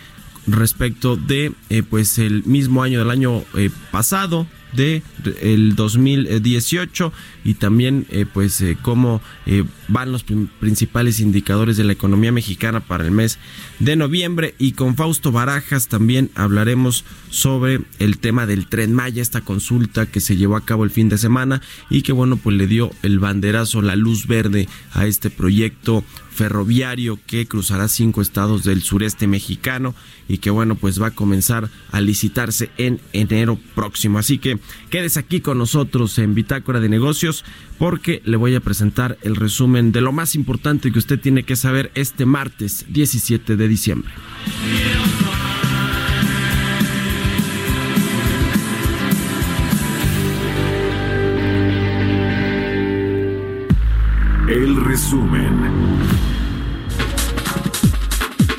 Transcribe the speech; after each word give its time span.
respecto 0.46 1.16
de 1.16 1.52
eh, 1.70 1.82
pues 1.82 2.18
el 2.18 2.44
mismo 2.44 2.82
año 2.82 2.98
del 2.98 3.10
año 3.10 3.42
eh, 3.56 3.70
pasado 3.90 4.46
de 4.74 5.02
el 5.40 5.74
2018 5.74 7.12
y 7.44 7.54
también 7.54 8.06
eh, 8.10 8.26
pues 8.30 8.60
eh, 8.62 8.76
cómo 8.80 9.20
eh, 9.46 9.64
van 9.88 10.10
los 10.10 10.24
principales 10.24 11.20
indicadores 11.20 11.76
de 11.76 11.84
la 11.84 11.92
economía 11.92 12.32
mexicana 12.32 12.80
para 12.80 13.04
el 13.04 13.10
mes 13.10 13.38
de 13.78 13.96
noviembre 13.96 14.54
y 14.58 14.72
con 14.72 14.96
Fausto 14.96 15.30
Barajas 15.30 15.88
también 15.88 16.30
hablaremos 16.34 17.04
sobre 17.30 17.82
el 17.98 18.18
tema 18.18 18.46
del 18.46 18.66
tren 18.66 18.94
Maya, 18.94 19.20
esta 19.20 19.42
consulta 19.42 20.06
que 20.06 20.20
se 20.20 20.36
llevó 20.36 20.56
a 20.56 20.64
cabo 20.64 20.84
el 20.84 20.90
fin 20.90 21.08
de 21.08 21.18
semana 21.18 21.60
y 21.90 22.02
que 22.02 22.12
bueno 22.12 22.36
pues 22.36 22.56
le 22.56 22.66
dio 22.66 22.90
el 23.02 23.18
banderazo, 23.18 23.82
la 23.82 23.96
luz 23.96 24.26
verde 24.26 24.68
a 24.92 25.06
este 25.06 25.28
proyecto 25.28 26.02
ferroviario 26.34 27.18
que 27.26 27.46
cruzará 27.46 27.86
cinco 27.88 28.20
estados 28.20 28.64
del 28.64 28.82
sureste 28.82 29.26
mexicano 29.26 29.94
y 30.28 30.38
que 30.38 30.50
bueno 30.50 30.74
pues 30.74 31.00
va 31.00 31.08
a 31.08 31.10
comenzar 31.12 31.70
a 31.92 32.00
licitarse 32.00 32.70
en 32.76 33.00
enero 33.12 33.58
próximo. 33.74 34.18
Así 34.18 34.38
que 34.38 34.58
quedes 34.90 35.16
aquí 35.16 35.40
con 35.40 35.58
nosotros 35.58 36.18
en 36.18 36.34
Bitácora 36.34 36.80
de 36.80 36.88
Negocios 36.88 37.33
porque 37.78 38.22
le 38.24 38.36
voy 38.36 38.54
a 38.54 38.60
presentar 38.60 39.16
el 39.22 39.34
resumen 39.34 39.90
de 39.90 40.00
lo 40.02 40.12
más 40.12 40.34
importante 40.34 40.92
que 40.92 40.98
usted 40.98 41.18
tiene 41.18 41.42
que 41.42 41.56
saber 41.56 41.90
este 41.94 42.26
martes 42.26 42.84
17 42.88 43.56
de 43.56 43.68
diciembre. 43.68 44.12
El 54.48 54.76
resumen. 54.84 55.83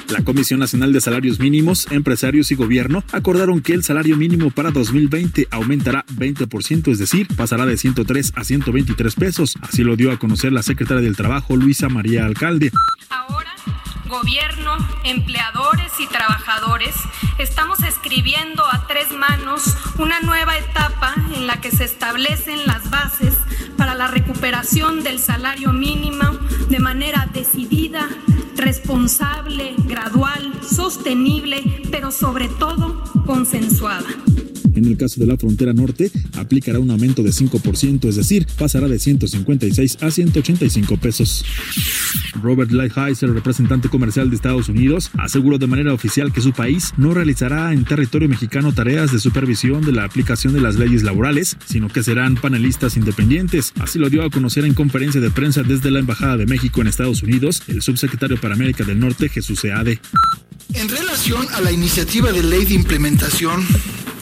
La 0.10 0.24
Comisión 0.24 0.60
Nacional 0.60 0.94
de 0.94 1.02
Salarios 1.02 1.40
Mínimos, 1.40 1.88
Empresarios 1.92 2.52
y 2.52 2.56
Gobierno 2.56 3.04
acordaron 3.12 3.62
que 3.62 3.74
el 3.74 3.84
salario 3.84 4.18
mínimo 4.18 4.52
para 4.52 4.72
2020 4.72 5.48
aumentará 5.50 6.06
20%, 6.08 6.92
es 6.92 7.00
decir, 7.00 7.28
pasará 7.36 7.66
de 7.66 7.76
103 7.76 8.34
a 8.36 8.44
123 8.44 9.16
pesos. 9.16 9.56
Así 9.62 9.84
lo 9.84 9.96
dio 9.96 10.12
a 10.12 10.20
conocer 10.20 10.52
la 10.52 10.62
secretaria 10.62 11.02
del 11.02 11.16
Trabajo, 11.16 11.56
Luisa 11.56 11.90
María 11.90 12.26
Alcalde. 12.26 12.72
Ahora, 13.10 13.56
gobierno, 14.08 14.78
empleadores 15.04 15.92
y 16.00 16.08
trabajadores, 16.08 16.96
estamos 17.40 17.80
escribiendo 17.80 18.64
a 18.64 18.86
tres 18.88 19.12
manos 19.12 19.76
una 19.98 20.20
nueva 20.22 20.58
etapa 20.58 21.16
en 21.36 21.48
la 21.48 21.60
que 21.62 21.72
se 21.72 21.84
establecen 21.84 22.66
las 22.68 22.90
bases 22.92 23.34
para 23.78 23.96
la 23.96 24.08
recuperación 24.08 25.04
del 25.04 25.20
salario 25.20 25.74
mínimo 25.74 26.32
de 26.70 26.80
manera 26.80 27.28
decidida, 27.34 28.08
responsable, 28.58 29.76
gradual, 29.88 30.54
sostenible, 30.62 31.62
pero 31.92 32.12
sobre 32.12 32.48
todo 32.48 33.04
consensuada. 33.26 34.08
En 34.76 34.86
el 34.86 34.98
caso 34.98 35.22
de 35.22 35.28
la 35.28 35.38
frontera 35.38 35.74
norte, 35.74 36.12
aplicará 36.34 36.80
un 36.80 36.92
aumento 36.92 37.24
de 37.24 37.30
5%, 37.30 38.10
es 38.10 38.18
decir, 38.18 38.46
pasará 38.58 38.90
de 38.90 39.00
156 39.00 39.98
a 40.02 40.12
185 40.12 40.98
pesos. 40.98 41.46
Robert 42.42 42.72
Lighthizer, 42.72 43.32
representante 43.32 43.88
comercial 43.88 44.30
de 44.30 44.36
Estados 44.36 44.68
Unidos, 44.68 45.12
aseguró 45.18 45.58
de 45.58 45.68
manera 45.68 45.94
oficial 45.94 46.34
que 46.34 46.42
su 46.42 46.52
país 46.52 46.94
no 46.98 47.14
realizará 47.14 47.72
en 47.72 47.86
territorio 47.86 48.28
mexicano 48.28 48.74
tareas 48.74 49.14
de 49.14 49.20
supervisión 49.20 49.82
de 49.82 49.94
la 49.94 50.04
aplicación 50.04 50.54
de 50.54 50.60
las 50.60 50.76
leyes 50.76 51.04
laborales, 51.04 51.58
sino 51.66 51.88
que 51.88 52.04
serán 52.04 52.36
panelistas 52.36 52.98
independientes. 52.98 53.72
Así 53.80 53.98
lo 53.98 54.10
dio 54.10 54.24
a 54.24 54.30
conocer 54.30 54.66
en 54.66 54.74
conferencia 54.74 55.22
de 55.22 55.32
prensa 55.32 55.64
desde 55.64 55.92
la 55.92 56.00
Embajada 56.00 56.36
de 56.36 56.46
México 56.46 56.82
en 56.82 56.88
Estados 56.88 57.24
Unidos 57.24 57.64
el 57.68 57.82
subsecretario 57.82 58.38
para 58.46 58.54
América 58.54 58.84
del 58.84 59.00
Norte, 59.00 59.28
Jesús 59.28 59.60
Seade. 59.62 60.00
En 60.76 60.88
relación 60.88 61.48
a 61.56 61.62
la 61.62 61.72
iniciativa 61.72 62.32
de 62.32 62.44
ley 62.44 62.64
de 62.64 62.76
implementación 62.76 63.66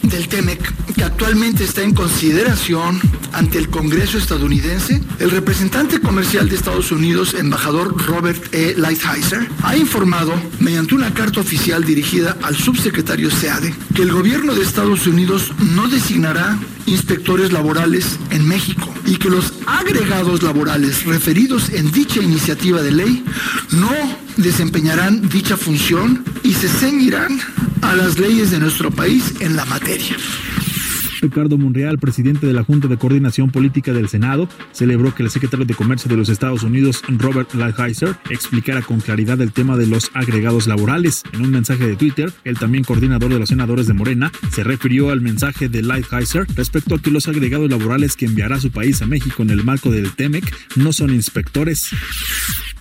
del 0.01 0.29
TEMEC, 0.29 0.93
que 0.93 1.03
actualmente 1.03 1.65
está 1.65 1.81
en 1.81 1.93
consideración 1.93 3.01
ante 3.33 3.57
el 3.57 3.69
Congreso 3.69 4.17
estadounidense, 4.17 5.01
el 5.19 5.29
representante 5.29 5.99
comercial 5.99 6.47
de 6.47 6.55
Estados 6.55 6.93
Unidos, 6.93 7.33
embajador 7.33 8.01
Robert 8.07 8.41
E. 8.53 8.75
Lighthizer, 8.77 9.45
ha 9.61 9.75
informado, 9.75 10.33
mediante 10.59 10.95
una 10.95 11.13
carta 11.13 11.41
oficial 11.41 11.83
dirigida 11.83 12.37
al 12.43 12.55
subsecretario 12.55 13.29
SEADE, 13.29 13.75
que 13.93 14.03
el 14.03 14.13
gobierno 14.13 14.55
de 14.55 14.63
Estados 14.63 15.05
Unidos 15.05 15.51
no 15.59 15.89
designará 15.89 16.57
inspectores 16.85 17.51
laborales 17.51 18.19
en 18.31 18.47
México 18.47 18.93
y 19.05 19.17
que 19.17 19.29
los 19.29 19.53
agregados 19.65 20.43
laborales 20.43 21.05
referidos 21.05 21.69
en 21.69 21.91
dicha 21.91 22.21
iniciativa 22.21 22.81
de 22.81 22.91
ley 22.91 23.25
no 23.71 23.91
desempeñarán 24.37 25.27
dicha 25.29 25.57
función 25.57 26.23
y 26.43 26.53
se 26.53 26.67
ceñirán 26.67 27.39
a 27.81 27.95
las 27.95 28.19
leyes 28.19 28.51
de 28.51 28.59
nuestro 28.59 28.91
país 28.91 29.33
en 29.39 29.55
la 29.55 29.65
materia. 29.65 30.15
Ricardo 31.23 31.57
Monreal, 31.57 31.99
presidente 31.99 32.45
de 32.45 32.53
la 32.53 32.63
Junta 32.63 32.89
de 32.89 32.97
Coordinación 32.97 33.49
Política 33.49 33.93
del 33.93 34.09
Senado, 34.09 34.49
celebró 34.73 35.15
que 35.15 35.23
el 35.23 35.29
secretario 35.29 35.65
de 35.65 35.73
Comercio 35.73 36.09
de 36.09 36.17
los 36.17 36.27
Estados 36.27 36.63
Unidos, 36.63 37.01
Robert 37.07 37.53
Lighthizer, 37.53 38.15
explicara 38.29 38.81
con 38.81 38.99
claridad 38.99 39.39
el 39.41 39.53
tema 39.53 39.77
de 39.77 39.87
los 39.87 40.11
agregados 40.13 40.67
laborales. 40.67 41.23
En 41.31 41.41
un 41.41 41.51
mensaje 41.51 41.87
de 41.87 41.95
Twitter, 41.95 42.31
el 42.43 42.59
también 42.59 42.83
coordinador 42.83 43.31
de 43.31 43.39
los 43.39 43.49
senadores 43.49 43.87
de 43.87 43.93
Morena 43.93 44.31
se 44.51 44.63
refirió 44.65 45.11
al 45.11 45.21
mensaje 45.21 45.69
de 45.69 45.81
Lighthizer 45.81 46.45
respecto 46.55 46.95
a 46.95 47.01
que 47.01 47.09
los 47.09 47.29
agregados 47.29 47.69
laborales 47.69 48.17
que 48.17 48.25
enviará 48.25 48.59
su 48.59 48.69
país 48.69 49.01
a 49.01 49.05
México 49.05 49.43
en 49.43 49.49
el 49.49 49.63
marco 49.63 49.91
del 49.91 50.11
TEMEC 50.11 50.53
no 50.75 50.91
son 50.91 51.11
inspectores. 51.11 51.89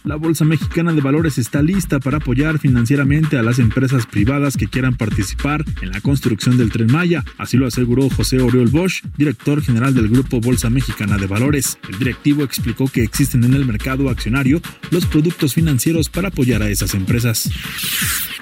La 0.04 0.16
Bolsa 0.16 0.44
Mexicana 0.44 0.92
de 0.92 1.00
Valores 1.00 1.38
está 1.38 1.62
lista 1.62 2.00
para 2.00 2.16
apoyar 2.16 2.58
financieramente 2.58 3.38
a 3.38 3.42
las 3.44 3.60
empresas 3.60 4.04
privadas 4.04 4.56
que 4.56 4.66
quieran 4.66 4.96
participar 4.96 5.64
en 5.80 5.90
la 5.90 6.00
construcción 6.00 6.56
del 6.56 6.72
tren 6.72 6.90
Maya. 6.90 7.24
Así 7.38 7.56
lo 7.56 7.68
aseguró 7.68 8.10
José 8.10 8.40
Oriol 8.40 8.66
Bosch, 8.66 9.04
director 9.16 9.62
general 9.62 9.94
del 9.94 10.08
Grupo 10.08 10.40
Bolsa 10.40 10.70
Mexicana 10.70 11.18
de 11.18 11.28
Valores. 11.28 11.78
El 11.88 12.00
directivo 12.00 12.42
explicó 12.42 12.88
que 12.88 13.04
existen 13.04 13.44
en 13.44 13.54
el 13.54 13.64
mercado 13.64 14.10
accionario 14.10 14.60
los 14.90 15.06
productos 15.06 15.54
financieros 15.54 16.08
para 16.08 16.28
apoyar 16.28 16.62
a 16.62 16.68
esas 16.68 16.94
empresas. 16.94 17.48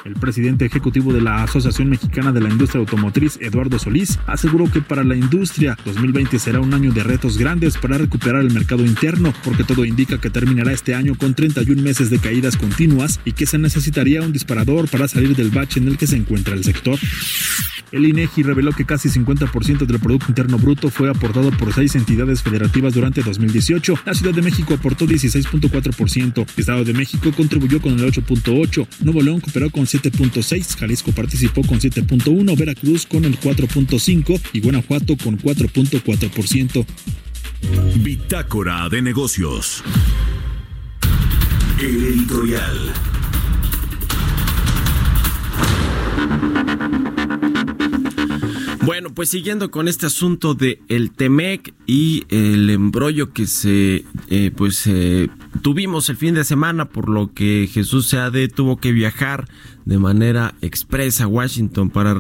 El 0.07 0.15
presidente 0.15 0.65
ejecutivo 0.65 1.13
de 1.13 1.21
la 1.21 1.43
Asociación 1.43 1.91
Mexicana 1.91 2.33
de 2.33 2.41
la 2.41 2.49
Industria 2.49 2.81
Automotriz, 2.81 3.39
Eduardo 3.43 3.79
Solís, 3.79 4.19
aseguró 4.27 4.71
que 4.71 4.81
para 4.81 5.05
la 5.05 5.15
industria 5.15 5.77
2020 5.85 6.39
será 6.39 6.61
un 6.61 6.73
año 6.73 6.91
de 6.91 7.05
retos 7.05 7.37
grandes 7.37 7.77
para 7.77 7.99
recuperar 7.99 8.41
el 8.41 8.51
mercado 8.51 8.85
interno, 8.85 9.35
porque 9.45 9.63
todo 9.63 9.85
indica 9.85 10.19
que 10.19 10.31
terminará 10.31 10.73
este 10.73 10.95
año 10.95 11.15
con 11.17 11.35
31 11.53 11.83
meses 11.83 12.11
de 12.11 12.19
caídas 12.19 12.57
continuas 12.57 13.21
y 13.25 13.33
que 13.33 13.47
se 13.47 13.59
necesitaría 13.59 14.23
un 14.23 14.33
disparador 14.33 14.89
para 14.89 15.09
salir 15.09 15.35
del 15.35 15.51
bache 15.51 15.81
en 15.81 15.89
el 15.89 15.99
que 15.99 16.07
se 16.07 16.17
encuentra 16.17 16.55
el 16.55 16.65
sector. 16.65 16.99
El 17.93 18.07
INEGI 18.07 18.45
reveló 18.45 18.73
que 18.73 18.85
casi 18.85 19.09
50% 19.09 19.85
del 19.85 19.99
Producto 19.99 20.27
Interno 20.29 20.59
Bruto 20.59 20.91
fue 20.91 21.11
aportado 21.11 21.51
por 21.51 21.75
seis 21.75 21.97
entidades 21.97 22.43
federativas 22.43 22.95
durante 22.95 23.23
2018. 23.23 23.99
La 24.07 24.15
Ciudad 24.15 24.33
de 24.33 24.43
México 24.43 24.75
aportó 24.75 25.07
16.4%, 25.07 26.47
Estado 26.57 26.85
de 26.85 26.93
México 26.93 27.33
contribuyó 27.37 27.81
con 27.81 27.99
el 27.99 28.13
8.8%, 28.13 28.87
Nuevo 29.01 29.23
León 29.23 29.41
cooperó 29.41 29.71
con 29.71 29.87
7.6%, 29.87 30.79
Jalisco 30.79 31.13
participó 31.13 31.63
con 31.63 31.81
7.1%, 31.81 32.57
Veracruz 32.57 33.07
con 33.07 33.25
el 33.25 33.39
4.5% 33.41 34.41
y 34.53 34.61
Guanajuato 34.61 35.17
con 35.17 35.37
4.4%. 35.39 36.87
Bitácora 38.03 38.89
de 38.89 39.03
negocios. 39.03 39.83
El 41.81 42.05
editorial. 42.05 42.93
Bueno, 48.85 49.15
pues 49.15 49.31
siguiendo 49.31 49.71
con 49.71 49.89
este 49.89 50.05
asunto 50.05 50.53
de 50.55 50.83
el 50.89 51.11
Temec 51.11 51.73
y 51.87 52.27
el 52.29 52.69
embrollo 52.69 53.33
que 53.33 53.47
se 53.47 54.05
eh, 54.29 54.51
pues 54.55 54.87
eh, 54.87 55.31
tuvimos 55.63 56.11
el 56.11 56.17
fin 56.17 56.35
de 56.35 56.45
semana 56.45 56.91
por 56.91 57.09
lo 57.09 57.33
que 57.33 57.67
Jesús 57.73 58.09
Seade 58.09 58.49
tuvo 58.49 58.77
que 58.77 58.93
viajar 58.93 59.49
de 59.91 59.99
manera 59.99 60.55
expresa 60.63 61.27
Washington 61.27 61.91
para 61.91 62.17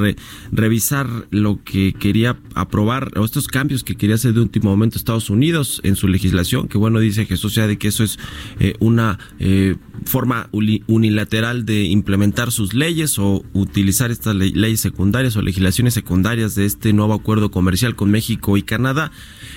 revisar 0.50 1.08
lo 1.31 1.62
que 1.62 1.93
quería 1.93 2.37
aprobar 2.56 3.17
o 3.17 3.25
estos 3.25 3.46
cambios 3.46 3.84
que 3.84 3.94
quería 3.94 4.17
hacer 4.17 4.34
de 4.34 4.40
último 4.40 4.70
momento 4.70 4.99
Estados 4.99 5.31
Unidos 5.31 5.81
en 5.84 5.94
su 5.94 6.08
legislación, 6.08 6.67
que 6.67 6.78
bueno 6.78 6.99
dice 6.99 7.26
Jesús 7.26 7.55
Seade 7.55 7.78
que 7.78 7.87
eso 7.87 8.02
es 8.02 8.19
eh, 8.58 8.75
una 8.81 9.20
eh, 9.38 9.76
forma 10.05 10.49
unilateral 10.50 11.64
de 11.64 11.84
implementar 11.84 12.50
sus 12.50 12.75
leyes 12.75 13.20
o 13.20 13.44
utilizar 13.52 14.11
estas 14.11 14.34
leyes 14.34 14.81
secundarias 14.81 15.37
o 15.37 15.43
legislaciones 15.43 15.94
secundarias 15.94 16.56
de 16.56 16.67
este 16.67 16.93
nuevo 16.93 17.14
acuerdo 17.14 17.52
comercial 17.52 17.94
con 17.94 18.11
México 18.11 18.56
y 18.56 18.62
Canadá. 18.62 19.12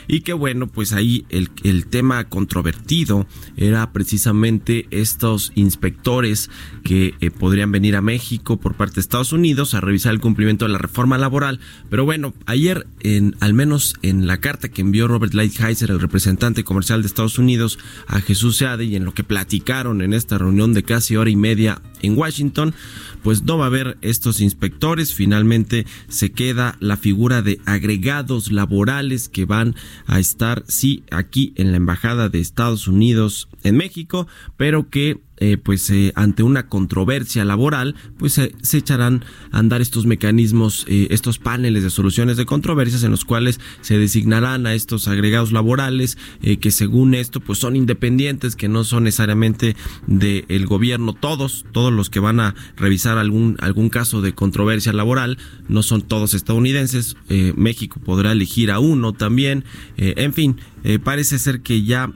Y 0.07 0.19
que 0.19 0.33
bueno 0.33 0.67
pues 0.67 0.93
ahí 0.93 1.25
el, 1.29 1.49
el 1.63 1.87
tema 1.87 2.25
controvertido 2.25 3.25
era 3.57 3.91
precisamente 3.91 4.85
estos 4.91 5.51
inspectores 5.55 6.51
que 6.83 7.15
eh, 7.19 7.31
podrían 7.31 7.71
venir 7.71 7.95
a 7.95 8.02
México 8.03 8.57
por 8.57 8.75
parte 8.75 8.95
de 8.95 9.01
Estados 9.01 9.33
Unidos 9.33 9.73
a 9.73 9.81
revisar 9.81 10.13
el 10.13 10.19
cumplimiento 10.19 10.65
de 10.65 10.71
la 10.71 10.77
reforma 10.77 11.17
laboral. 11.17 11.59
Pero 11.89 12.05
bueno, 12.05 12.33
ayer, 12.45 12.85
en, 12.99 13.35
al 13.39 13.53
menos 13.53 13.95
en 14.01 14.27
la 14.27 14.37
carta 14.37 14.69
que 14.69 14.81
envió 14.81 15.07
Robert 15.07 15.33
Lighthizer, 15.33 15.89
el 15.89 15.99
representante 15.99 16.63
comercial 16.63 17.01
de 17.01 17.07
Estados 17.07 17.39
Unidos, 17.39 17.79
a 18.07 18.21
Jesús 18.21 18.57
Seade 18.57 18.85
y 18.85 18.95
en 18.95 19.05
lo 19.05 19.13
que 19.13 19.23
platicaron 19.23 20.01
en 20.01 20.13
esta 20.13 20.37
reunión 20.37 20.73
de 20.73 20.83
casi 20.83 21.15
hora 21.15 21.29
y 21.29 21.35
media 21.35 21.81
en 22.01 22.17
Washington, 22.17 22.75
pues 23.23 23.43
no 23.43 23.57
va 23.57 23.65
a 23.65 23.67
haber 23.67 23.97
estos 24.01 24.41
inspectores. 24.41 25.13
Finalmente 25.13 25.87
se 26.09 26.31
queda 26.31 26.75
la 26.79 26.97
figura 26.97 27.41
de 27.41 27.59
agregados 27.65 28.51
laborales 28.51 29.29
que 29.29 29.45
van 29.45 29.75
a 30.05 30.19
estar, 30.19 30.63
sí, 30.67 31.03
aquí 31.09 31.53
en 31.55 31.71
la 31.71 31.77
Embajada 31.77 32.29
de 32.29 32.39
Estados 32.39 32.87
Unidos 32.87 33.47
en 33.63 33.77
México, 33.77 34.27
pero 34.57 34.89
que 34.89 35.21
eh, 35.37 35.57
pues 35.57 35.89
eh, 35.89 36.13
ante 36.15 36.43
una 36.43 36.67
controversia 36.67 37.43
laboral, 37.43 37.95
pues 38.17 38.33
se 38.33 38.77
echarán 38.77 39.25
a 39.51 39.57
andar 39.57 39.81
estos 39.81 40.05
mecanismos, 40.05 40.85
eh, 40.87 41.07
estos 41.09 41.39
paneles 41.39 41.81
de 41.81 41.89
soluciones 41.89 42.37
de 42.37 42.45
controversias 42.45 43.03
en 43.03 43.09
los 43.09 43.25
cuales 43.25 43.59
se 43.81 43.97
designarán 43.97 44.67
a 44.67 44.75
estos 44.75 45.07
agregados 45.07 45.51
laborales 45.51 46.17
que 46.59 46.71
según 46.71 47.15
esto 47.15 47.39
pues 47.39 47.57
son 47.57 47.75
independientes, 47.75 48.55
que 48.55 48.67
no 48.67 48.83
son 48.83 49.05
necesariamente 49.05 49.75
del 50.07 50.65
gobierno. 50.65 51.13
Todos, 51.13 51.65
todos 51.71 51.91
los 51.91 52.09
que 52.09 52.19
van 52.19 52.39
a 52.39 52.53
revisar 52.75 53.17
algún, 53.17 53.57
algún 53.59 53.89
caso 53.89 54.21
de 54.21 54.33
controversia 54.33 54.93
laboral, 54.93 55.37
no 55.67 55.83
son 55.83 56.01
todos 56.03 56.33
estadounidenses, 56.33 57.15
México 57.55 57.99
podrá 58.03 58.31
elegir 58.33 58.71
a 58.71 58.79
uno 58.79 59.13
también, 59.13 59.63
en 59.97 60.33
fin, 60.33 60.57
parece 61.03 61.39
ser 61.39 61.61
que 61.61 61.83
ya 61.83 62.11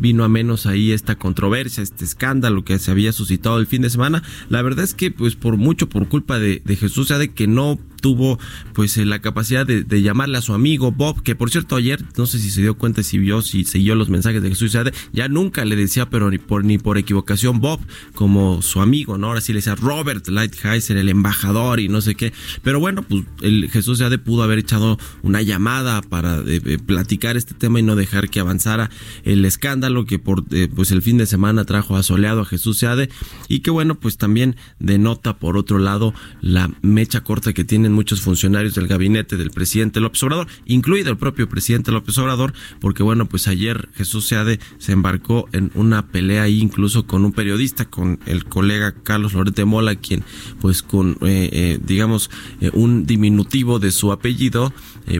vino 0.00 0.24
a 0.24 0.28
menos 0.28 0.66
ahí 0.66 0.92
esta 0.92 1.16
controversia, 1.16 1.82
este 1.82 2.04
escándalo 2.04 2.49
que 2.64 2.78
se 2.78 2.90
había 2.90 3.12
suscitado 3.12 3.58
el 3.58 3.66
fin 3.66 3.82
de 3.82 3.90
semana. 3.90 4.22
La 4.48 4.62
verdad 4.62 4.84
es 4.84 4.94
que 4.94 5.10
pues 5.10 5.36
por 5.36 5.56
mucho 5.56 5.88
por 5.88 6.08
culpa 6.08 6.38
de, 6.38 6.62
de 6.64 6.76
Jesús, 6.76 7.08
sea 7.08 7.18
de 7.18 7.32
que 7.32 7.46
no 7.46 7.78
tuvo 8.00 8.38
pues 8.74 8.96
eh, 8.96 9.04
la 9.04 9.20
capacidad 9.20 9.66
de, 9.66 10.02
llamarle 10.02 10.38
a 10.38 10.42
su 10.42 10.54
amigo 10.54 10.92
Bob, 10.92 11.22
que 11.22 11.34
por 11.34 11.50
cierto 11.50 11.76
ayer, 11.76 12.02
no 12.16 12.26
sé 12.26 12.38
si 12.38 12.50
se 12.50 12.62
dio 12.62 12.76
cuenta, 12.76 13.02
si 13.02 13.18
vio, 13.18 13.42
si 13.42 13.64
siguió 13.64 13.94
los 13.94 14.08
mensajes 14.08 14.42
de 14.42 14.48
Jesús 14.48 14.70
ya 15.12 15.28
nunca 15.28 15.64
le 15.64 15.76
decía, 15.76 16.08
pero 16.08 16.30
ni 16.30 16.38
por, 16.38 16.64
ni 16.64 16.78
por 16.78 16.98
equivocación 16.98 17.60
Bob, 17.60 17.80
como 18.14 18.62
su 18.62 18.80
amigo, 18.80 19.18
¿no? 19.18 19.28
Ahora 19.28 19.40
sí 19.40 19.52
le 19.52 19.58
decía 19.58 19.74
Robert 19.74 20.26
Lighthizer, 20.28 20.96
el 20.96 21.08
embajador 21.08 21.80
y 21.80 21.88
no 21.88 22.00
sé 22.00 22.14
qué. 22.14 22.32
Pero 22.62 22.80
bueno, 22.80 23.02
pues 23.02 23.24
el 23.42 23.68
Jesús 23.70 23.98
Seade 23.98 24.18
pudo 24.18 24.42
haber 24.42 24.58
echado 24.58 24.98
una 25.22 25.42
llamada 25.42 26.02
para 26.02 26.42
eh, 26.46 26.78
platicar 26.84 27.36
este 27.36 27.54
tema 27.54 27.80
y 27.80 27.82
no 27.82 27.96
dejar 27.96 28.28
que 28.28 28.40
avanzara 28.40 28.90
el 29.24 29.44
escándalo 29.44 30.06
que 30.06 30.18
por 30.18 30.44
eh, 30.50 30.68
pues 30.74 30.90
el 30.92 31.02
fin 31.02 31.18
de 31.18 31.26
semana 31.26 31.64
trajo 31.64 31.96
asoleado 31.96 32.42
a 32.42 32.44
Jesús 32.44 32.78
Seade 32.78 33.10
y 33.48 33.60
que 33.60 33.70
bueno, 33.70 33.96
pues 33.96 34.16
también 34.16 34.56
denota 34.78 35.38
por 35.38 35.56
otro 35.56 35.78
lado 35.78 36.14
la 36.40 36.70
mecha 36.82 37.22
corta 37.22 37.52
que 37.52 37.64
muchos 37.92 38.20
funcionarios 38.20 38.74
del 38.74 38.88
gabinete 38.88 39.36
del 39.36 39.50
presidente 39.50 40.00
López 40.00 40.22
Obrador, 40.22 40.46
incluido 40.66 41.10
el 41.10 41.16
propio 41.16 41.48
presidente 41.48 41.92
López 41.92 42.16
Obrador, 42.18 42.52
porque 42.80 43.02
bueno, 43.02 43.26
pues 43.26 43.48
ayer 43.48 43.88
Jesús 43.94 44.26
Seade 44.26 44.60
se 44.78 44.92
embarcó 44.92 45.48
en 45.52 45.70
una 45.74 46.06
pelea 46.08 46.44
ahí 46.44 46.60
incluso 46.60 47.06
con 47.06 47.24
un 47.24 47.32
periodista, 47.32 47.84
con 47.84 48.18
el 48.26 48.44
colega 48.44 48.94
Carlos 49.02 49.34
Lorete 49.34 49.64
Mola, 49.64 49.96
quien 49.96 50.24
pues 50.60 50.82
con, 50.82 51.18
eh, 51.22 51.48
eh, 51.52 51.78
digamos, 51.84 52.30
eh, 52.60 52.70
un 52.72 53.06
diminutivo 53.06 53.78
de 53.78 53.90
su 53.90 54.12
apellido, 54.12 54.72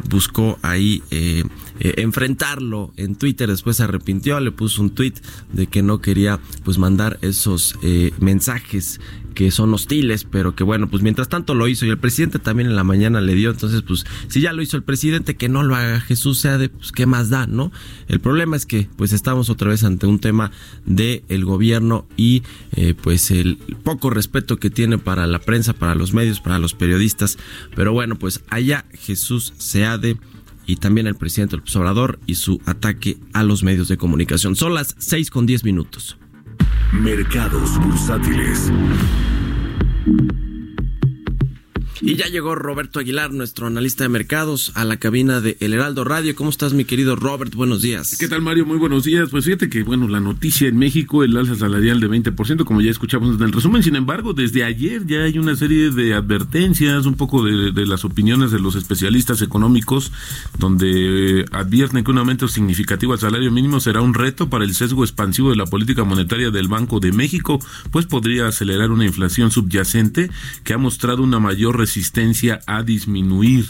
buscó 0.09 0.57
ahí 0.63 1.03
enfrentarlo 1.81 2.93
en 2.97 3.17
Twitter, 3.17 3.49
después 3.49 3.79
se 3.79 3.83
arrepintió, 3.83 4.39
le 4.39 4.53
puso 4.53 4.83
un 4.83 4.91
tweet 4.91 5.15
de 5.53 5.67
que 5.67 5.83
no 5.83 6.01
quería 6.01 6.39
pues 6.63 6.79
mandar 6.79 7.19
esos 7.23 7.77
mensajes 8.21 9.01
que 9.35 9.51
son 9.51 9.73
hostiles, 9.75 10.25
pero 10.25 10.55
que 10.55 10.65
bueno, 10.65 10.89
pues 10.89 11.03
mientras 11.03 11.29
tanto 11.29 11.55
lo 11.55 11.69
hizo 11.69 11.87
y 11.87 11.91
el 11.91 11.99
presidente 11.99 12.39
también 12.39 12.69
en 12.69 12.77
la 12.77 12.85
mañana 12.85 13.21
le 13.21 13.35
dio. 13.35 13.51
Entonces, 13.51 13.83
pues, 13.83 14.05
si 14.29 14.41
ya 14.41 14.53
lo 14.53 14.63
hizo 14.63 14.77
el 14.77 14.83
presidente, 14.83 15.37
que 15.37 15.49
no 15.49 15.63
lo 15.63 15.75
haga 15.77 16.01
Jesús 16.01 16.39
sea 16.39 16.59
de, 16.59 16.69
pues, 16.69 16.93
¿qué 16.93 17.07
más 17.07 17.31
da, 17.31 17.47
no? 17.47 17.73
El 18.09 18.21
problema 18.21 18.57
es 18.57 18.67
que, 18.67 18.89
pues, 18.97 19.13
estamos 19.13 19.51
otra 19.51 19.71
vez 19.71 19.85
ante 19.85 20.07
un 20.07 20.19
tema 20.19 20.51
de 20.87 21.25
el 21.29 21.45
gobierno 21.45 22.07
y, 22.17 22.43
eh, 22.73 22.95
pues, 23.01 23.31
el 23.31 23.57
poco 23.83 24.11
respeto 24.11 24.59
que 24.59 24.71
tiene 24.71 24.99
para 24.99 25.27
la 25.27 25.39
prensa, 25.39 25.73
para 25.73 25.95
los 25.95 26.13
medios, 26.13 26.41
para 26.41 26.59
los 26.59 26.75
periodistas. 26.75 27.39
Pero 27.75 27.93
bueno, 27.93 28.17
pues, 28.17 28.43
allá 28.51 28.85
Jesús 28.93 29.53
Seade 29.59 30.17
y 30.67 30.77
también 30.77 31.07
el 31.07 31.17
presidente 31.17 31.57
López 31.57 31.75
Obrador 31.77 32.21
y 32.27 32.37
su 32.37 32.61
ataque 32.65 33.19
a 33.33 33.43
los 33.43 33.63
medios 33.63 33.89
de 33.89 33.97
comunicación. 33.97 34.55
Son 34.55 34.75
las 34.75 34.95
6 34.99 35.31
con 35.31 35.47
10 35.47 35.65
minutos. 35.65 36.20
Mercados 36.93 37.79
bursátiles. 37.79 38.71
Y 42.03 42.17
ya 42.17 42.29
llegó 42.29 42.55
Roberto 42.55 42.99
Aguilar, 42.99 43.31
nuestro 43.31 43.67
analista 43.67 44.05
de 44.05 44.09
mercados, 44.09 44.73
a 44.75 44.85
la 44.85 44.97
cabina 44.97 45.43
de 45.43 45.59
El 45.61 45.75
Heraldo 45.75 46.03
Radio. 46.03 46.35
¿Cómo 46.35 46.49
estás, 46.49 46.73
mi 46.73 46.87
querido 46.87 47.15
Robert? 47.15 47.55
Buenos 47.55 47.83
días. 47.83 48.17
¿Qué 48.19 48.27
tal, 48.27 48.41
Mario? 48.41 48.65
Muy 48.65 48.79
buenos 48.79 49.05
días. 49.05 49.29
Pues 49.31 49.45
fíjate 49.45 49.69
que, 49.69 49.83
bueno, 49.83 50.09
la 50.09 50.19
noticia 50.19 50.67
en 50.69 50.79
México, 50.79 51.25
el 51.25 51.37
alza 51.37 51.57
salarial 51.57 52.01
de 52.01 52.09
20%, 52.09 52.65
como 52.65 52.81
ya 52.81 52.91
escuchamos 52.91 53.37
en 53.37 53.43
el 53.43 53.53
resumen. 53.53 53.83
Sin 53.83 53.97
embargo, 53.97 54.33
desde 54.33 54.65
ayer 54.65 55.07
ya 55.07 55.25
hay 55.25 55.39
una 55.39 55.57
serie 55.57 55.91
de 55.91 56.15
advertencias, 56.15 57.05
un 57.05 57.17
poco 57.17 57.45
de, 57.45 57.85
las 57.85 58.07
opiniones 58.07 58.51
de 58.51 58.61
los 58.61 58.77
especialistas 58.77 59.43
económicos, 59.43 60.11
donde 60.59 61.45
advierten 61.53 62.03
que 62.03 62.11
un 62.11 62.19
aumento 62.19 62.49
significativo 62.49 63.13
al 63.13 63.19
salario 63.19 63.51
mínimo 63.51 63.79
será 63.79 64.01
un 64.01 64.15
reto 64.15 64.49
para 64.49 64.65
el 64.65 64.75
sesgo 64.75 65.05
expansivo 65.05 65.51
de 65.51 65.57
la 65.57 65.67
política 65.67 66.05
monetaria 66.05 66.51
del 66.51 66.69
Banco 66.69 66.99
de 66.99 67.13
México, 67.13 67.61
pues 67.91 68.07
podría 68.07 68.47
acelerar 68.47 68.91
una 68.91 69.05
inflación 69.05 69.51
subyacente 69.51 70.31
que 70.65 70.73
ha 70.73 70.79
mostrado 70.79 71.23
una 71.23 71.41
mayor 71.41 71.77
resistencia 71.77 71.90
resistencia 71.91 72.61
a 72.67 72.85
disminuir. 72.85 73.65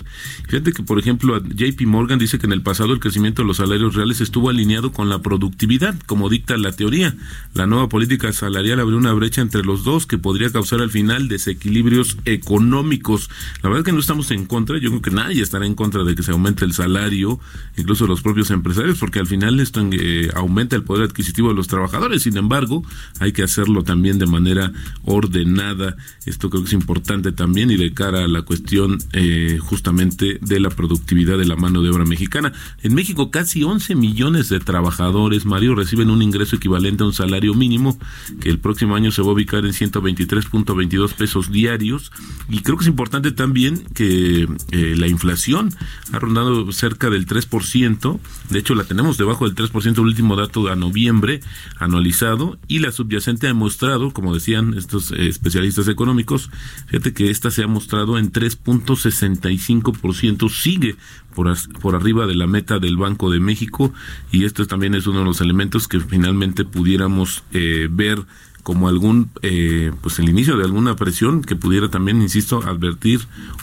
Fíjate 0.47 0.75
que, 0.75 0.83
por 0.83 0.99
ejemplo, 0.99 1.43
JP 1.43 1.81
Morgan 1.87 2.19
dice 2.19 2.39
que 2.39 2.45
en 2.45 2.53
el 2.53 2.61
pasado 2.61 2.93
el 2.93 3.00
crecimiento 3.00 3.41
de 3.41 3.49
los 3.49 3.57
salarios 3.57 3.95
reales 3.95 4.21
estuvo 4.21 4.50
alineado 4.50 4.93
con 4.93 5.09
la 5.09 5.23
productividad, 5.23 5.95
como 6.05 6.29
dicta 6.29 6.59
la 6.59 6.73
teoría. 6.73 7.17
La 7.55 7.67
nueva 7.67 7.89
política 7.89 8.31
salarial 8.35 8.79
abrió 8.81 8.99
una 8.99 9.15
brecha 9.15 9.41
entre 9.41 9.62
los 9.62 9.85
dos 9.85 10.07
que 10.07 10.19
podría 10.19 10.50
causar 10.50 10.83
al 10.83 10.91
final 10.91 11.29
desequilibrios 11.29 12.19
económicos. 12.27 13.31
La 13.62 13.71
verdad 13.71 13.81
es 13.81 13.85
que 13.87 13.93
no 13.93 14.00
estamos 14.00 14.31
en 14.33 14.45
contra, 14.45 14.77
yo 14.79 14.91
creo 14.91 15.03
que 15.03 15.11
nadie 15.11 15.43
estará 15.43 15.65
en 15.65 15.75
contra 15.75 16.05
de 16.05 16.15
que 16.15 16.23
se 16.23 16.33
aumente 16.33 16.67
el 16.67 16.75
salario, 16.75 17.41
incluso 17.79 18.07
los 18.07 18.21
propios 18.21 18.50
empresarios, 18.50 18.99
porque 18.99 19.21
al 19.21 19.27
final 19.27 19.61
esto 19.61 19.81
eh, 19.93 20.29
aumenta 20.35 20.77
el 20.77 20.83
poder 20.83 21.05
adquisitivo 21.05 21.49
de 21.49 21.55
los 21.55 21.69
trabajadores. 21.69 22.25
Sin 22.25 22.37
embargo, 22.37 22.85
hay 23.19 23.33
que 23.33 23.43
hacerlo 23.43 23.83
también 23.83 24.19
de 24.19 24.27
manera 24.27 24.73
ordenada. 25.05 25.97
Esto 26.27 26.50
creo 26.50 26.62
que 26.62 26.69
es 26.69 26.75
importante 26.75 27.33
también 27.33 27.71
y 27.71 27.77
de 27.77 27.95
a 28.14 28.29
la 28.29 28.43
cuestión 28.43 28.99
eh, 29.12 29.59
justamente 29.61 30.38
de 30.40 30.61
la 30.61 30.71
productividad 30.71 31.38
de 31.38 31.47
la 31.47 31.57
mano 31.57 31.83
de 31.83 31.90
obra 31.90 32.05
mexicana. 32.05 32.52
En 32.83 32.95
México 32.95 33.31
casi 33.31 33.62
11 33.62 33.95
millones 33.95 34.49
de 34.49 34.61
trabajadores, 34.61 35.45
Mario, 35.45 35.75
reciben 35.75 36.11
un 36.11 36.23
ingreso 36.23 36.57
equivalente 36.57 37.02
a 37.02 37.07
un 37.07 37.12
salario 37.12 37.55
mínimo 37.55 37.99
que 38.40 38.50
el 38.50 38.59
próximo 38.59 38.97
año 38.97 39.11
se 39.11 39.23
va 39.23 39.29
a 39.29 39.33
ubicar 39.33 39.64
en 39.64 39.73
123.22 39.73 41.14
pesos 41.14 41.50
diarios. 41.50 42.12
Y 42.49 42.61
creo 42.61 42.76
que 42.76 42.85
es 42.85 42.88
importante 42.88 43.33
también 43.33 43.85
que 43.95 44.49
eh, 44.71 44.95
la 44.97 45.09
inflación 45.09 45.75
ha 46.12 46.19
rondado 46.19 46.73
cerca 46.73 47.11
del 47.11 47.26
3%, 47.26 48.19
de 48.50 48.59
hecho 48.59 48.75
la 48.75 48.85
tenemos 48.85 49.19
debajo 49.19 49.49
del 49.49 49.55
3%, 49.55 49.93
el 49.93 50.00
último 50.00 50.37
dato 50.37 50.69
a 50.69 50.76
noviembre 50.76 51.40
anualizado, 51.79 52.59
y 52.69 52.81
la 52.81 52.93
subyacente 52.93 53.47
ha 53.47 53.50
demostrado, 53.50 54.12
como 54.12 54.35
decían 54.35 54.75
estos 54.76 55.12
eh, 55.12 55.29
especialistas 55.29 55.88
económicos, 55.88 56.50
fíjate 56.87 57.12
que 57.12 57.31
esta 57.31 57.50
se 57.50 57.62
ha 57.62 57.67
mostrado 57.67 58.00
en 58.19 58.33
3.65%, 58.33 60.50
sigue 60.50 60.97
por, 61.35 61.54
por 61.80 61.95
arriba 61.95 62.26
de 62.26 62.35
la 62.35 62.47
meta 62.47 62.78
del 62.78 62.97
Banco 62.97 63.30
de 63.30 63.40
México 63.40 63.92
y 64.33 64.45
esto 64.45 64.66
también 64.66 64.95
es 64.95 65.07
uno 65.07 65.21
de 65.21 65.26
los 65.26 65.40
elementos 65.40 65.88
que 65.88 66.00
finalmente 66.00 66.64
pudiéramos 66.64 67.45
eh, 67.52 67.88
ver 67.90 68.25
como 68.62 68.88
algún 68.88 69.30
eh, 69.40 69.90
pues 70.02 70.19
el 70.19 70.28
inicio 70.28 70.57
de 70.57 70.64
alguna 70.64 70.97
presión 70.97 71.42
que 71.42 71.57
pudiera 71.57 71.88
también 71.88 72.21
insisto 72.21 72.62
advertir 72.66 73.21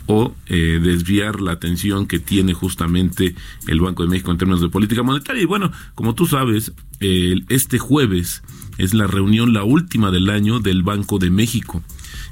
o 0.07 0.33
eh, 0.47 0.79
desviar 0.81 1.39
la 1.39 1.51
atención 1.51 2.07
que 2.07 2.19
tiene 2.19 2.53
justamente 2.53 3.35
el 3.67 3.79
Banco 3.79 4.03
de 4.03 4.09
México 4.09 4.31
en 4.31 4.39
términos 4.39 4.61
de 4.61 4.69
política 4.69 5.03
monetaria. 5.03 5.43
Y 5.43 5.45
bueno 5.45 5.71
como 5.93 6.15
tú 6.15 6.25
sabes 6.25 6.73
este 6.99 7.77
jueves 7.77 8.41
es 8.79 8.95
la 8.95 9.05
reunión 9.05 9.53
la 9.53 9.63
última 9.63 10.09
del 10.09 10.31
año 10.31 10.59
del 10.59 10.81
Banco 10.81 11.19
de 11.19 11.29
México 11.29 11.83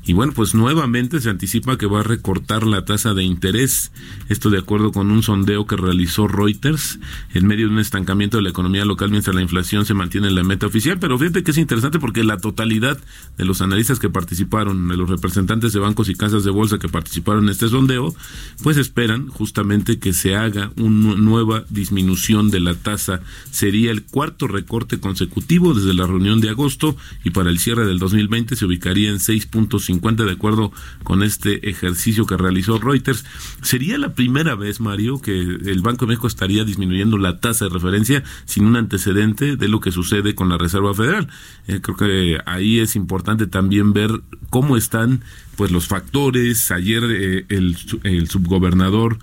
y 0.06 0.14
bueno, 0.14 0.34
pues 0.34 0.54
nuevamente 0.54 1.20
se 1.20 1.32
anticipa 1.32 1.78
que 1.78 1.88
va 1.88 2.02
a 2.02 2.04
recortar 2.04 2.68
la 2.68 2.86
tasa 2.86 3.16
de 3.16 3.24
interés. 3.24 3.92
Esto 4.30 4.52
de 4.52 4.60
acuerdo 4.60 4.92
con 4.92 5.10
un 5.10 5.24
sondeo 5.24 5.66
que 5.66 5.76
realizó 5.76 6.28
Reuters 6.28 7.00
en 7.34 7.48
medio 7.48 7.68
de 7.68 7.74
un 7.74 7.80
estancamiento 7.80 8.38
de 8.38 8.44
la 8.44 8.50
economía 8.50 8.86
local 8.86 9.10
mientras 9.10 9.36
la 9.36 9.42
inflación 9.42 9.84
se 9.84 9.96
mantiene 9.96 10.28
en 10.28 10.36
la 10.36 10.44
meta 10.44 10.68
oficial. 10.68 11.00
Pero 11.00 11.18
fíjate 11.18 11.44
que 11.44 11.50
es 11.50 11.58
interesante 11.58 11.98
porque 11.98 12.24
la 12.24 12.38
totalidad 12.38 13.00
de 13.38 13.46
los 13.46 13.62
analistas 13.62 13.98
que 13.98 14.10
participaron, 14.10 14.88
de 14.90 14.96
los 14.96 15.10
representantes 15.10 15.74
de 15.74 15.80
bancos 15.80 16.08
y 16.08 16.14
casas 16.14 16.44
de 16.44 16.52
bolsa 16.52 16.78
que 16.78 16.88
participaron 16.88 17.46
en 17.46 17.50
este 17.50 17.68
sondeo, 17.68 18.14
pues 18.62 18.78
esperan 18.78 19.28
justamente 19.28 19.98
que 19.98 20.14
se 20.14 20.36
haga 20.36 20.72
una 20.78 21.16
nueva 21.16 21.66
disminución 21.70 22.52
de 22.52 22.60
la 22.60 22.76
tasa. 22.76 23.22
Sería 23.50 23.90
el 23.90 24.04
cuarto 24.04 24.48
recorte 24.48 25.00
consecutivo 25.00 25.74
desde 25.74 25.96
la 25.96 26.06
reunión 26.06 26.42
de 26.42 26.50
agosto 26.50 26.96
y 27.24 27.32
para 27.32 27.50
el 27.50 27.58
cierre 27.58 27.88
del 27.88 27.98
2020 27.98 28.56
se 28.56 28.66
ubicaría 28.66 29.10
en 29.10 29.18
6.5 29.18 29.95
de 30.02 30.32
acuerdo 30.32 30.72
con 31.04 31.24
este 31.24 31.70
ejercicio 31.70 32.26
que 32.26 32.38
realizó 32.38 32.78
Reuters. 32.80 33.26
Sería 33.62 33.98
la 33.98 34.14
primera 34.14 34.56
vez, 34.56 34.80
Mario, 34.80 35.22
que 35.22 35.32
el 35.32 35.82
Banco 35.82 36.06
de 36.06 36.10
México 36.10 36.28
estaría 36.28 36.64
disminuyendo 36.64 37.18
la 37.18 37.40
tasa 37.40 37.66
de 37.66 37.72
referencia 37.72 38.24
sin 38.46 38.66
un 38.66 38.76
antecedente 38.76 39.56
de 39.56 39.68
lo 39.68 39.80
que 39.80 39.92
sucede 39.92 40.36
con 40.36 40.50
la 40.50 40.58
Reserva 40.58 40.94
Federal. 40.94 41.28
Eh, 41.68 41.80
creo 41.82 41.98
que 41.98 42.38
ahí 42.46 42.80
es 42.80 42.96
importante 42.96 43.48
también 43.48 43.94
ver 43.94 44.12
cómo 44.50 44.78
están 44.78 45.22
pues 45.56 45.72
los 45.72 45.88
factores. 45.88 46.72
Ayer 46.72 47.04
eh, 47.10 47.46
el 47.50 48.30
subgobernador 48.30 49.20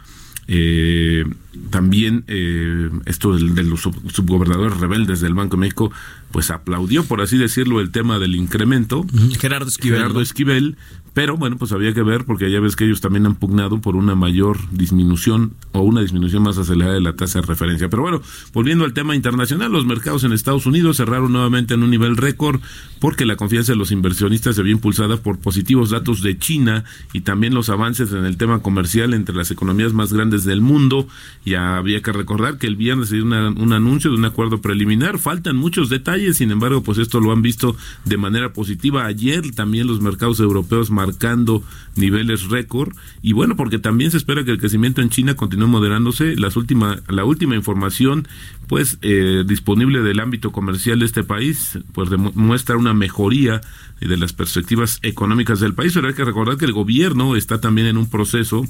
eh, 0.49 1.25
también 1.71 2.25
eh, 2.27 2.91
esto 3.07 3.37
de, 3.37 3.63
los 3.63 3.81
subgobernadores 3.81 4.79
rebeldes 4.79 5.21
del 5.21 5.35
Banco 5.35 5.57
de 5.57 5.61
México, 5.61 5.93
pues 6.31 6.51
aplaudió, 6.51 7.05
por 7.05 7.21
así 7.21 7.39
decirlo, 7.39 7.81
el 7.81 7.91
tema 7.91 8.19
del 8.19 8.35
incremento. 8.35 9.07
Gerardo 9.39 9.69
Esquivel. 9.69 9.99
Gerardo 9.99 10.21
Esquivel, 10.21 10.77
pero 11.14 11.37
bueno, 11.37 11.57
pues 11.59 11.73
había 11.73 11.92
que 11.92 12.02
ver 12.02 12.25
porque 12.25 12.50
ya 12.50 12.61
ves 12.61 12.75
que 12.75 12.85
ellos 12.85 13.00
también 13.00 13.26
han 13.26 13.35
pugnado 13.35 13.81
por 13.81 13.97
una 13.97 14.14
mayor 14.14 14.59
disminución 14.71 15.52
o 15.73 15.81
una 15.81 16.00
disminución 16.00 16.42
más 16.42 16.57
acelerada 16.57 16.95
de 16.95 17.02
la 17.02 17.14
tasa 17.14 17.40
de 17.40 17.47
referencia. 17.47 17.90
Pero 17.90 18.02
bueno, 18.02 18.23
volviendo 18.54 18.85
al 18.85 18.95
tema 18.95 19.14
internacional, 19.14 19.71
los 19.71 19.85
mercados 19.85 20.25
en 20.25 20.33
Estados 20.33 20.64
Unidos 20.64 20.97
cerraron 20.97 21.33
nuevamente 21.33 21.75
en 21.75 21.83
un 21.83 21.90
nivel 21.90 22.16
récord 22.16 22.61
porque 22.99 23.26
la 23.26 23.37
confianza 23.37 23.73
de 23.73 23.78
los 23.78 23.90
inversionistas 23.90 24.57
se 24.57 24.62
vio 24.62 24.73
impulsada 24.73 25.19
por 25.19 25.38
positivos 25.38 25.90
datos 25.90 26.23
de 26.23 26.38
China 26.38 26.85
y 27.12 27.21
también 27.21 27.52
los 27.52 27.69
avances 27.69 28.12
en 28.12 28.25
el 28.25 28.37
tema 28.37 28.61
comercial 28.61 29.12
entre 29.12 29.35
las 29.35 29.50
economías 29.50 29.92
más 29.92 30.12
grandes 30.12 30.45
del 30.45 30.61
mundo. 30.62 31.07
Ya 31.45 31.76
había 31.76 32.00
que 32.00 32.12
recordar 32.12 32.59
que 32.59 32.66
el 32.66 32.76
viernes 32.76 33.09
se 33.09 33.16
dio 33.16 33.25
un 33.25 33.73
anuncio 33.73 34.11
de 34.11 34.16
un 34.16 34.25
acuerdo 34.25 34.62
preliminar. 34.62 35.19
Faltan 35.19 35.57
muchos 35.57 35.90
detalles, 35.90 36.38
sin 36.38 36.50
embargo, 36.52 36.83
pues 36.83 36.99
esto 36.99 37.21
lo 37.21 37.33
han 37.33 37.42
visto 37.42 37.76
de 38.04 38.16
manera 38.16 38.52
positiva. 38.52 39.04
Ayer 39.04 39.50
también 39.50 39.87
los 39.87 40.00
mercados 40.00 40.40
europeos 40.40 40.90
marcando 41.03 41.63
niveles 41.97 42.49
récord. 42.49 42.95
Y 43.23 43.33
bueno 43.33 43.57
porque 43.57 43.79
también 43.79 44.11
se 44.11 44.17
espera 44.17 44.45
que 44.45 44.53
el 44.53 44.59
crecimiento 44.59 45.01
en 45.03 45.11
China 45.11 45.35
continúe 45.35 45.69
moderándose. 45.69 46.37
Las 46.37 46.57
última 46.57 47.01
la 47.09 47.25
última 47.25 47.57
información 47.57 48.29
pues 48.69 48.99
eh, 49.03 49.45
disponible 49.47 50.01
del 50.01 50.21
ámbito 50.21 50.53
comercial 50.53 51.01
de 51.01 51.07
este 51.07 51.25
país 51.25 51.79
pues 51.93 52.09
muestra 52.35 52.77
una 52.77 52.95
mejoría 52.95 53.61
de 54.01 54.17
las 54.17 54.33
perspectivas 54.33 54.99
económicas 55.03 55.61
del 55.61 55.75
país. 55.75 55.93
Pero 55.95 56.09
hay 56.09 56.15
que 56.15 56.25
recordar 56.25 56.57
que 56.57 56.65
el 56.65 56.73
gobierno 56.73 57.37
está 57.37 57.61
también 57.61 57.89
en 57.89 57.97
un 57.97 58.09
proceso 58.09 58.67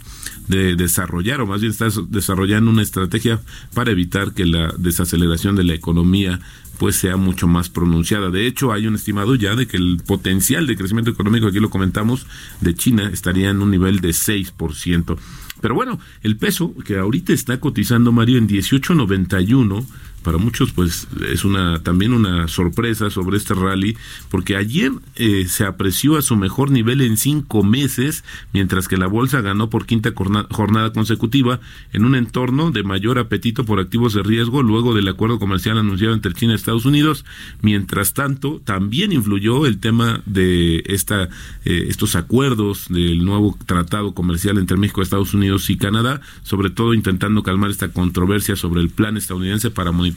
de 0.49 0.75
desarrollar 0.75 1.41
o 1.41 1.47
más 1.47 1.61
bien 1.61 1.73
está 1.73 1.89
desarrollando 2.09 2.71
una 2.71 2.83
estrategia 2.83 3.41
para 3.75 3.91
evitar 3.91 4.33
que 4.33 4.47
la 4.47 4.73
desaceleración 4.79 5.55
de 5.57 5.65
la 5.65 5.75
economía 5.75 6.41
pues 6.83 6.97
sea 6.97 7.17
mucho 7.17 7.47
más 7.47 7.69
pronunciada. 7.69 8.29
De 8.31 8.45
hecho, 8.45 8.73
hay 8.73 8.89
un 8.89 8.97
estimado 8.97 9.37
ya 9.37 9.55
de 9.55 9.69
que 9.69 9.77
el 9.77 10.03
potencial 10.05 10.67
de 10.67 10.75
crecimiento 10.77 11.13
económico, 11.13 11.47
aquí 11.47 11.61
lo 11.61 11.71
comentamos, 11.71 12.27
de 12.61 12.75
China 12.75 13.09
estaría 13.13 13.51
en 13.51 13.63
un 13.63 13.71
nivel 13.71 14.01
de 14.01 14.09
6%. 14.09 15.17
Pero 15.61 15.75
bueno, 15.77 16.01
el 16.25 16.37
peso 16.37 16.75
que 16.85 16.99
ahorita 16.99 17.33
está 17.33 17.61
cotizando 17.61 18.11
Mario 18.11 18.37
en 18.39 18.49
18.91 18.49 19.87
para 20.23 20.39
muchos 20.39 20.73
pues 20.73 21.09
es 21.31 21.45
una 21.45 21.83
también 21.83 22.13
una 22.13 22.49
sorpresa 22.49 23.11
sobre 23.11 23.37
este 23.37 23.55
rally, 23.55 23.97
porque 24.31 24.57
ayer 24.57 24.93
eh, 25.17 25.47
se 25.49 25.65
apreció 25.65 26.17
a 26.17 26.23
su 26.23 26.37
mejor 26.37 26.71
nivel 26.71 27.01
en 27.01 27.17
cinco 27.17 27.63
meses, 27.63 28.25
mientras 28.53 28.89
que 28.89 28.97
la 28.97 29.07
bolsa 29.07 29.41
ganó 29.41 29.71
por 29.71 29.87
quinta 29.87 30.13
jornada 30.51 30.93
consecutiva 30.93 31.61
en 31.93 32.05
un 32.05 32.15
entorno 32.15 32.71
de 32.71 32.83
mayor 32.83 33.19
apetito 33.19 33.65
por 33.65 33.81
activos 33.81 34.15
de 34.15 34.23
riesgo 34.23 34.63
luego 34.63 34.95
del 34.95 35.09
acuerdo 35.09 35.39
comercial 35.39 35.79
anunciado 35.79 36.15
entre 36.15 36.35
China 36.35 36.53
y 36.53 36.57
Estados 36.57 36.85
Unidos. 36.85 37.25
Mientras 37.61 38.15
tanto, 38.15 38.61
también 38.65 39.13
influyó 39.13 39.67
el 39.67 39.79
tema 39.79 40.23
de 40.27 40.83
esta, 40.87 41.29
eh, 41.65 41.87
estos 41.89 42.17
acuerdos 42.17 42.87
del 42.89 43.25
nuevo 43.25 43.57
tratado 43.67 44.15
comercial 44.15 44.59
entre 44.59 44.77
México, 44.77 45.03
Estados 45.03 45.35
Unidos 45.35 45.69
y 45.71 45.77
Canadá, 45.77 46.21
sobre 46.43 46.71
todo 46.71 46.95
intentando 46.95 47.43
calmar 47.43 47.71
esta 47.71 47.89
controversia 47.89 48.57
sobre 48.57 48.81
el 48.81 48.91
plan 48.91 49.17
estadounidense 49.17 49.71
para 49.71 49.93
monitorear 49.93 50.12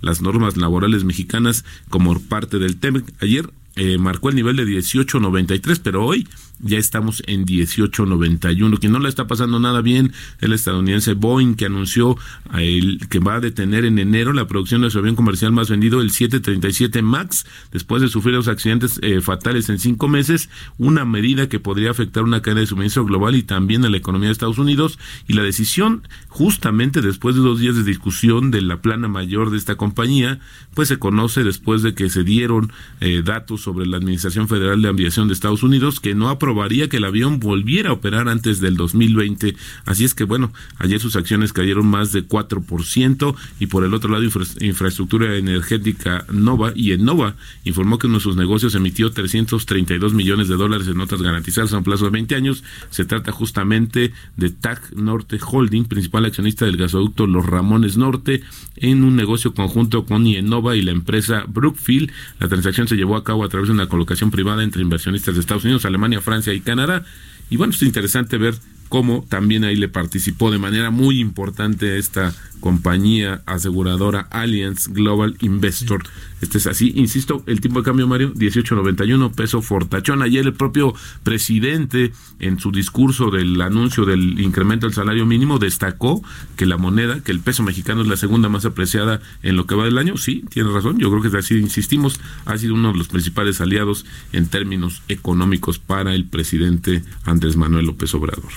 las 0.00 0.20
normas 0.20 0.56
laborales 0.56 1.04
mexicanas 1.04 1.64
como 1.88 2.18
parte 2.20 2.58
del 2.58 2.76
TEMEC. 2.78 3.04
Ayer 3.20 3.50
eh, 3.76 3.98
marcó 3.98 4.28
el 4.28 4.36
nivel 4.36 4.56
de 4.56 4.64
18.93, 4.64 5.80
pero 5.82 6.04
hoy 6.04 6.28
ya 6.62 6.78
estamos 6.78 7.22
en 7.26 7.44
18.91. 7.44 8.78
Quien 8.78 8.92
no 8.92 9.00
le 9.00 9.08
está 9.08 9.26
pasando 9.26 9.58
nada 9.58 9.82
bien, 9.82 10.12
el 10.40 10.52
estadounidense 10.52 11.14
Boeing, 11.14 11.54
que 11.54 11.66
anunció 11.66 12.16
el, 12.54 13.00
que 13.10 13.18
va 13.18 13.34
a 13.34 13.40
detener 13.40 13.84
en 13.84 13.98
enero 13.98 14.32
la 14.32 14.46
producción 14.46 14.82
de 14.82 14.90
su 14.90 14.98
avión 14.98 15.16
comercial 15.16 15.52
más 15.52 15.68
vendido, 15.68 16.00
el 16.00 16.10
737 16.10 17.02
MAX, 17.02 17.44
después 17.72 18.00
de 18.00 18.08
sufrir 18.08 18.34
los 18.34 18.48
accidentes 18.48 18.98
eh, 19.02 19.20
fatales 19.20 19.68
en 19.68 19.78
cinco 19.78 20.08
meses, 20.08 20.48
una 20.78 21.04
medida 21.04 21.48
que 21.48 21.58
podría 21.58 21.90
afectar 21.90 22.22
una 22.22 22.42
cadena 22.42 22.60
de 22.60 22.66
suministro 22.66 23.04
global 23.04 23.34
y 23.34 23.42
también 23.42 23.84
a 23.84 23.90
la 23.90 23.96
economía 23.96 24.28
de 24.28 24.32
Estados 24.32 24.58
Unidos. 24.58 24.98
Y 25.26 25.32
la 25.32 25.42
decisión, 25.42 26.06
justamente 26.28 27.00
después 27.00 27.34
de 27.34 27.42
dos 27.42 27.58
días 27.58 27.74
de 27.74 27.82
discusión 27.82 28.50
de 28.50 28.62
la 28.62 28.80
plana 28.80 29.08
mayor 29.08 29.50
de 29.50 29.58
esta 29.58 29.74
compañía, 29.74 30.38
pues 30.74 30.88
se 30.88 30.98
conoce 30.98 31.42
después 31.42 31.82
de 31.82 31.94
que 31.94 32.08
se 32.08 32.22
dieron 32.22 32.72
eh, 33.00 33.22
datos 33.24 33.62
sobre 33.62 33.86
la 33.86 33.96
Administración 33.96 34.48
Federal 34.48 34.80
de 34.80 34.88
Aviación 34.88 35.26
de 35.26 35.34
Estados 35.34 35.64
Unidos, 35.64 35.98
que 35.98 36.14
no 36.14 36.28
aprobó 36.28 36.51
probaría 36.52 36.90
que 36.90 36.98
el 36.98 37.04
avión 37.04 37.40
volviera 37.40 37.88
a 37.88 37.92
operar 37.94 38.28
antes 38.28 38.60
del 38.60 38.76
2020. 38.76 39.56
Así 39.86 40.04
es 40.04 40.14
que, 40.14 40.24
bueno, 40.24 40.52
ayer 40.76 41.00
sus 41.00 41.16
acciones 41.16 41.54
cayeron 41.54 41.86
más 41.86 42.12
de 42.12 42.28
4% 42.28 43.34
y 43.58 43.66
por 43.68 43.84
el 43.84 43.94
otro 43.94 44.12
lado, 44.12 44.22
infraestructura 44.60 45.34
energética 45.36 46.26
Nova 46.30 46.72
y 46.74 46.94
Nova 46.98 47.36
informó 47.64 47.96
que 47.96 48.06
uno 48.06 48.18
de 48.18 48.22
sus 48.22 48.36
negocios 48.36 48.74
emitió 48.74 49.10
332 49.12 50.12
millones 50.12 50.48
de 50.48 50.56
dólares 50.56 50.86
en 50.88 50.98
notas 50.98 51.22
garantizadas 51.22 51.72
a 51.72 51.78
un 51.78 51.84
plazo 51.84 52.04
de 52.04 52.10
20 52.10 52.34
años. 52.34 52.64
Se 52.90 53.06
trata 53.06 53.32
justamente 53.32 54.12
de 54.36 54.50
TAC 54.50 54.92
Norte 54.92 55.38
Holding, 55.40 55.86
principal 55.86 56.26
accionista 56.26 56.66
del 56.66 56.76
gasoducto 56.76 57.26
Los 57.26 57.46
Ramones 57.46 57.96
Norte, 57.96 58.42
en 58.76 59.04
un 59.04 59.16
negocio 59.16 59.54
conjunto 59.54 60.04
con 60.04 60.26
Innova 60.26 60.76
y 60.76 60.82
la 60.82 60.90
empresa 60.90 61.44
Brookfield. 61.48 62.10
La 62.40 62.48
transacción 62.48 62.88
se 62.88 62.96
llevó 62.96 63.16
a 63.16 63.24
cabo 63.24 63.42
a 63.42 63.48
través 63.48 63.68
de 63.68 63.74
una 63.74 63.88
colocación 63.88 64.30
privada 64.30 64.62
entre 64.62 64.82
inversionistas 64.82 65.34
de 65.34 65.40
Estados 65.40 65.64
Unidos, 65.64 65.86
Alemania, 65.86 66.20
Francia, 66.20 66.31
y 66.52 66.60
Canadá. 66.60 67.04
Y 67.50 67.56
bueno, 67.56 67.72
es 67.74 67.82
interesante 67.82 68.38
ver 68.38 68.54
cómo 68.88 69.24
también 69.28 69.64
ahí 69.64 69.76
le 69.76 69.88
participó 69.88 70.50
de 70.50 70.58
manera 70.58 70.90
muy 70.90 71.18
importante 71.18 71.98
esta 71.98 72.34
compañía 72.60 73.42
aseguradora 73.46 74.28
Allianz 74.30 74.88
Global 74.88 75.36
Investor. 75.40 76.02
Este 76.42 76.58
es 76.58 76.66
así, 76.66 76.92
insisto, 76.96 77.42
el 77.46 77.60
tipo 77.60 77.78
de 77.78 77.84
cambio, 77.84 78.06
Mario, 78.08 78.34
18.91, 78.34 79.32
peso 79.32 79.62
fortachón. 79.62 80.22
Ayer 80.22 80.44
el 80.44 80.52
propio 80.52 80.92
presidente, 81.22 82.12
en 82.40 82.58
su 82.58 82.72
discurso 82.72 83.30
del 83.30 83.60
anuncio 83.60 84.04
del 84.04 84.40
incremento 84.40 84.86
del 84.86 84.94
salario 84.94 85.24
mínimo, 85.24 85.60
destacó 85.60 86.20
que 86.56 86.66
la 86.66 86.76
moneda, 86.76 87.20
que 87.20 87.30
el 87.30 87.38
peso 87.38 87.62
mexicano 87.62 88.02
es 88.02 88.08
la 88.08 88.16
segunda 88.16 88.48
más 88.48 88.64
apreciada 88.64 89.20
en 89.42 89.56
lo 89.56 89.66
que 89.66 89.76
va 89.76 89.84
del 89.84 89.98
año. 89.98 90.16
Sí, 90.16 90.44
tiene 90.50 90.70
razón, 90.70 90.98
yo 90.98 91.10
creo 91.10 91.22
que 91.22 91.28
es 91.28 91.34
así, 91.34 91.54
insistimos, 91.54 92.20
ha 92.44 92.58
sido 92.58 92.74
uno 92.74 92.92
de 92.92 92.98
los 92.98 93.08
principales 93.08 93.60
aliados 93.60 94.04
en 94.32 94.46
términos 94.46 95.02
económicos 95.08 95.78
para 95.78 96.12
el 96.12 96.24
presidente 96.24 97.04
Andrés 97.24 97.56
Manuel 97.56 97.86
López 97.86 98.12
Obrador. 98.14 98.50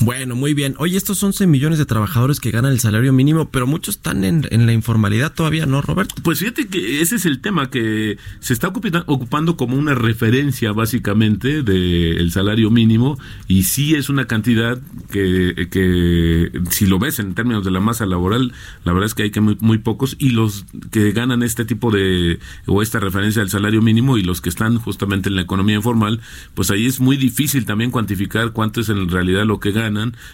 Bueno, 0.00 0.36
muy 0.36 0.54
bien. 0.54 0.74
Oye, 0.78 0.96
estos 0.96 1.22
11 1.22 1.46
millones 1.46 1.78
de 1.78 1.86
trabajadores 1.86 2.40
que 2.40 2.50
ganan 2.50 2.72
el 2.72 2.80
salario 2.80 3.12
mínimo, 3.12 3.50
pero 3.50 3.66
muchos 3.66 3.96
están 3.96 4.24
en, 4.24 4.66
la 4.66 4.72
informalidad 4.72 5.32
todavía, 5.32 5.66
¿no, 5.66 5.82
Roberto? 5.82 6.14
Pues 6.22 6.38
fíjate 6.38 6.68
que 6.68 6.99
ese 7.00 7.16
es 7.16 7.26
el 7.26 7.40
tema 7.40 7.70
que 7.70 8.18
se 8.40 8.52
está 8.52 8.68
ocupando 8.68 9.56
como 9.56 9.76
una 9.76 9.94
referencia 9.94 10.72
básicamente 10.72 11.62
del 11.62 12.30
salario 12.32 12.70
mínimo 12.70 13.18
y 13.48 13.64
sí 13.64 13.94
es 13.94 14.08
una 14.08 14.26
cantidad 14.26 14.80
que, 15.10 15.68
que 15.70 16.50
si 16.70 16.86
lo 16.86 16.98
ves 16.98 17.18
en 17.18 17.34
términos 17.34 17.64
de 17.64 17.70
la 17.70 17.80
masa 17.80 18.06
laboral, 18.06 18.52
la 18.84 18.92
verdad 18.92 19.06
es 19.06 19.14
que 19.14 19.24
hay 19.24 19.30
que 19.30 19.40
muy, 19.40 19.56
muy 19.60 19.78
pocos 19.78 20.16
y 20.18 20.30
los 20.30 20.64
que 20.90 21.12
ganan 21.12 21.42
este 21.42 21.64
tipo 21.64 21.90
de 21.90 22.38
o 22.66 22.82
esta 22.82 23.00
referencia 23.00 23.42
al 23.42 23.50
salario 23.50 23.82
mínimo 23.82 24.18
y 24.18 24.22
los 24.22 24.40
que 24.40 24.48
están 24.48 24.78
justamente 24.78 25.28
en 25.28 25.36
la 25.36 25.42
economía 25.42 25.76
informal, 25.76 26.20
pues 26.54 26.70
ahí 26.70 26.86
es 26.86 27.00
muy 27.00 27.16
difícil 27.16 27.64
también 27.64 27.90
cuantificar 27.90 28.52
cuánto 28.52 28.80
es 28.80 28.88
en 28.88 29.08
realidad 29.08 29.44
lo 29.44 29.60
que 29.60 29.72
ganan 29.72 29.90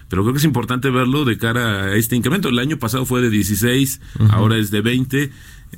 pero 0.08 0.22
creo 0.22 0.32
que 0.32 0.38
es 0.38 0.44
importante 0.44 0.90
verlo 0.90 1.24
de 1.24 1.38
cara 1.38 1.84
a 1.84 1.94
este 1.94 2.16
incremento. 2.16 2.48
El 2.48 2.58
año 2.58 2.78
pasado 2.78 3.06
fue 3.06 3.20
de 3.20 3.30
16, 3.30 4.00
ahora 4.30 4.56
es 4.56 4.70
de 4.70 4.80
20 4.80 5.30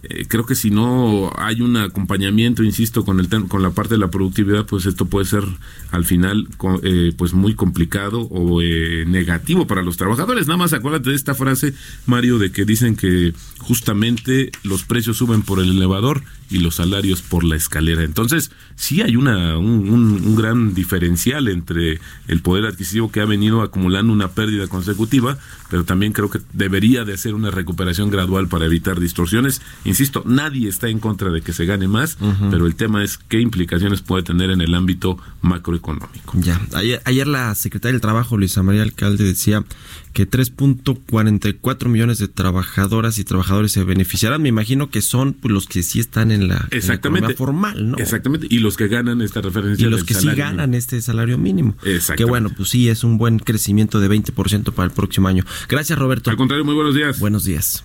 eh, 0.02 0.26
creo 0.28 0.46
que 0.46 0.54
si 0.54 0.70
no 0.70 1.32
hay 1.36 1.60
un 1.60 1.76
acompañamiento, 1.76 2.62
insisto, 2.62 3.04
con 3.04 3.20
el 3.20 3.28
con 3.48 3.62
la 3.62 3.70
parte 3.70 3.94
de 3.94 3.98
la 3.98 4.10
productividad, 4.10 4.66
pues 4.66 4.86
esto 4.86 5.06
puede 5.06 5.26
ser 5.26 5.44
al 5.90 6.04
final 6.04 6.48
eh, 6.82 7.12
pues 7.16 7.34
muy 7.34 7.54
complicado 7.54 8.22
o 8.22 8.62
eh, 8.62 9.04
negativo 9.06 9.66
para 9.66 9.82
los 9.82 9.96
trabajadores. 9.96 10.46
Nada 10.46 10.58
más 10.58 10.72
acuérdate 10.72 11.10
de 11.10 11.16
esta 11.16 11.34
frase, 11.34 11.74
Mario, 12.06 12.38
de 12.38 12.50
que 12.52 12.64
dicen 12.64 12.96
que 12.96 13.34
justamente 13.58 14.50
los 14.62 14.84
precios 14.84 15.16
suben 15.16 15.42
por 15.42 15.60
el 15.60 15.70
elevador 15.70 16.22
y 16.50 16.58
los 16.58 16.76
salarios 16.76 17.20
por 17.20 17.44
la 17.44 17.56
escalera. 17.56 18.02
Entonces, 18.02 18.50
sí 18.74 19.02
hay 19.02 19.16
una, 19.16 19.58
un, 19.58 19.88
un 19.90 20.36
gran 20.36 20.74
diferencial 20.74 21.48
entre 21.48 22.00
el 22.26 22.40
poder 22.40 22.64
adquisitivo 22.64 23.12
que 23.12 23.20
ha 23.20 23.26
venido 23.26 23.60
acumulando 23.60 24.12
una 24.12 24.28
pérdida 24.28 24.66
consecutiva, 24.66 25.38
pero 25.68 25.84
también 25.84 26.12
creo 26.12 26.30
que 26.30 26.40
debería 26.54 27.04
de 27.04 27.18
ser 27.18 27.34
una 27.34 27.50
recuperación 27.50 28.10
gradual 28.10 28.48
para 28.48 28.64
evitar 28.64 28.98
distorsiones 28.98 29.60
Insisto, 29.88 30.22
nadie 30.26 30.68
está 30.68 30.88
en 30.88 30.98
contra 30.98 31.30
de 31.30 31.40
que 31.40 31.52
se 31.52 31.64
gane 31.64 31.88
más, 31.88 32.18
pero 32.50 32.66
el 32.66 32.74
tema 32.74 33.02
es 33.02 33.18
qué 33.18 33.40
implicaciones 33.40 34.02
puede 34.02 34.22
tener 34.22 34.50
en 34.50 34.60
el 34.60 34.74
ámbito 34.74 35.18
macroeconómico. 35.42 36.34
Ya, 36.34 36.60
ayer, 37.04 37.26
la 37.26 37.54
secretaria 37.54 37.92
del 37.92 38.00
Trabajo, 38.00 38.36
Luisa 38.36 38.62
María 38.62 38.82
Alcalde, 38.82 39.24
decía 39.24 39.64
que 40.12 40.28
3.44 40.28 41.88
millones 41.88 42.18
de 42.18 42.28
trabajadoras 42.28 43.18
y 43.18 43.24
trabajadores 43.24 43.72
se 43.72 43.84
beneficiarán. 43.84 44.42
Me 44.42 44.48
imagino 44.48 44.90
que 44.90 45.00
son 45.00 45.32
pues, 45.32 45.52
los 45.52 45.66
que 45.66 45.82
sí 45.82 46.00
están 46.00 46.30
en 46.30 46.48
la, 46.48 46.66
Exactamente. 46.70 47.34
formal, 47.34 47.90
¿no? 47.90 47.98
Exactamente, 47.98 48.46
y 48.50 48.58
los 48.58 48.76
que 48.76 48.88
ganan 48.88 49.22
esta 49.22 49.40
referencia. 49.40 49.86
Y 49.86 49.90
los 49.90 50.04
que 50.04 50.14
sí 50.14 50.28
ganan 50.34 50.74
este 50.74 51.00
salario 51.00 51.38
mínimo. 51.38 51.76
Que 52.16 52.24
bueno, 52.24 52.50
pues 52.54 52.70
sí, 52.70 52.88
es 52.88 53.04
un 53.04 53.18
buen 53.18 53.38
crecimiento 53.38 54.00
de 54.00 54.10
20% 54.10 54.72
para 54.72 54.86
el 54.86 54.92
próximo 54.92 55.28
año. 55.28 55.44
Gracias, 55.68 55.98
Roberto. 55.98 56.30
Al 56.30 56.36
contrario, 56.36 56.64
muy 56.64 56.74
buenos 56.74 56.94
días. 56.94 57.18
Buenos 57.20 57.44
días. 57.44 57.84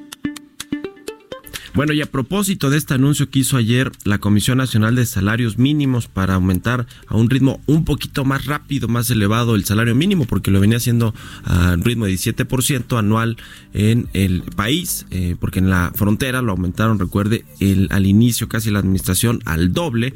Bueno, 1.73 1.93
y 1.93 2.01
a 2.01 2.05
propósito 2.05 2.69
de 2.69 2.77
este 2.77 2.95
anuncio 2.95 3.29
que 3.29 3.39
hizo 3.39 3.55
ayer 3.55 3.93
la 4.03 4.17
Comisión 4.17 4.57
Nacional 4.57 4.93
de 4.95 5.05
Salarios 5.05 5.57
Mínimos 5.57 6.09
para 6.09 6.33
aumentar 6.33 6.85
a 7.07 7.15
un 7.15 7.29
ritmo 7.29 7.61
un 7.65 7.85
poquito 7.85 8.25
más 8.25 8.45
rápido, 8.45 8.89
más 8.89 9.09
elevado 9.09 9.55
el 9.55 9.63
salario 9.63 9.95
mínimo, 9.95 10.25
porque 10.25 10.51
lo 10.51 10.59
venía 10.59 10.77
haciendo 10.77 11.15
a 11.45 11.73
un 11.73 11.83
ritmo 11.85 12.07
de 12.07 12.11
17% 12.11 12.99
anual 12.99 13.37
en 13.73 14.09
el 14.11 14.41
país, 14.41 15.05
eh, 15.11 15.37
porque 15.39 15.59
en 15.59 15.69
la 15.69 15.93
frontera 15.95 16.41
lo 16.41 16.51
aumentaron, 16.51 16.99
recuerde, 16.99 17.45
el, 17.61 17.87
al 17.91 18.05
inicio 18.05 18.49
casi 18.49 18.69
la 18.69 18.79
administración 18.79 19.39
al 19.45 19.71
doble. 19.71 20.13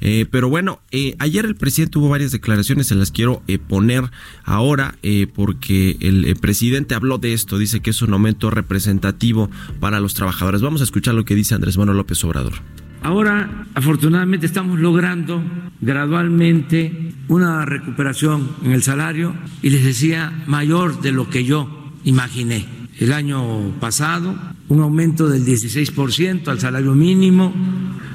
Eh, 0.00 0.26
pero 0.30 0.48
bueno, 0.48 0.80
eh, 0.90 1.14
ayer 1.18 1.44
el 1.44 1.56
presidente 1.56 1.92
tuvo 1.92 2.08
varias 2.08 2.32
declaraciones, 2.32 2.88
se 2.88 2.94
las 2.94 3.10
quiero 3.10 3.42
eh, 3.46 3.58
poner 3.58 4.04
ahora 4.44 4.96
porque 5.34 5.96
el, 6.00 6.36
presidente 6.40 6.94
habló 6.94 7.18
de 7.18 7.32
esto, 7.32 7.58
dice 7.58 7.80
que 7.80 7.90
es 7.90 8.02
un 8.02 8.12
aumento 8.12 8.50
representativo 8.50 9.50
para 9.80 10.00
los 10.00 10.14
trabajadores. 10.14 10.60
Vamos 10.60 10.80
a 10.80 10.84
escuchar 10.84 10.95
lo 11.04 11.24
que 11.24 11.34
dice 11.34 11.54
Andrés 11.54 11.78
Manuel 11.78 11.98
López 11.98 12.22
Obrador. 12.24 12.54
Ahora, 13.02 13.66
afortunadamente, 13.74 14.46
estamos 14.46 14.80
logrando 14.80 15.42
gradualmente 15.80 17.12
una 17.28 17.64
recuperación 17.64 18.50
en 18.64 18.72
el 18.72 18.82
salario 18.82 19.34
y 19.62 19.70
les 19.70 19.84
decía 19.84 20.32
mayor 20.46 21.00
de 21.00 21.12
lo 21.12 21.28
que 21.28 21.44
yo 21.44 21.92
imaginé. 22.04 22.66
El 22.98 23.12
año 23.12 23.72
pasado, 23.78 24.34
un 24.68 24.80
aumento 24.80 25.28
del 25.28 25.44
16% 25.44 26.48
al 26.48 26.58
salario 26.58 26.94
mínimo, 26.94 27.52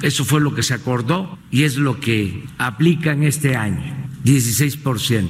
eso 0.01 0.25
fue 0.25 0.41
lo 0.41 0.55
que 0.55 0.63
se 0.63 0.73
acordó 0.73 1.37
y 1.51 1.63
es 1.63 1.77
lo 1.77 1.99
que 1.99 2.43
aplica 2.57 3.13
en 3.13 3.23
este 3.23 3.55
año, 3.55 4.09
16%. 4.25 5.27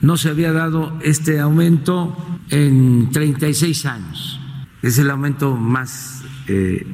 No 0.00 0.16
se 0.16 0.30
había 0.30 0.52
dado 0.52 0.98
este 1.02 1.38
aumento 1.38 2.16
en 2.50 3.10
36 3.12 3.86
años. 3.86 4.40
Es 4.82 4.98
el 4.98 5.10
aumento 5.10 5.56
más 5.56 6.13
eh, 6.46 6.86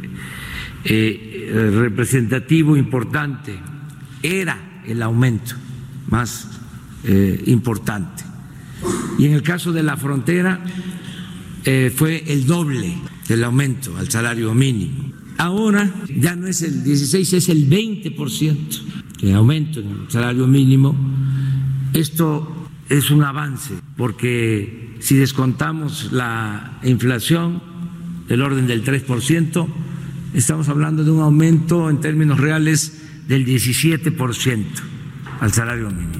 eh, 0.84 1.70
representativo, 1.74 2.76
importante. 2.76 3.58
Era 4.22 4.82
el 4.86 5.02
aumento 5.02 5.54
más 6.08 6.48
eh, 7.04 7.42
importante. 7.46 8.24
Y 9.18 9.26
en 9.26 9.34
el 9.34 9.42
caso 9.42 9.72
de 9.72 9.82
la 9.82 9.96
frontera 9.96 10.60
fue 11.94 12.24
el 12.26 12.46
doble 12.46 12.96
del 13.28 13.44
aumento 13.44 13.94
al 13.98 14.08
salario 14.08 14.54
mínimo. 14.54 15.12
Ahora 15.36 15.92
ya 16.16 16.34
no 16.34 16.46
es 16.46 16.62
el 16.62 16.82
16, 16.82 17.34
es 17.34 17.48
el 17.50 17.68
20% 17.68 18.56
de 19.20 19.34
aumento 19.34 19.80
en 19.80 19.88
el 19.88 20.10
salario 20.10 20.46
mínimo. 20.46 20.96
Esto 21.92 22.68
es 22.88 23.10
un 23.10 23.22
avance 23.22 23.74
porque 23.98 24.96
si 25.00 25.16
descontamos 25.16 26.12
la 26.12 26.78
inflación 26.82 27.69
del 28.31 28.43
orden 28.43 28.69
del 28.69 28.85
3%, 28.85 29.66
estamos 30.35 30.69
hablando 30.69 31.03
de 31.03 31.11
un 31.11 31.21
aumento 31.21 31.90
en 31.90 31.99
términos 31.99 32.38
reales 32.38 33.03
del 33.27 33.45
17% 33.45 34.64
al 35.40 35.53
salario 35.53 35.90
mínimo. 35.90 36.19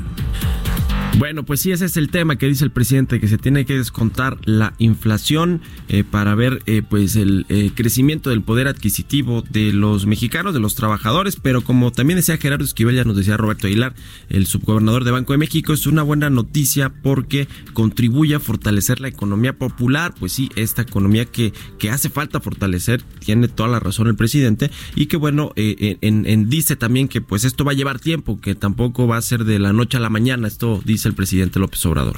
Bueno, 1.20 1.44
pues 1.44 1.61
sí, 1.61 1.70
ese 1.70 1.85
es 1.85 1.98
el 1.98 2.09
tema 2.09 2.37
que 2.37 2.46
dice 2.46 2.64
el 2.64 2.70
presidente, 2.70 3.20
que 3.20 3.28
se 3.28 3.37
tiene 3.37 3.66
que 3.66 3.76
descontar 3.76 4.38
la 4.46 4.72
inflación 4.78 5.61
eh, 5.88 6.02
para 6.02 6.35
ver 6.35 6.62
eh, 6.64 6.80
pues 6.80 7.14
el 7.14 7.44
eh, 7.50 7.72
crecimiento 7.74 8.30
del 8.30 8.40
poder 8.40 8.68
adquisitivo 8.68 9.44
de 9.50 9.74
los 9.74 10.06
mexicanos, 10.06 10.54
de 10.54 10.61
los 10.61 10.76
trabajadores, 10.76 11.37
pero 11.37 11.61
como 11.61 11.92
también 11.92 12.16
decía 12.16 12.38
Gerardo 12.38 12.64
Esquivel, 12.64 12.96
ya 12.96 13.04
nos 13.04 13.18
decía 13.18 13.37
Roberto 13.37 13.66
Aguilar, 13.66 13.94
el 14.30 14.46
subgobernador 14.46 15.04
de 15.04 15.11
Banco 15.11 15.35
de 15.35 15.38
México, 15.40 15.74
es 15.74 15.87
una 15.87 16.02
buena 16.02 16.30
noticia 16.30 16.88
porque 16.88 17.48
contribuye 17.74 18.37
a 18.37 18.40
fortalecer 18.40 19.00
la 19.00 19.09
economía 19.09 19.59
popular, 19.59 20.14
pues 20.18 20.33
sí, 20.33 20.48
esta 20.56 20.80
economía 20.80 21.26
que, 21.26 21.52
que 21.78 21.90
hace 21.90 22.09
falta 22.09 22.40
fortalecer, 22.40 23.02
tiene 23.02 23.48
toda 23.48 23.68
la 23.68 23.78
razón 23.78 24.06
el 24.06 24.16
presidente, 24.16 24.70
y 24.94 25.04
que 25.04 25.18
bueno, 25.18 25.52
en, 25.56 26.24
en, 26.24 26.48
dice 26.48 26.76
también 26.76 27.09
que 27.09 27.20
pues 27.20 27.44
esto 27.44 27.62
va 27.62 27.72
a 27.72 27.74
llevar 27.74 28.00
tiempo, 28.00 28.40
que 28.40 28.54
tampoco 28.54 29.06
va 29.06 29.18
a 29.18 29.22
ser 29.22 29.44
de 29.44 29.59
la 29.59 29.74
noche 29.74 29.98
a 29.98 30.00
la 30.00 30.09
mañana, 30.09 30.48
esto 30.48 30.80
dice 30.83 31.10
el 31.11 31.14
presidente 31.14 31.59
López 31.59 31.85
Obrador? 31.87 32.16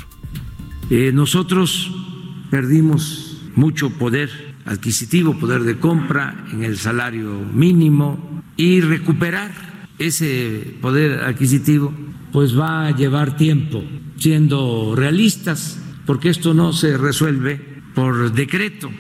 Eh, 0.91 1.11
nosotros 1.13 1.91
perdimos 2.51 3.43
mucho 3.57 3.91
poder 3.91 4.31
adquisitivo, 4.65 5.39
poder 5.39 5.63
de 5.63 5.79
compra 5.79 6.47
en 6.53 6.65
el 6.65 6.79
salario 6.79 7.41
mínimo 7.53 8.43
y 8.57 8.81
recuperar 8.81 9.51
ese 9.99 10.77
poder 10.81 11.21
adquisitivo 11.25 11.93
pues 12.33 12.59
va 12.59 12.87
a 12.87 12.97
llevar 12.97 13.37
tiempo, 13.37 13.85
siendo 14.17 14.95
realistas, 14.97 15.79
porque 16.07 16.31
esto 16.31 16.55
no 16.55 16.73
se 16.73 16.97
resuelve 16.97 17.61
por 17.95 18.33
decreto. 18.33 18.91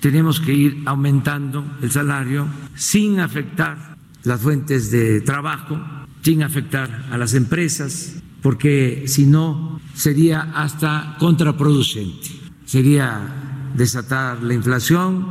Tenemos 0.00 0.40
que 0.40 0.54
ir 0.54 0.82
aumentando 0.86 1.64
el 1.82 1.90
salario 1.90 2.48
sin 2.74 3.20
afectar 3.20 3.96
las 4.24 4.40
fuentes 4.40 4.90
de 4.90 5.20
trabajo, 5.20 5.78
sin 6.22 6.42
afectar 6.42 7.06
a 7.10 7.18
las 7.18 7.34
empresas, 7.34 8.19
porque 8.42 9.04
si 9.06 9.26
no 9.26 9.80
sería 9.94 10.52
hasta 10.54 11.16
contraproducente, 11.18 12.28
sería 12.64 13.70
desatar 13.74 14.42
la 14.42 14.54
inflación 14.54 15.26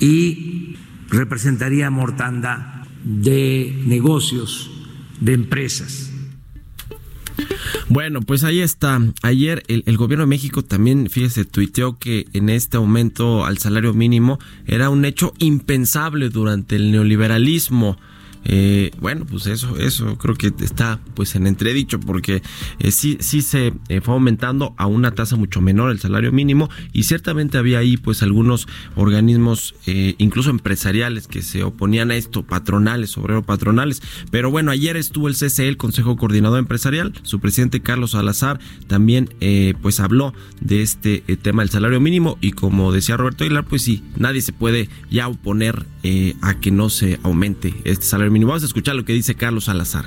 y 0.00 0.76
representaría 1.08 1.90
mortandad 1.90 2.84
de 3.04 3.82
negocios, 3.86 4.70
de 5.20 5.34
empresas. 5.34 6.10
Bueno, 7.88 8.22
pues 8.22 8.44
ahí 8.44 8.60
está. 8.60 9.00
Ayer 9.22 9.62
el, 9.68 9.96
gobierno 9.96 10.24
de 10.24 10.30
México 10.30 10.62
también, 10.62 11.08
fíjese, 11.10 11.44
tuiteó 11.44 11.98
que 11.98 12.26
en 12.32 12.48
este 12.48 12.76
aumento 12.76 13.44
al 13.44 13.58
salario 13.58 13.92
mínimo 13.92 14.38
era 14.66 14.90
un 14.90 15.04
hecho 15.04 15.34
impensable 15.38 16.30
durante 16.30 16.76
el 16.76 16.92
neoliberalismo. 16.92 17.98
Eh, 18.44 18.90
bueno, 19.00 19.24
pues 19.24 19.46
eso, 19.46 19.78
eso 19.78 20.18
creo 20.18 20.34
que 20.34 20.52
está 20.60 21.00
pues 21.14 21.34
en 21.34 21.46
entredicho 21.46 21.98
porque 21.98 22.42
eh, 22.78 22.90
sí, 22.90 23.16
sí 23.20 23.42
se 23.42 23.72
eh, 23.88 24.00
fue 24.00 24.14
aumentando 24.14 24.74
a 24.76 24.86
una 24.86 25.12
tasa 25.12 25.36
mucho 25.36 25.60
menor 25.60 25.90
el 25.90 25.98
salario 25.98 26.30
mínimo 26.30 26.68
y 26.92 27.04
ciertamente 27.04 27.58
había 27.58 27.78
ahí 27.78 27.96
pues 27.96 28.22
algunos 28.22 28.68
organismos 28.96 29.74
incluso 29.86 30.50
empresariales 30.50 31.26
que 31.26 31.42
se 31.42 31.62
oponían 31.62 32.10
a 32.10 32.16
esto, 32.16 32.42
patronales, 32.42 33.16
obreros 33.16 33.44
patronales. 33.44 34.02
Pero 34.30 34.50
bueno, 34.50 34.70
ayer 34.70 34.96
estuvo 34.96 35.28
el 35.28 35.34
CCE, 35.34 35.68
el 35.68 35.76
Consejo 35.76 36.16
Coordinador 36.16 36.58
Empresarial, 36.58 37.12
su 37.22 37.40
presidente 37.40 37.80
Carlos 37.80 38.12
Salazar 38.12 38.58
también 38.86 39.28
pues 39.82 40.00
habló 40.00 40.34
de 40.60 40.82
este 40.82 41.20
tema 41.42 41.62
del 41.62 41.70
salario 41.70 42.00
mínimo 42.00 42.38
y 42.40 42.52
como 42.52 42.92
decía 42.92 43.16
Roberto 43.16 43.44
Aguilar, 43.44 43.64
pues 43.64 43.82
sí, 43.82 44.02
nadie 44.16 44.42
se 44.42 44.52
puede 44.52 44.88
ya 45.10 45.28
oponer 45.28 45.86
a 46.42 46.60
que 46.60 46.70
no 46.70 46.90
se 46.90 47.18
aumente 47.22 47.74
este 47.84 48.04
salario 48.04 48.32
mínimo. 48.32 48.50
Vamos 48.50 48.62
a 48.62 48.66
escuchar 48.66 48.94
lo 48.94 49.04
que 49.04 49.12
dice 49.12 49.34
Carlos 49.34 49.64
Salazar. 49.64 50.04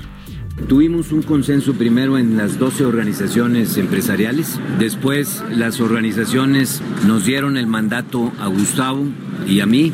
Tuvimos 0.66 1.12
un 1.12 1.22
consenso 1.22 1.74
primero 1.74 2.18
en 2.18 2.36
las 2.36 2.58
12 2.58 2.84
organizaciones 2.84 3.76
empresariales, 3.78 4.60
después 4.78 5.42
las 5.54 5.80
organizaciones 5.80 6.82
nos 7.06 7.24
dieron 7.24 7.56
el 7.56 7.68
mandato 7.68 8.32
a 8.40 8.48
Gustavo 8.48 9.06
y 9.46 9.60
a 9.60 9.66
mí 9.66 9.92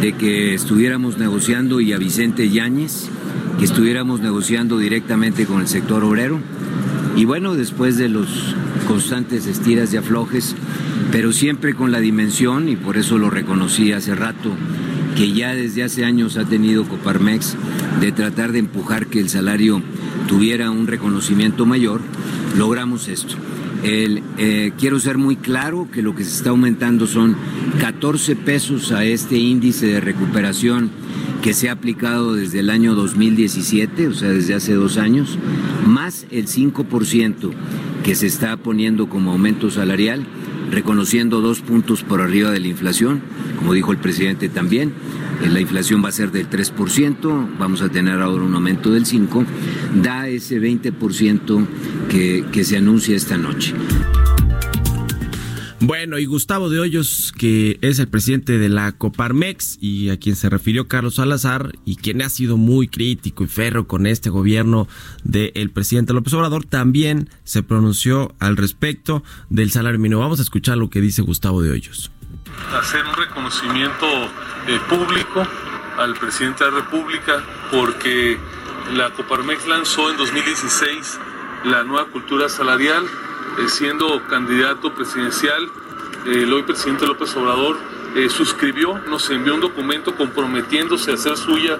de 0.00 0.12
que 0.12 0.54
estuviéramos 0.54 1.18
negociando 1.18 1.80
y 1.80 1.92
a 1.92 1.98
Vicente 1.98 2.48
Yáñez, 2.48 3.08
que 3.58 3.64
estuviéramos 3.64 4.20
negociando 4.20 4.78
directamente 4.78 5.46
con 5.46 5.60
el 5.60 5.68
sector 5.68 6.04
obrero. 6.04 6.40
Y 7.16 7.24
bueno, 7.24 7.54
después 7.54 7.96
de 7.96 8.08
los 8.08 8.54
constantes 8.86 9.46
estiras 9.46 9.92
y 9.92 9.96
aflojes, 9.96 10.54
pero 11.10 11.32
siempre 11.32 11.74
con 11.74 11.90
la 11.90 11.98
dimensión, 11.98 12.68
y 12.68 12.76
por 12.76 12.96
eso 12.96 13.18
lo 13.18 13.30
reconocí 13.30 13.92
hace 13.92 14.14
rato, 14.14 14.52
que 15.18 15.32
ya 15.32 15.52
desde 15.52 15.82
hace 15.82 16.04
años 16.04 16.36
ha 16.36 16.44
tenido 16.44 16.84
Coparmex 16.84 17.56
de 18.00 18.12
tratar 18.12 18.52
de 18.52 18.60
empujar 18.60 19.08
que 19.08 19.18
el 19.18 19.28
salario 19.28 19.82
tuviera 20.28 20.70
un 20.70 20.86
reconocimiento 20.86 21.66
mayor, 21.66 22.00
logramos 22.56 23.08
esto. 23.08 23.34
Eh, 23.82 24.72
quiero 24.78 25.00
ser 25.00 25.18
muy 25.18 25.34
claro 25.34 25.88
que 25.90 26.02
lo 26.02 26.14
que 26.14 26.22
se 26.22 26.36
está 26.36 26.50
aumentando 26.50 27.08
son 27.08 27.36
14 27.80 28.36
pesos 28.36 28.92
a 28.92 29.04
este 29.04 29.38
índice 29.38 29.86
de 29.86 30.00
recuperación 30.00 30.92
que 31.42 31.52
se 31.52 31.68
ha 31.68 31.72
aplicado 31.72 32.34
desde 32.34 32.60
el 32.60 32.70
año 32.70 32.94
2017, 32.94 34.06
o 34.06 34.14
sea, 34.14 34.28
desde 34.28 34.54
hace 34.54 34.74
dos 34.74 34.98
años, 34.98 35.36
más 35.84 36.26
el 36.30 36.46
5% 36.46 37.50
que 38.04 38.14
se 38.14 38.28
está 38.28 38.56
poniendo 38.56 39.08
como 39.08 39.32
aumento 39.32 39.68
salarial 39.68 40.24
reconociendo 40.70 41.40
dos 41.40 41.60
puntos 41.60 42.02
por 42.02 42.20
arriba 42.20 42.50
de 42.50 42.60
la 42.60 42.68
inflación, 42.68 43.20
como 43.58 43.72
dijo 43.72 43.92
el 43.92 43.98
presidente 43.98 44.48
también. 44.48 44.92
Eh, 45.42 45.48
la 45.48 45.60
inflación 45.60 46.02
va 46.04 46.08
a 46.08 46.12
ser 46.12 46.30
del 46.30 46.48
3%, 46.48 47.58
vamos 47.58 47.82
a 47.82 47.88
tener 47.88 48.20
ahora 48.20 48.44
un 48.44 48.54
aumento 48.54 48.90
del 48.90 49.04
5%, 49.04 49.46
da 50.02 50.28
ese 50.28 50.60
20% 50.60 51.66
que, 52.08 52.44
que 52.50 52.64
se 52.64 52.76
anuncia 52.76 53.16
esta 53.16 53.36
noche. 53.36 53.74
Bueno, 55.80 56.18
y 56.18 56.26
Gustavo 56.26 56.70
de 56.70 56.80
Hoyos, 56.80 57.32
que 57.38 57.78
es 57.82 58.00
el 58.00 58.08
presidente 58.08 58.58
de 58.58 58.68
la 58.68 58.90
Coparmex 58.90 59.78
y 59.80 60.10
a 60.10 60.18
quien 60.18 60.34
se 60.34 60.50
refirió 60.50 60.88
Carlos 60.88 61.14
Salazar 61.14 61.70
y 61.84 61.94
quien 61.94 62.20
ha 62.20 62.28
sido 62.28 62.56
muy 62.56 62.88
crítico 62.88 63.44
y 63.44 63.46
ferro 63.46 63.86
con 63.86 64.08
este 64.08 64.28
gobierno 64.28 64.88
del 65.22 65.70
presidente 65.70 66.12
López 66.12 66.34
Obrador, 66.34 66.64
también 66.64 67.30
se 67.44 67.62
pronunció 67.62 68.34
al 68.40 68.56
respecto 68.56 69.22
del 69.50 69.70
salario 69.70 70.00
mínimo. 70.00 70.20
Vamos 70.20 70.40
a 70.40 70.42
escuchar 70.42 70.76
lo 70.78 70.90
que 70.90 71.00
dice 71.00 71.22
Gustavo 71.22 71.62
de 71.62 71.70
Hoyos. 71.70 72.10
Hacer 72.74 73.04
un 73.04 73.14
reconocimiento 73.14 74.06
eh, 74.66 74.80
público 74.88 75.46
al 75.96 76.14
presidente 76.14 76.64
de 76.64 76.72
la 76.72 76.78
República 76.78 77.44
porque 77.70 78.36
la 78.96 79.10
Coparmex 79.10 79.68
lanzó 79.68 80.10
en 80.10 80.16
2016 80.16 81.20
la 81.66 81.84
nueva 81.84 82.08
cultura 82.10 82.48
salarial 82.48 83.04
siendo 83.68 84.22
candidato 84.28 84.94
presidencial, 84.94 85.68
el 86.26 86.52
hoy 86.52 86.62
presidente 86.62 87.06
López 87.06 87.34
Obrador 87.36 87.76
eh, 88.16 88.28
suscribió, 88.28 88.98
nos 89.08 89.28
envió 89.30 89.54
un 89.54 89.60
documento 89.60 90.14
comprometiéndose 90.14 91.10
a 91.10 91.14
hacer 91.14 91.36
suya 91.36 91.78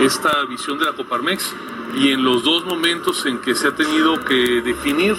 esta 0.00 0.44
visión 0.44 0.78
de 0.78 0.84
la 0.84 0.92
Coparmex 0.92 1.54
y 1.96 2.10
en 2.10 2.22
los 2.22 2.44
dos 2.44 2.64
momentos 2.64 3.26
en 3.26 3.38
que 3.38 3.54
se 3.54 3.68
ha 3.68 3.74
tenido 3.74 4.24
que 4.24 4.62
definir, 4.62 5.16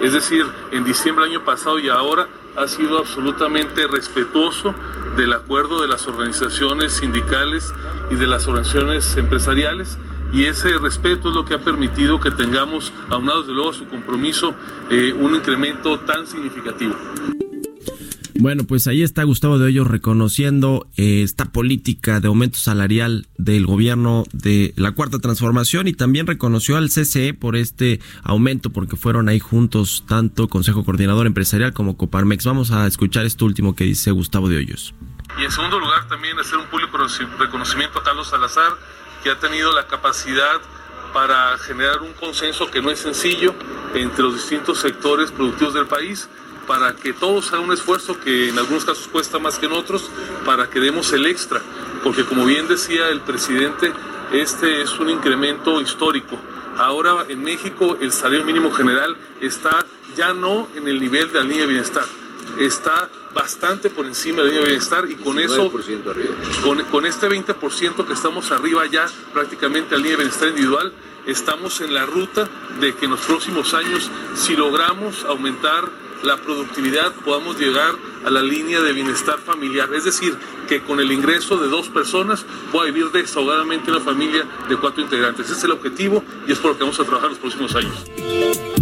es 0.00 0.12
decir, 0.12 0.46
en 0.70 0.84
diciembre 0.84 1.24
del 1.24 1.34
año 1.36 1.44
pasado 1.44 1.78
y 1.78 1.88
ahora, 1.88 2.28
ha 2.56 2.66
sido 2.66 2.98
absolutamente 2.98 3.86
respetuoso 3.86 4.74
del 5.16 5.32
acuerdo 5.32 5.80
de 5.82 5.88
las 5.88 6.06
organizaciones 6.08 6.94
sindicales 6.94 7.72
y 8.10 8.16
de 8.16 8.26
las 8.26 8.46
organizaciones 8.48 9.16
empresariales 9.16 9.98
y 10.32 10.44
ese 10.44 10.78
respeto 10.78 11.30
es 11.30 11.34
lo 11.34 11.44
que 11.44 11.54
ha 11.54 11.58
permitido 11.58 12.20
que 12.20 12.30
tengamos, 12.30 12.92
aunado 13.08 13.40
desde 13.40 13.54
luego 13.54 13.70
a 13.70 13.74
su 13.74 13.86
compromiso, 13.86 14.54
eh, 14.90 15.12
un 15.12 15.34
incremento 15.34 15.98
tan 16.00 16.26
significativo. 16.26 16.94
Bueno, 18.40 18.64
pues 18.64 18.86
ahí 18.86 19.02
está 19.02 19.22
Gustavo 19.24 19.58
de 19.58 19.66
Hoyos 19.66 19.86
reconociendo 19.86 20.88
eh, 20.96 21.22
esta 21.22 21.52
política 21.52 22.20
de 22.20 22.28
aumento 22.28 22.58
salarial 22.58 23.26
del 23.36 23.66
gobierno 23.66 24.24
de 24.32 24.72
la 24.76 24.92
Cuarta 24.92 25.18
Transformación 25.18 25.88
y 25.88 25.92
también 25.92 26.26
reconoció 26.26 26.78
al 26.78 26.88
CCE 26.88 27.34
por 27.34 27.54
este 27.54 28.00
aumento 28.22 28.70
porque 28.70 28.96
fueron 28.96 29.28
ahí 29.28 29.40
juntos 29.40 30.04
tanto 30.08 30.48
Consejo 30.48 30.86
Coordinador 30.86 31.26
Empresarial 31.26 31.74
como 31.74 31.98
Coparmex. 31.98 32.46
Vamos 32.46 32.70
a 32.70 32.86
escuchar 32.86 33.26
esto 33.26 33.44
último 33.44 33.76
que 33.76 33.84
dice 33.84 34.10
Gustavo 34.10 34.48
de 34.48 34.56
Hoyos. 34.56 34.94
Y 35.38 35.44
en 35.44 35.50
segundo 35.50 35.78
lugar 35.78 36.08
también 36.08 36.38
hacer 36.38 36.58
un 36.58 36.66
público 36.66 36.96
reconocimiento 37.38 37.98
a 37.98 38.02
Carlos 38.02 38.28
Salazar 38.28 38.72
que 39.22 39.30
ha 39.30 39.38
tenido 39.38 39.72
la 39.72 39.86
capacidad 39.86 40.60
para 41.12 41.58
generar 41.58 42.00
un 42.02 42.12
consenso 42.14 42.70
que 42.70 42.80
no 42.80 42.90
es 42.90 43.00
sencillo 43.00 43.54
entre 43.94 44.22
los 44.22 44.34
distintos 44.34 44.78
sectores 44.78 45.32
productivos 45.32 45.74
del 45.74 45.86
país 45.86 46.28
para 46.66 46.94
que 46.94 47.12
todos 47.12 47.52
hagan 47.52 47.64
un 47.64 47.72
esfuerzo 47.72 48.20
que 48.20 48.48
en 48.48 48.58
algunos 48.58 48.84
casos 48.84 49.08
cuesta 49.08 49.40
más 49.40 49.58
que 49.58 49.66
en 49.66 49.72
otros, 49.72 50.08
para 50.44 50.70
que 50.70 50.78
demos 50.78 51.12
el 51.12 51.26
extra, 51.26 51.60
porque 52.04 52.24
como 52.24 52.44
bien 52.44 52.68
decía 52.68 53.08
el 53.08 53.20
presidente, 53.20 53.92
este 54.32 54.82
es 54.82 54.98
un 55.00 55.10
incremento 55.10 55.80
histórico. 55.80 56.38
Ahora 56.78 57.24
en 57.28 57.42
México 57.42 57.96
el 58.00 58.12
salario 58.12 58.44
mínimo 58.44 58.70
general 58.70 59.16
está 59.40 59.84
ya 60.16 60.32
no 60.32 60.68
en 60.76 60.86
el 60.86 61.00
nivel 61.00 61.32
de 61.32 61.40
la 61.40 61.44
línea 61.44 61.62
de 61.62 61.66
bienestar, 61.66 62.04
está 62.60 63.08
bastante 63.34 63.90
por 63.90 64.06
encima 64.06 64.38
de 64.38 64.44
la 64.44 64.48
línea 64.48 64.60
de 64.62 64.68
bienestar 64.70 65.10
y 65.10 65.14
con 65.14 65.38
eso, 65.38 65.70
con, 66.62 66.82
con 66.84 67.06
este 67.06 67.28
20% 67.28 68.06
que 68.06 68.12
estamos 68.12 68.50
arriba 68.50 68.86
ya 68.86 69.06
prácticamente 69.32 69.94
a 69.94 69.98
la 69.98 70.02
línea 70.02 70.16
de 70.16 70.24
bienestar 70.24 70.48
individual, 70.48 70.92
estamos 71.26 71.80
en 71.80 71.94
la 71.94 72.06
ruta 72.06 72.48
de 72.80 72.94
que 72.94 73.04
en 73.04 73.12
los 73.12 73.20
próximos 73.20 73.74
años, 73.74 74.10
si 74.34 74.56
logramos 74.56 75.24
aumentar 75.24 75.88
la 76.22 76.36
productividad, 76.36 77.12
podamos 77.24 77.58
llegar 77.58 77.94
a 78.24 78.30
la 78.30 78.42
línea 78.42 78.80
de 78.80 78.92
bienestar 78.92 79.38
familiar. 79.38 79.92
Es 79.94 80.04
decir, 80.04 80.36
que 80.68 80.82
con 80.82 81.00
el 81.00 81.10
ingreso 81.10 81.56
de 81.56 81.68
dos 81.68 81.88
personas 81.88 82.44
pueda 82.70 82.86
vivir 82.86 83.10
desahogadamente 83.10 83.90
una 83.90 84.00
familia 84.00 84.44
de 84.68 84.76
cuatro 84.76 85.02
integrantes. 85.02 85.46
Ese 85.46 85.58
es 85.58 85.64
el 85.64 85.72
objetivo 85.72 86.22
y 86.46 86.52
es 86.52 86.58
por 86.58 86.72
lo 86.72 86.76
que 86.76 86.84
vamos 86.84 87.00
a 87.00 87.04
trabajar 87.04 87.30
los 87.30 87.38
próximos 87.38 87.74
años. 87.74 88.79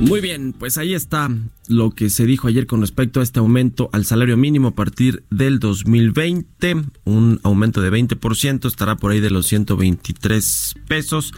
Muy 0.00 0.20
bien, 0.20 0.52
pues 0.52 0.76
ahí 0.76 0.92
está 0.92 1.30
lo 1.68 1.90
que 1.90 2.10
se 2.10 2.26
dijo 2.26 2.48
ayer 2.48 2.66
con 2.66 2.80
respecto 2.80 3.20
a 3.20 3.22
este 3.22 3.38
aumento 3.38 3.88
al 3.92 4.04
salario 4.04 4.36
mínimo 4.36 4.68
a 4.68 4.74
partir 4.74 5.24
del 5.30 5.60
2020. 5.60 6.74
Un 7.04 7.40
aumento 7.42 7.80
de 7.80 7.90
20%, 7.90 8.66
estará 8.66 8.96
por 8.96 9.12
ahí 9.12 9.20
de 9.20 9.30
los 9.30 9.46
123 9.46 10.74
pesos. 10.88 11.32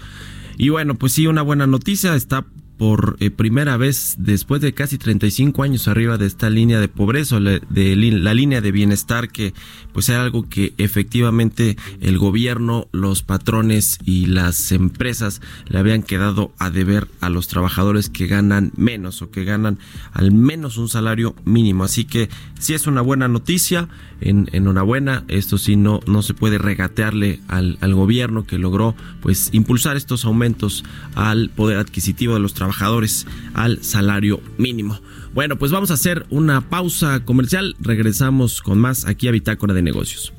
Y 0.58 0.70
bueno, 0.70 0.94
pues 0.94 1.12
sí, 1.12 1.26
una 1.26 1.42
buena 1.42 1.66
noticia, 1.66 2.14
está 2.14 2.46
por 2.78 3.16
eh, 3.20 3.30
primera 3.30 3.76
vez 3.76 4.16
después 4.18 4.60
de 4.60 4.74
casi 4.74 4.98
35 4.98 5.62
años 5.62 5.88
arriba 5.88 6.18
de 6.18 6.26
esta 6.26 6.50
línea 6.50 6.78
de 6.80 6.88
pobreza, 6.88 7.38
de 7.40 7.96
la 7.96 8.34
línea 8.34 8.60
de 8.60 8.72
bienestar, 8.72 9.28
que 9.28 9.54
pues 9.92 10.08
era 10.08 10.22
algo 10.22 10.48
que 10.48 10.74
efectivamente 10.76 11.76
el 12.00 12.18
gobierno, 12.18 12.88
los 12.92 13.22
patrones 13.22 13.98
y 14.04 14.26
las 14.26 14.72
empresas 14.72 15.40
le 15.66 15.78
habían 15.78 16.02
quedado 16.02 16.52
a 16.58 16.70
deber 16.70 17.08
a 17.20 17.30
los 17.30 17.48
trabajadores 17.48 18.10
que 18.10 18.26
ganan 18.26 18.72
menos 18.76 19.22
o 19.22 19.30
que 19.30 19.44
ganan 19.44 19.78
al 20.12 20.32
menos 20.32 20.76
un 20.76 20.88
salario 20.88 21.34
mínimo. 21.44 21.84
Así 21.84 22.04
que 22.04 22.28
si 22.58 22.74
es 22.74 22.86
una 22.86 23.00
buena 23.00 23.28
noticia, 23.28 23.88
en, 24.20 24.48
enhorabuena, 24.52 25.24
esto 25.28 25.58
sí 25.58 25.76
no, 25.76 26.00
no 26.06 26.22
se 26.22 26.34
puede 26.34 26.58
regatearle 26.58 27.40
al, 27.48 27.78
al 27.80 27.94
gobierno 27.94 28.46
que 28.46 28.58
logró 28.58 28.94
pues 29.20 29.50
impulsar 29.52 29.96
estos 29.96 30.24
aumentos 30.24 30.84
al 31.14 31.50
poder 31.50 31.78
adquisitivo 31.78 32.34
de 32.34 32.40
los 32.40 32.52
trabajadores 32.52 32.65
trabajadores 32.66 33.26
al 33.54 33.82
salario 33.82 34.40
mínimo. 34.58 34.98
Bueno, 35.32 35.56
pues 35.56 35.70
vamos 35.70 35.90
a 35.90 35.94
hacer 35.94 36.26
una 36.30 36.68
pausa 36.68 37.24
comercial. 37.24 37.76
Regresamos 37.80 38.60
con 38.60 38.78
más 38.78 39.06
aquí 39.06 39.28
a 39.28 39.30
Bitácora 39.30 39.72
de 39.72 39.82
Negocios. 39.82 40.32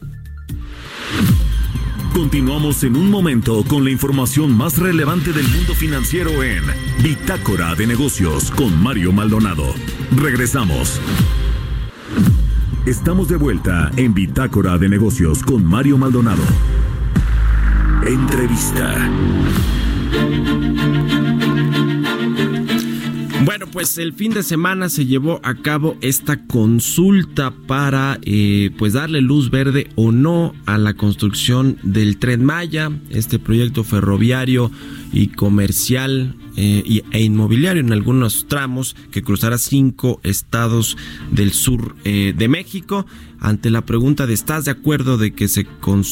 Continuamos 2.13 2.83
en 2.83 2.95
un 2.95 3.09
momento 3.09 3.63
con 3.63 3.83
la 3.83 3.91
información 3.91 4.57
más 4.57 4.77
relevante 4.77 5.31
del 5.31 5.47
mundo 5.47 5.73
financiero 5.73 6.43
en 6.43 6.63
Bitácora 7.01 7.75
de 7.75 7.87
Negocios 7.87 8.51
con 8.51 8.81
Mario 8.81 9.13
Maldonado. 9.13 9.73
Regresamos. 10.15 10.99
Estamos 12.85 13.29
de 13.29 13.37
vuelta 13.37 13.91
en 13.97 14.13
Bitácora 14.13 14.77
de 14.77 14.89
Negocios 14.89 15.43
con 15.43 15.63
Mario 15.63 15.97
Maldonado. 15.97 16.43
Entrevista. 18.05 19.09
Bueno, 23.45 23.67
pues 23.67 23.97
el 23.99 24.13
fin 24.13 24.33
de 24.33 24.41
semana 24.41 24.89
se 24.89 25.05
llevó 25.05 25.39
a 25.43 25.55
cabo 25.55 25.95
esta 26.01 26.45
consulta 26.47 27.53
para 27.67 28.19
eh, 28.23 28.71
pues 28.77 28.93
darle 28.93 29.21
luz 29.21 29.51
verde 29.51 29.89
o 29.95 30.11
no 30.11 30.53
a 30.65 30.77
la 30.77 30.95
construcción 30.95 31.77
del 31.83 32.17
tren 32.17 32.43
Maya, 32.43 32.91
este 33.09 33.37
proyecto 33.37 33.83
ferroviario 33.83 34.71
y 35.13 35.27
comercial 35.27 36.35
eh, 36.55 37.03
e 37.11 37.21
inmobiliario 37.21 37.81
en 37.81 37.93
algunos 37.93 38.47
tramos 38.47 38.95
que 39.11 39.21
cruzará 39.21 39.59
cinco 39.59 40.19
estados 40.23 40.97
del 41.31 41.53
sur 41.53 41.95
eh, 42.03 42.33
de 42.35 42.47
México. 42.47 43.05
Ante 43.39 43.69
la 43.69 43.85
pregunta 43.85 44.25
de 44.25 44.33
¿estás 44.33 44.65
de 44.65 44.71
acuerdo 44.71 45.19
de 45.19 45.33
que 45.33 45.47
se 45.47 45.67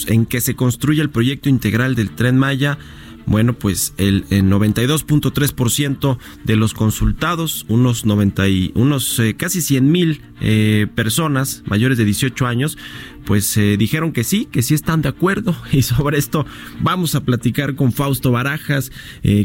en 0.08 0.28
que 0.28 0.42
se 0.42 0.56
construya 0.56 1.02
el 1.02 1.10
proyecto 1.10 1.50
integral 1.50 1.96
del 1.96 2.12
tren 2.12 2.38
Maya? 2.38 2.78
Bueno, 3.26 3.54
pues 3.54 3.94
el, 3.98 4.26
92.3% 4.30 6.18
de 6.44 6.56
los 6.56 6.74
consultados, 6.74 7.66
unos 7.68 8.06
90 8.06 8.48
y, 8.48 8.72
unos 8.76 9.20
eh, 9.20 9.36
casi 9.36 9.62
100 9.62 9.92
mil 9.92 10.22
eh, 10.42 10.88
personas 10.94 11.64
mayores 11.66 11.98
de 11.98 12.06
18 12.06 12.46
años, 12.46 12.78
pues 13.26 13.58
eh, 13.58 13.78
dijeron 13.78 14.12
que 14.12 14.24
sí, 14.24 14.48
que 14.52 14.62
sí 14.62 14.74
están 14.76 15.02
de 15.02 15.10
acuerdo. 15.10 15.56
Y 15.72 15.82
sobre 15.82 16.18
esto 16.18 16.46
vamos 16.82 17.16
a 17.16 17.24
platicar 17.24 17.76
con 17.76 17.92
Fausto 17.92 18.32
Barajas, 18.32 18.92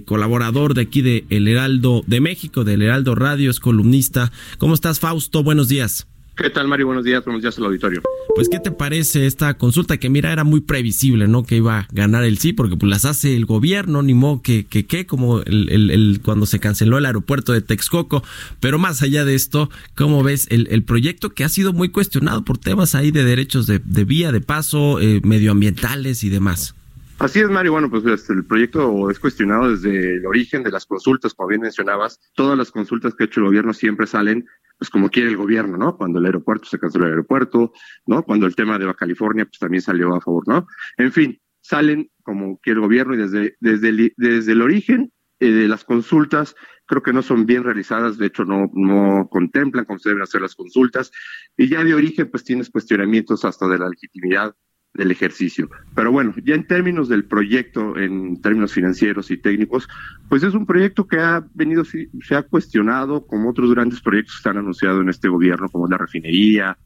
colaborador 0.05 0.75
de 0.75 0.83
aquí 0.83 1.03
de 1.03 1.25
El 1.31 1.49
Heraldo 1.49 2.05
de 2.07 2.21
México, 2.21 2.64
del 2.64 2.83
Heraldo 2.83 3.14
Radio, 3.14 3.51
es 3.51 3.61
columnista. 3.61 4.31
¿Cómo 4.59 4.75
estás, 4.75 5.01
Fausto? 5.01 5.43
Buenos 5.43 5.69
días. 5.69 6.07
¿Qué 6.37 6.49
tal, 6.51 6.69
Mario? 6.69 6.87
Buenos 6.87 7.05
días, 7.05 7.25
buenos 7.25 7.43
días 7.43 7.59
al 7.59 7.66
auditorio. 7.66 8.03
Pues, 8.35 8.49
¿qué 8.49 8.59
te 8.59 8.71
parece 8.71 9.27
esta 9.27 9.55
consulta? 9.55 9.99
Que 9.99 10.09
mira, 10.09 10.33
era 10.33 10.45
muy 10.45 10.61
previsible, 10.61 11.29
¿no? 11.29 11.43
Que 11.43 11.57
iba 11.57 11.81
a 11.81 11.88
ganar 11.93 12.25
el 12.25 12.38
sí, 12.38 12.53
porque 12.53 12.77
pues 12.77 12.88
las 12.88 13.05
hace 13.05 13.37
el 13.37 13.45
gobierno, 13.45 14.03
ni 14.03 14.14
modo 14.14 14.40
que, 14.40 14.64
que, 14.64 14.87
que 14.87 15.05
como 15.05 15.40
el, 15.40 15.69
el, 15.69 16.21
cuando 16.25 16.47
se 16.47 16.61
canceló 16.61 16.97
el 16.97 17.07
aeropuerto 17.07 17.53
de 17.53 17.61
Texcoco. 17.61 18.23
Pero 18.61 18.79
más 18.79 19.03
allá 19.03 19.25
de 19.25 19.35
esto, 19.35 19.69
¿cómo 19.95 20.23
ves 20.23 20.47
el, 20.51 20.69
el 20.71 20.83
proyecto 20.85 21.31
que 21.31 21.45
ha 21.45 21.49
sido 21.49 21.73
muy 21.73 21.90
cuestionado 21.90 22.45
por 22.45 22.57
temas 22.57 22.95
ahí 22.95 23.11
de 23.11 23.25
derechos 23.25 23.66
de, 23.66 23.81
de 23.85 24.05
vía, 24.05 24.33
de 24.33 24.40
paso, 24.40 25.01
eh, 25.01 25.21
medioambientales 25.23 26.25
y 26.25 26.31
demás? 26.31 26.75
Así 27.20 27.38
es, 27.40 27.50
Mario. 27.50 27.72
Bueno, 27.72 27.90
pues 27.90 28.02
este, 28.06 28.33
el 28.33 28.46
proyecto 28.46 29.11
es 29.11 29.20
cuestionado 29.20 29.70
desde 29.70 30.16
el 30.16 30.24
origen 30.24 30.62
de 30.62 30.70
las 30.70 30.87
consultas, 30.87 31.35
como 31.35 31.50
bien 31.50 31.61
mencionabas. 31.61 32.18
Todas 32.35 32.56
las 32.56 32.70
consultas 32.70 33.14
que 33.14 33.24
ha 33.24 33.26
hecho 33.26 33.40
el 33.40 33.46
gobierno 33.46 33.74
siempre 33.74 34.06
salen 34.06 34.46
pues 34.78 34.88
como 34.88 35.11
quiere 35.11 35.28
el 35.28 35.37
gobierno, 35.37 35.76
¿no? 35.76 35.98
Cuando 35.98 36.18
el 36.18 36.24
aeropuerto 36.24 36.64
se 36.64 36.78
canceló 36.78 37.04
el 37.04 37.11
aeropuerto, 37.11 37.72
¿no? 38.06 38.22
Cuando 38.22 38.46
el 38.46 38.56
tema 38.56 38.78
de 38.78 38.87
Baja 38.87 39.00
California, 39.00 39.44
pues 39.44 39.59
también 39.59 39.83
salió 39.83 40.14
a 40.14 40.20
favor, 40.22 40.48
¿no? 40.48 40.66
En 40.96 41.12
fin, 41.12 41.38
salen 41.61 42.11
como 42.22 42.59
quiere 42.59 42.78
el 42.78 42.87
gobierno 42.87 43.12
y 43.12 43.18
desde, 43.18 43.54
desde, 43.61 43.90
el, 43.90 44.14
desde 44.16 44.52
el 44.52 44.62
origen 44.62 45.12
eh, 45.40 45.50
de 45.50 45.68
las 45.68 45.85
consultas 45.85 46.54
creo 46.87 47.02
que 47.02 47.12
no 47.12 47.20
son 47.20 47.44
bien 47.44 47.64
realizadas, 47.64 48.16
de 48.16 48.26
hecho 48.28 48.46
no, 48.46 48.70
no 48.72 49.28
contemplan 49.30 49.85
cómo 49.85 49.98
se 49.98 50.09
deben 50.09 50.22
hacer 50.22 50.40
las 50.40 50.56
consultas 50.56 51.12
y 51.56 51.68
ya 51.68 51.85
de 51.85 51.94
origen 51.94 52.30
pues 52.30 52.44
tienes 52.44 52.70
cuestionamientos 52.70 53.44
hasta 53.44 53.68
de 53.68 53.78
la 53.78 53.90
legitimidad 53.90 54.56
del 54.94 55.11
ejercicio. 55.11 55.68
Pero 55.94 56.11
bueno, 56.11 56.35
ya 56.44 56.55
en 56.55 56.66
términos 56.66 57.09
del 57.09 57.24
proyecto, 57.24 57.96
en 57.96 58.40
términos 58.40 58.72
financieros 58.72 59.31
y 59.31 59.37
técnicos, 59.37 59.88
pues 60.29 60.42
es 60.42 60.55
un 60.55 60.66
proyecto 60.66 61.07
que 61.07 61.18
ha 61.18 61.44
venido, 61.55 61.85
se 61.85 62.35
ha 62.35 62.42
cuestionado 62.42 63.26
como 63.26 63.50
otros 63.50 63.72
grandes 63.72 64.00
proyectos 64.00 64.35
que 64.35 64.38
están 64.38 64.59
anunciados 64.59 65.03
en 65.03 65.09
este 65.09 65.29
gobierno, 65.29 65.68
como 65.68 65.87
la 65.87 65.98
refinería, 65.98 66.76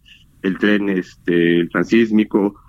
el 0.42 0.58
tren 0.58 0.90
este, 0.90 1.66
transísmico 1.68 2.60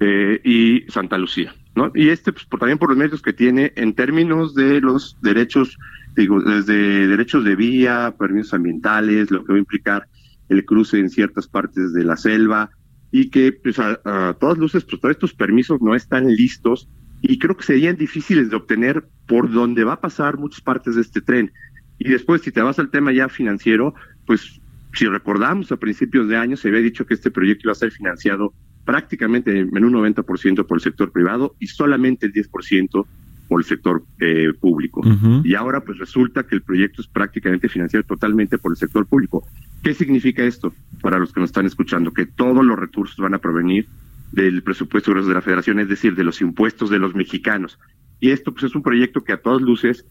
eh, 0.00 0.40
y 0.42 0.90
Santa 0.90 1.18
Lucía. 1.18 1.54
¿no? 1.74 1.90
Y 1.94 2.08
este, 2.08 2.32
pues, 2.32 2.46
también 2.48 2.78
por 2.78 2.88
los 2.88 2.98
medios 2.98 3.22
que 3.22 3.32
tiene 3.32 3.72
en 3.76 3.94
términos 3.94 4.54
de 4.54 4.80
los 4.80 5.18
derechos, 5.20 5.78
digo, 6.16 6.40
desde 6.40 7.06
derechos 7.06 7.44
de 7.44 7.56
vía, 7.56 8.14
permisos 8.18 8.54
ambientales, 8.54 9.30
lo 9.30 9.44
que 9.44 9.52
va 9.52 9.56
a 9.56 9.60
implicar 9.60 10.08
el 10.48 10.64
cruce 10.64 10.98
en 10.98 11.10
ciertas 11.10 11.46
partes 11.46 11.92
de 11.92 12.04
la 12.04 12.16
selva, 12.16 12.70
y 13.12 13.28
que 13.28 13.52
pues, 13.52 13.78
a, 13.78 14.34
todas 14.40 14.58
luces 14.58 14.84
pues, 14.84 15.00
todos 15.00 15.14
estos 15.14 15.34
permisos 15.34 15.80
no 15.80 15.94
están 15.94 16.26
listos 16.34 16.88
y 17.20 17.38
creo 17.38 17.56
que 17.56 17.62
serían 17.62 17.96
difíciles 17.96 18.50
de 18.50 18.56
obtener 18.56 19.04
por 19.28 19.52
donde 19.52 19.84
va 19.84 19.92
a 19.92 20.00
pasar 20.00 20.38
muchas 20.38 20.62
partes 20.62 20.96
de 20.96 21.02
este 21.02 21.20
tren. 21.20 21.52
Y 21.98 22.08
después, 22.08 22.42
si 22.42 22.50
te 22.50 22.62
vas 22.62 22.80
al 22.80 22.90
tema 22.90 23.12
ya 23.12 23.28
financiero, 23.28 23.94
pues 24.26 24.60
si 24.94 25.06
recordamos 25.06 25.70
a 25.70 25.76
principios 25.76 26.26
de 26.26 26.36
año 26.36 26.56
se 26.56 26.68
había 26.68 26.80
dicho 26.80 27.06
que 27.06 27.14
este 27.14 27.30
proyecto 27.30 27.66
iba 27.66 27.72
a 27.72 27.76
ser 27.76 27.92
financiado 27.92 28.52
prácticamente 28.84 29.56
en 29.60 29.84
un 29.84 29.92
90% 29.92 30.66
por 30.66 30.78
el 30.78 30.82
sector 30.82 31.12
privado 31.12 31.54
y 31.60 31.68
solamente 31.68 32.26
el 32.26 32.32
10% 32.32 33.06
por 33.52 33.60
el 33.60 33.66
sector 33.66 34.02
eh, 34.18 34.54
público. 34.58 35.02
Y 35.44 35.54
ahora 35.54 35.82
pues 35.82 35.98
resulta 35.98 36.46
que 36.46 36.54
el 36.54 36.62
proyecto 36.62 37.02
es 37.02 37.06
prácticamente 37.06 37.68
financiado 37.68 38.02
totalmente 38.02 38.56
por 38.56 38.72
el 38.72 38.78
sector 38.78 39.04
público. 39.04 39.46
¿Qué 39.82 39.92
significa 39.92 40.42
esto 40.42 40.72
para 41.02 41.18
los 41.18 41.34
que 41.34 41.40
nos 41.40 41.50
están 41.50 41.66
escuchando? 41.66 42.14
Que 42.14 42.24
todos 42.24 42.64
los 42.64 42.78
recursos 42.78 43.18
van 43.18 43.34
a 43.34 43.38
provenir 43.38 43.86
del 44.32 44.62
presupuesto 44.62 45.12
de 45.12 45.34
la 45.34 45.42
federación, 45.42 45.80
es 45.80 45.88
decir, 45.90 46.14
de 46.14 46.24
los 46.24 46.40
impuestos 46.40 46.88
de 46.88 46.98
los 46.98 47.14
mexicanos. 47.14 47.78
Y 48.20 48.30
esto 48.30 48.52
pues 48.52 48.64
es 48.64 48.74
un 48.74 48.82
proyecto 48.82 49.22
que 49.22 49.34
a 49.34 49.42
todas 49.42 49.60
luces, 49.60 50.06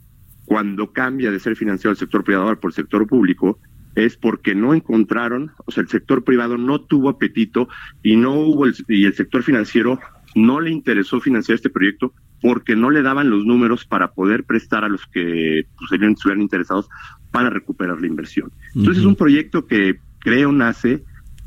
cuando 0.45 0.93
cambia 0.93 1.31
de 1.31 1.39
ser 1.39 1.55
financiado 1.55 1.93
el 1.93 1.97
sector 1.97 2.23
privado 2.23 2.55
por 2.59 2.69
el 2.69 2.75
sector 2.75 3.07
público, 3.07 3.57
es 3.95 4.17
porque 4.17 4.53
no 4.53 4.75
encontraron, 4.75 5.49
o 5.65 5.71
sea, 5.71 5.81
el 5.81 5.89
sector 5.89 6.23
privado 6.23 6.59
no 6.59 6.79
tuvo 6.79 7.09
apetito 7.09 7.69
y 8.03 8.17
no 8.17 8.35
hubo 8.35 8.67
el, 8.67 8.75
y 8.87 9.05
el 9.05 9.15
sector 9.15 9.41
financiero 9.41 9.99
no 10.35 10.59
le 10.59 10.69
interesó 10.69 11.19
financiar 11.19 11.55
este 11.55 11.71
proyecto 11.71 12.13
porque 12.41 12.75
no 12.75 12.89
le 12.89 13.01
daban 13.01 13.29
los 13.29 13.45
números 13.45 13.85
para 13.85 14.11
poder 14.13 14.43
prestar 14.45 14.83
a 14.83 14.89
los 14.89 15.05
que 15.07 15.65
pues, 15.77 15.91
estuvieran 15.91 16.41
interesados 16.41 16.89
para 17.31 17.49
recuperar 17.49 18.01
la 18.01 18.07
inversión. 18.07 18.51
Entonces 18.75 19.01
es 19.03 19.07
un 19.07 19.15
proyecto 19.15 19.65
que 19.67 19.99
creo 20.19 20.51
nace 20.51 21.03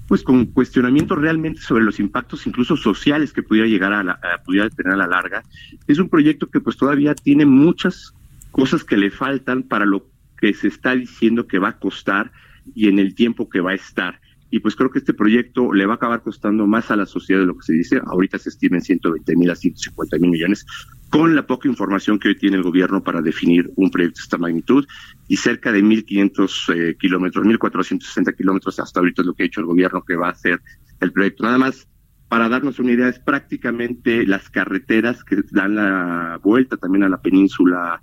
pues 0.07 0.23
con 0.23 0.45
cuestionamientos 0.47 1.17
realmente 1.19 1.61
sobre 1.63 1.83
los 1.83 1.99
impactos 1.99 2.47
incluso 2.47 2.77
sociales 2.77 3.33
que 3.33 3.43
pudiera 3.43 3.67
llegar 3.67 3.93
a, 3.95 4.03
la, 4.05 4.13
a- 4.13 4.43
pudiera 4.45 4.69
tener 4.71 4.93
a 4.93 4.97
la 4.97 5.07
larga. 5.07 5.43
Es 5.87 5.99
un 5.99 6.09
proyecto 6.11 6.47
que 6.49 6.61
pues 6.61 6.77
todavía 6.77 7.15
tiene 7.15 7.47
muchas 7.47 8.13
cosas 8.51 8.85
que 8.85 8.97
le 8.97 9.11
faltan 9.11 9.63
para 9.63 9.87
lo 9.87 10.07
que 10.39 10.53
se 10.55 10.69
está 10.69 10.95
diciendo 10.95 11.47
que 11.47 11.59
va 11.59 11.71
a 11.71 11.79
costar 11.79 12.31
y 12.75 12.89
en 12.89 12.99
el 12.99 13.15
tiempo 13.15 13.49
que 13.49 13.61
va 13.61 13.71
a 13.73 13.75
estar. 13.75 14.21
Y 14.55 14.61
pues 14.61 14.77
creo 14.77 14.89
que 14.89 15.01
este 15.01 15.15
proyecto 15.15 15.73
le 15.73 15.85
va 15.85 15.95
a 15.95 15.97
acabar 15.97 16.23
costando 16.23 16.65
más 16.69 16.89
a 16.93 16.95
la 16.95 17.07
sociedad 17.07 17.41
de 17.41 17.47
lo 17.47 17.57
que 17.57 17.65
se 17.65 17.73
dice. 17.73 18.01
Ahorita 18.07 18.39
se 18.39 18.51
estima 18.51 18.77
en 18.77 18.83
120 18.83 19.35
mil 19.35 19.51
a 19.51 19.57
150 19.57 20.17
mil 20.19 20.31
millones, 20.31 20.65
con 21.11 21.35
la 21.35 21.45
poca 21.45 21.67
información 21.67 22.21
que 22.21 22.29
hoy 22.29 22.39
tiene 22.39 22.59
el 22.59 22.63
gobierno 22.63 23.03
para 23.03 23.21
definir 23.21 23.69
un 23.75 23.91
proyecto 23.91 24.19
de 24.19 24.23
esta 24.23 24.39
magnitud 24.39 24.87
y 25.27 25.39
cerca 25.39 25.73
de 25.73 25.83
1.500 25.83 26.73
eh, 26.73 26.97
kilómetros, 27.01 27.45
1.460 27.45 28.37
kilómetros 28.37 28.79
hasta 28.79 29.01
ahorita 29.01 29.23
es 29.23 29.27
lo 29.27 29.35
que 29.35 29.43
ha 29.43 29.47
hecho 29.47 29.59
el 29.59 29.67
gobierno 29.67 30.05
que 30.07 30.15
va 30.15 30.29
a 30.29 30.31
hacer 30.31 30.61
el 31.01 31.11
proyecto. 31.11 31.43
Nada 31.43 31.59
más 31.59 31.89
para 32.29 32.49
darnos 32.49 32.79
una 32.79 32.93
idea, 32.93 33.09
es 33.09 33.19
prácticamente 33.19 34.25
las 34.25 34.51
carreteras 34.51 35.25
que 35.25 35.39
dan 35.51 35.75
la 35.75 36.39
vuelta 36.45 36.77
también 36.77 37.03
a 37.03 37.09
la 37.09 37.21
península 37.21 38.01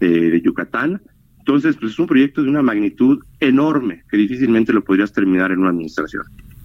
eh, 0.00 0.08
de 0.08 0.40
Yucatán. 0.40 1.00
Entonces, 1.44 1.76
pues 1.76 1.92
es 1.92 1.98
un 1.98 2.06
proyecto 2.06 2.40
de 2.40 2.48
una 2.48 2.62
magnitud 2.62 3.18
enorme 3.40 4.04
que 4.08 4.16
difícilmente 4.16 4.72
lo 4.72 4.84
podrías 4.84 5.12
terminar 5.12 5.50
en 5.50 5.58
una 5.58 5.70
administración. 5.70 6.22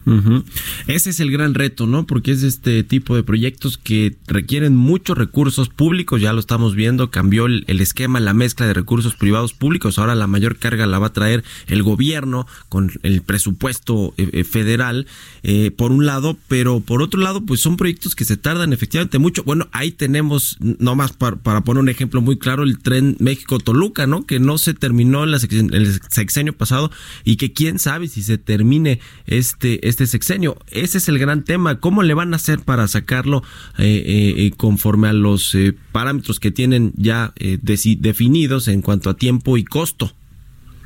Ujú. 0.08 0.46
Ese 0.88 1.10
es 1.10 1.20
el 1.20 1.32
gran 1.32 1.54
reto, 1.54 1.86
¿no? 1.86 2.08
Porque 2.08 2.32
es 2.32 2.42
este 2.42 2.84
tipo 2.84 3.16
de 3.16 3.24
proyectos 3.24 3.78
que 3.78 4.16
requieren 4.26 4.74
muchos 4.74 5.18
recursos 5.18 5.68
públicos, 5.68 6.22
ya 6.22 6.32
lo 6.32 6.40
estamos 6.40 6.76
viendo, 6.76 7.12
cambió 7.12 7.46
el, 7.46 7.66
esquema, 7.68 8.22
la 8.22 8.34
mezcla 8.34 8.66
de 8.66 8.74
recursos 8.74 9.16
privados 9.16 9.54
públicos, 9.54 10.00
ahora 10.00 10.16
la 10.16 10.26
mayor 10.26 10.58
carga 10.58 10.88
la 10.88 10.98
va 10.98 11.08
a 11.08 11.14
traer 11.14 11.44
el 11.68 11.84
gobierno 11.84 12.48
con 12.70 12.90
el 13.04 13.22
presupuesto 13.22 14.14
eh, 14.18 14.30
eh, 14.32 14.44
federal, 14.46 15.08
eh, 15.44 15.72
por 15.72 15.92
un 15.92 16.06
lado, 16.06 16.38
pero 16.48 16.80
por 16.80 17.02
otro 17.02 17.20
lado, 17.20 17.46
pues 17.46 17.60
son 17.60 17.76
proyectos 17.76 18.16
que 18.16 18.24
se 18.24 18.38
tardan 18.38 18.72
efectivamente 18.72 19.20
mucho. 19.20 19.44
Bueno, 19.44 19.68
ahí 19.74 19.92
tenemos, 19.92 20.58
nomás 20.62 21.12
para, 21.12 21.36
para 21.36 21.62
poner 21.66 21.84
un 21.84 21.90
ejemplo 21.90 22.22
muy 22.22 22.38
claro, 22.38 22.64
el 22.64 22.80
tren 22.80 23.18
México-Toluca, 23.20 24.08
¿no? 24.08 24.26
Que 24.26 24.40
no 24.40 24.58
se 24.58 24.74
terminó 24.74 25.26
en 25.26 25.32
la 25.32 25.38
el 25.38 26.00
sexenio 26.10 26.54
pasado 26.54 26.92
y 27.24 27.36
que 27.36 27.52
quién 27.52 27.78
sabe 27.78 28.08
si 28.08 28.24
se 28.24 28.38
termine 28.38 29.00
este, 29.26 29.88
este 29.88 29.97
sexenio. 30.06 30.58
Ese 30.70 31.00
es 31.00 31.08
el 31.10 31.18
gran 31.18 31.44
tema. 31.44 31.80
¿Cómo 31.80 32.04
le 32.04 32.14
van 32.14 32.34
a 32.34 32.36
hacer 32.36 32.60
para 32.60 32.88
sacarlo 32.88 33.44
eh, 33.78 33.86
eh, 33.86 34.46
eh, 34.46 34.52
conforme 34.56 35.08
a 35.08 35.14
los 35.14 35.56
eh, 35.56 35.74
parámetros 35.92 36.40
que 36.40 36.52
tienen 36.52 36.94
ya 36.96 37.34
eh, 37.38 37.58
definidos 37.62 38.68
en 38.68 38.82
cuanto 38.82 39.10
a 39.10 39.16
tiempo 39.16 39.58
y 39.58 39.64
costo? 39.64 40.14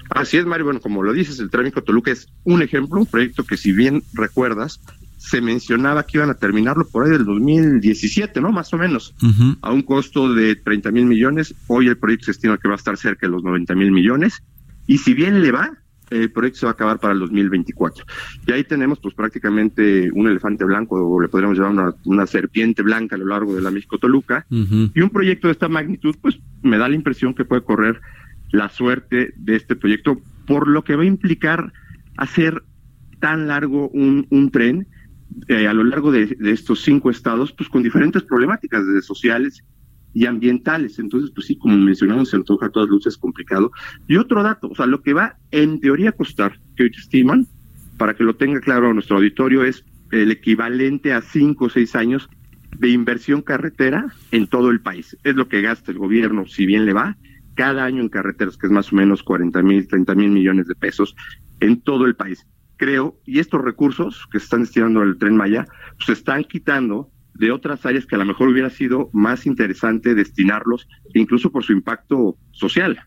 Así 0.09 0.37
es, 0.37 0.45
Mario. 0.45 0.65
Bueno, 0.65 0.81
como 0.81 1.03
lo 1.03 1.13
dices, 1.13 1.39
el 1.39 1.49
tráfico 1.49 1.83
Toluca 1.83 2.11
es 2.11 2.27
un 2.43 2.61
ejemplo, 2.61 2.99
un 2.99 3.05
proyecto 3.05 3.43
que 3.43 3.57
si 3.57 3.71
bien 3.71 4.03
recuerdas, 4.13 4.79
se 5.17 5.39
mencionaba 5.39 6.03
que 6.03 6.17
iban 6.17 6.29
a 6.29 6.33
terminarlo 6.33 6.87
por 6.87 7.05
ahí 7.05 7.11
del 7.11 7.25
2017, 7.25 8.41
¿no? 8.41 8.51
Más 8.51 8.73
o 8.73 8.77
menos, 8.77 9.13
a 9.61 9.71
un 9.71 9.83
costo 9.83 10.33
de 10.33 10.55
30 10.55 10.91
mil 10.91 11.05
millones. 11.05 11.53
Hoy 11.67 11.87
el 11.87 11.97
proyecto 11.97 12.25
se 12.25 12.31
estima 12.31 12.57
que 12.57 12.67
va 12.67 12.73
a 12.73 12.77
estar 12.77 12.97
cerca 12.97 13.27
de 13.27 13.31
los 13.31 13.43
90 13.43 13.73
mil 13.75 13.91
millones. 13.91 14.43
Y 14.87 14.97
si 14.97 15.13
bien 15.13 15.41
le 15.41 15.51
va, 15.51 15.71
el 16.11 16.31
proyecto 16.31 16.59
se 16.59 16.65
va 16.65 16.71
a 16.71 16.73
acabar 16.73 16.99
para 16.99 17.13
el 17.13 17.19
2024. 17.19 18.05
Y 18.45 18.51
ahí 18.51 18.63
tenemos 18.63 18.99
pues 18.99 19.15
prácticamente 19.15 20.11
un 20.13 20.27
elefante 20.27 20.65
blanco, 20.65 20.95
o 20.95 21.21
le 21.21 21.29
podríamos 21.29 21.57
llamar 21.57 21.71
una, 21.71 21.95
una 22.05 22.27
serpiente 22.27 22.83
blanca 22.83 23.15
a 23.15 23.19
lo 23.19 23.25
largo 23.25 23.55
de 23.55 23.61
la 23.61 23.71
México 23.71 23.97
Toluca. 23.97 24.45
Y 24.49 25.01
un 25.01 25.09
proyecto 25.09 25.47
de 25.47 25.53
esta 25.53 25.69
magnitud, 25.69 26.15
pues 26.21 26.37
me 26.61 26.77
da 26.77 26.89
la 26.89 26.95
impresión 26.95 27.33
que 27.33 27.45
puede 27.45 27.63
correr 27.63 28.01
la 28.51 28.69
suerte 28.69 29.33
de 29.37 29.55
este 29.55 29.75
proyecto, 29.75 30.21
por 30.45 30.67
lo 30.67 30.83
que 30.83 30.95
va 30.95 31.03
a 31.03 31.05
implicar 31.05 31.71
hacer 32.17 32.61
tan 33.19 33.47
largo 33.47 33.87
un, 33.89 34.27
un 34.29 34.51
tren 34.51 34.87
eh, 35.47 35.67
a 35.67 35.73
lo 35.73 35.85
largo 35.85 36.11
de, 36.11 36.25
de 36.25 36.51
estos 36.51 36.81
cinco 36.81 37.09
estados, 37.09 37.53
pues 37.53 37.69
con 37.69 37.83
diferentes 37.83 38.23
problemáticas 38.23 38.85
desde 38.85 39.01
sociales 39.01 39.63
y 40.13 40.25
ambientales. 40.25 40.99
Entonces, 40.99 41.31
pues 41.33 41.47
sí, 41.47 41.57
como 41.57 41.77
mencionamos, 41.77 42.29
se 42.29 42.35
antoja 42.35 42.67
a 42.67 42.69
todas 42.69 42.89
luces 42.89 43.17
complicado. 43.17 43.71
Y 44.07 44.17
otro 44.17 44.43
dato, 44.43 44.67
o 44.69 44.75
sea, 44.75 44.85
lo 44.85 45.01
que 45.01 45.13
va 45.13 45.37
en 45.51 45.79
teoría 45.79 46.09
a 46.09 46.13
costar, 46.13 46.59
que 46.75 46.83
hoy 46.83 46.91
estiman, 46.97 47.47
para 47.97 48.15
que 48.15 48.23
lo 48.23 48.35
tenga 48.35 48.59
claro 48.59 48.93
nuestro 48.93 49.17
auditorio, 49.17 49.63
es 49.63 49.85
el 50.11 50.31
equivalente 50.31 51.13
a 51.13 51.21
cinco 51.21 51.65
o 51.65 51.69
seis 51.69 51.95
años 51.95 52.29
de 52.77 52.89
inversión 52.89 53.41
carretera 53.41 54.07
en 54.31 54.47
todo 54.47 54.69
el 54.69 54.81
país. 54.81 55.17
Es 55.23 55.35
lo 55.35 55.47
que 55.47 55.61
gasta 55.61 55.91
el 55.91 55.97
gobierno, 55.97 56.47
si 56.47 56.65
bien 56.65 56.85
le 56.85 56.93
va, 56.93 57.17
cada 57.55 57.83
año 57.83 58.01
en 58.01 58.09
carreteras, 58.09 58.57
que 58.57 58.67
es 58.67 58.71
más 58.71 58.91
o 58.91 58.95
menos 58.95 59.23
40 59.23 59.61
mil, 59.61 59.87
30 59.87 60.15
mil 60.15 60.31
millones 60.31 60.67
de 60.67 60.75
pesos 60.75 61.15
en 61.59 61.81
todo 61.81 62.05
el 62.05 62.15
país. 62.15 62.47
Creo, 62.77 63.19
y 63.25 63.39
estos 63.39 63.61
recursos 63.61 64.27
que 64.31 64.39
se 64.39 64.45
están 64.45 64.61
destinando 64.61 65.01
al 65.01 65.17
tren 65.17 65.35
Maya, 65.35 65.67
pues, 65.97 66.07
se 66.07 66.13
están 66.13 66.43
quitando 66.43 67.11
de 67.33 67.51
otras 67.51 67.85
áreas 67.85 68.05
que 68.05 68.15
a 68.15 68.19
lo 68.19 68.25
mejor 68.25 68.49
hubiera 68.49 68.69
sido 68.69 69.09
más 69.13 69.45
interesante 69.45 70.15
destinarlos, 70.15 70.87
incluso 71.13 71.51
por 71.51 71.63
su 71.63 71.73
impacto 71.73 72.37
social. 72.51 72.99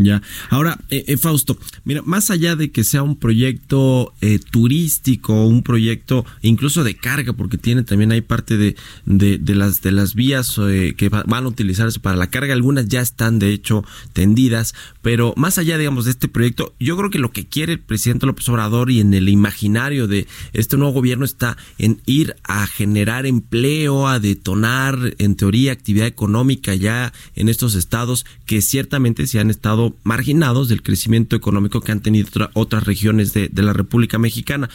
Ya. 0.00 0.22
Ahora, 0.50 0.78
eh, 0.90 1.04
eh, 1.08 1.16
Fausto, 1.16 1.58
mira, 1.84 2.02
más 2.02 2.30
allá 2.30 2.54
de 2.56 2.70
que 2.70 2.84
sea 2.84 3.02
un 3.02 3.16
proyecto 3.16 4.12
eh, 4.20 4.38
turístico, 4.38 5.46
un 5.46 5.62
proyecto 5.62 6.24
incluso 6.42 6.84
de 6.84 6.94
carga, 6.94 7.32
porque 7.32 7.58
tiene 7.58 7.82
también 7.82 8.12
hay 8.12 8.20
parte 8.20 8.56
de, 8.56 8.76
de, 9.06 9.38
las 9.54 9.80
de 9.82 9.92
las 9.92 10.14
vías 10.14 10.56
eh, 10.58 10.94
que 10.96 11.08
va- 11.08 11.24
van 11.26 11.44
a 11.44 11.48
utilizarse 11.48 11.98
para 12.00 12.16
la 12.16 12.28
carga, 12.30 12.52
algunas 12.54 12.86
ya 12.88 13.00
están 13.00 13.38
de 13.38 13.52
hecho 13.52 13.84
tendidas, 14.12 14.74
pero 15.02 15.34
más 15.36 15.58
allá, 15.58 15.78
digamos, 15.78 16.04
de 16.04 16.12
este 16.12 16.28
proyecto, 16.28 16.74
yo 16.78 16.96
creo 16.96 17.10
que 17.10 17.18
lo 17.18 17.32
que 17.32 17.46
quiere 17.46 17.72
el 17.74 17.80
presidente 17.80 18.26
López 18.26 18.48
Obrador 18.48 18.90
y 18.90 19.00
en 19.00 19.14
el 19.14 19.28
imaginario 19.28 20.06
de 20.06 20.26
este 20.52 20.76
nuevo 20.76 20.92
gobierno 20.92 21.24
está 21.24 21.56
en 21.78 22.00
ir 22.06 22.36
a 22.44 22.66
generar 22.66 23.26
empleo, 23.26 24.06
a 24.06 24.20
detonar, 24.20 25.14
en 25.18 25.34
teoría, 25.34 25.72
actividad 25.72 26.06
económica 26.06 26.74
ya 26.74 27.12
en 27.34 27.48
estos 27.48 27.74
estados 27.74 28.26
que 28.46 28.62
ciertamente 28.62 29.26
se 29.26 29.40
han 29.40 29.50
estado 29.50 29.87
marginados 30.04 30.68
del 30.68 30.82
crecimiento 30.82 31.36
económico 31.36 31.80
que 31.80 31.92
han 31.92 32.00
tenido 32.00 32.28
otra- 32.28 32.50
otras 32.54 32.84
regiones 32.84 33.32
de 33.32 33.50
la 33.62 33.72
República 33.72 34.18
Mexicana. 34.18 34.68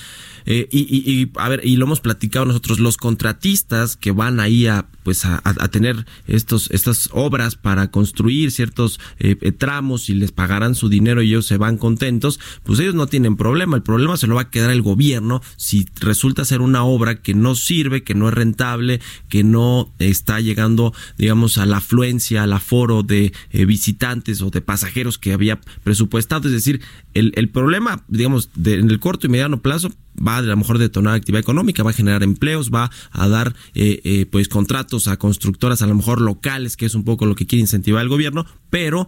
Eh, 0.45 0.67
y, 0.71 0.79
y- 0.81 1.21
y, 1.21 1.31
a 1.35 1.49
ver, 1.49 1.61
y 1.63 1.77
lo 1.77 1.85
hemos 1.85 2.01
platicado 2.01 2.45
nosotros, 2.45 2.79
los 2.79 2.97
contratistas 2.97 3.95
que 3.97 4.11
van 4.11 4.39
ahí 4.39 4.67
a 4.67 4.87
pues 5.03 5.25
a, 5.25 5.41
tener 5.69 6.05
estos 6.27 6.71
estas 6.71 7.09
obras 7.11 7.55
para 7.57 7.91
construir 7.91 8.51
ciertos 8.51 9.01
eh, 9.19 9.35
eh, 9.41 9.51
tramos 9.51 10.09
y 10.09 10.13
les 10.13 10.31
pagarán 10.31 10.75
su 10.75 10.87
dinero 10.87 11.21
y 11.21 11.27
ellos 11.27 11.45
se 11.45 11.57
van 11.57 11.77
contentos, 11.77 12.39
pues 12.63 12.79
ellos 12.79 12.95
no 12.95 13.07
tienen 13.07 13.35
problema. 13.35 13.75
El 13.75 13.83
problema 13.83 14.15
se 14.15 14.27
lo 14.27 14.35
va 14.35 14.43
a 14.43 14.49
quedar 14.49 14.71
el 14.71 14.81
gobierno 14.81 15.41
si 15.57 15.85
resulta 15.99 16.45
ser 16.45 16.61
una 16.61 16.85
obra 16.85 17.21
que 17.21 17.33
no 17.33 17.55
sirve, 17.55 18.03
que 18.03 18.15
no 18.15 18.29
es 18.29 18.33
rentable, 18.33 19.01
que 19.27 19.43
no 19.43 19.91
está 19.99 20.39
llegando, 20.39 20.93
digamos, 21.17 21.57
a 21.57 21.65
la 21.65 21.77
afluencia, 21.77 22.43
al 22.43 22.53
aforo 22.53 23.03
de 23.03 23.33
eh, 23.51 23.65
visitantes 23.65 24.41
o 24.41 24.51
de 24.51 24.61
pasajeros 24.61 25.17
que 25.17 25.33
había 25.33 25.59
presupuestado. 25.83 26.47
Es 26.47 26.53
decir, 26.53 26.79
el, 27.13 27.33
el 27.35 27.49
problema, 27.49 28.05
digamos, 28.07 28.51
de- 28.55 28.75
en 28.75 28.89
el 28.89 28.99
corto 29.01 29.27
y 29.27 29.29
mediano 29.29 29.61
plazo 29.61 29.91
va 30.15 30.37
a 30.37 30.41
lo 30.41 30.57
mejor 30.57 30.77
detonar 30.77 31.15
actividad 31.15 31.41
económica, 31.41 31.83
va 31.83 31.89
a 31.91 31.93
generar 31.93 32.23
empleos, 32.23 32.71
va 32.71 32.91
a 33.11 33.27
dar 33.27 33.55
eh, 33.75 34.01
eh, 34.03 34.25
pues 34.25 34.47
contratos 34.49 35.07
a 35.07 35.17
constructoras 35.17 35.81
a 35.81 35.87
lo 35.87 35.95
mejor 35.95 36.21
locales, 36.21 36.77
que 36.77 36.85
es 36.85 36.95
un 36.95 37.03
poco 37.03 37.25
lo 37.25 37.35
que 37.35 37.45
quiere 37.47 37.61
incentivar 37.61 38.01
el 38.03 38.09
gobierno, 38.09 38.45
pero 38.69 39.07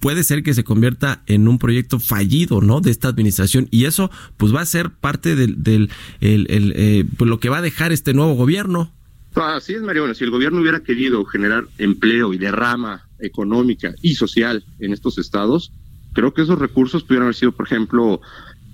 puede 0.00 0.24
ser 0.24 0.42
que 0.42 0.52
se 0.54 0.64
convierta 0.64 1.22
en 1.26 1.46
un 1.46 1.58
proyecto 1.58 2.00
fallido, 2.00 2.60
¿no? 2.60 2.80
De 2.80 2.90
esta 2.90 3.08
administración 3.08 3.68
y 3.70 3.84
eso 3.84 4.10
pues 4.36 4.52
va 4.54 4.60
a 4.60 4.66
ser 4.66 4.90
parte 4.90 5.36
del, 5.36 5.62
del 5.62 5.90
el- 6.20 6.46
el, 6.50 6.72
eh, 6.76 7.04
pues, 7.16 7.28
lo 7.30 7.38
que 7.38 7.48
va 7.48 7.58
a 7.58 7.62
dejar 7.62 7.92
este 7.92 8.12
nuevo 8.12 8.34
gobierno. 8.34 8.92
Así 9.34 9.74
es, 9.74 9.80
Mariano. 9.82 10.12
Si 10.14 10.24
el 10.24 10.30
gobierno 10.30 10.60
hubiera 10.60 10.80
querido 10.82 11.24
generar 11.24 11.64
empleo 11.78 12.34
y 12.34 12.38
derrama 12.38 13.06
económica 13.20 13.94
y 14.02 14.14
social 14.16 14.64
en 14.80 14.92
estos 14.92 15.16
estados, 15.18 15.72
creo 16.12 16.34
que 16.34 16.42
esos 16.42 16.58
recursos 16.58 17.02
pudieran 17.04 17.26
haber 17.26 17.36
sido, 17.36 17.52
por 17.52 17.66
ejemplo, 17.66 18.20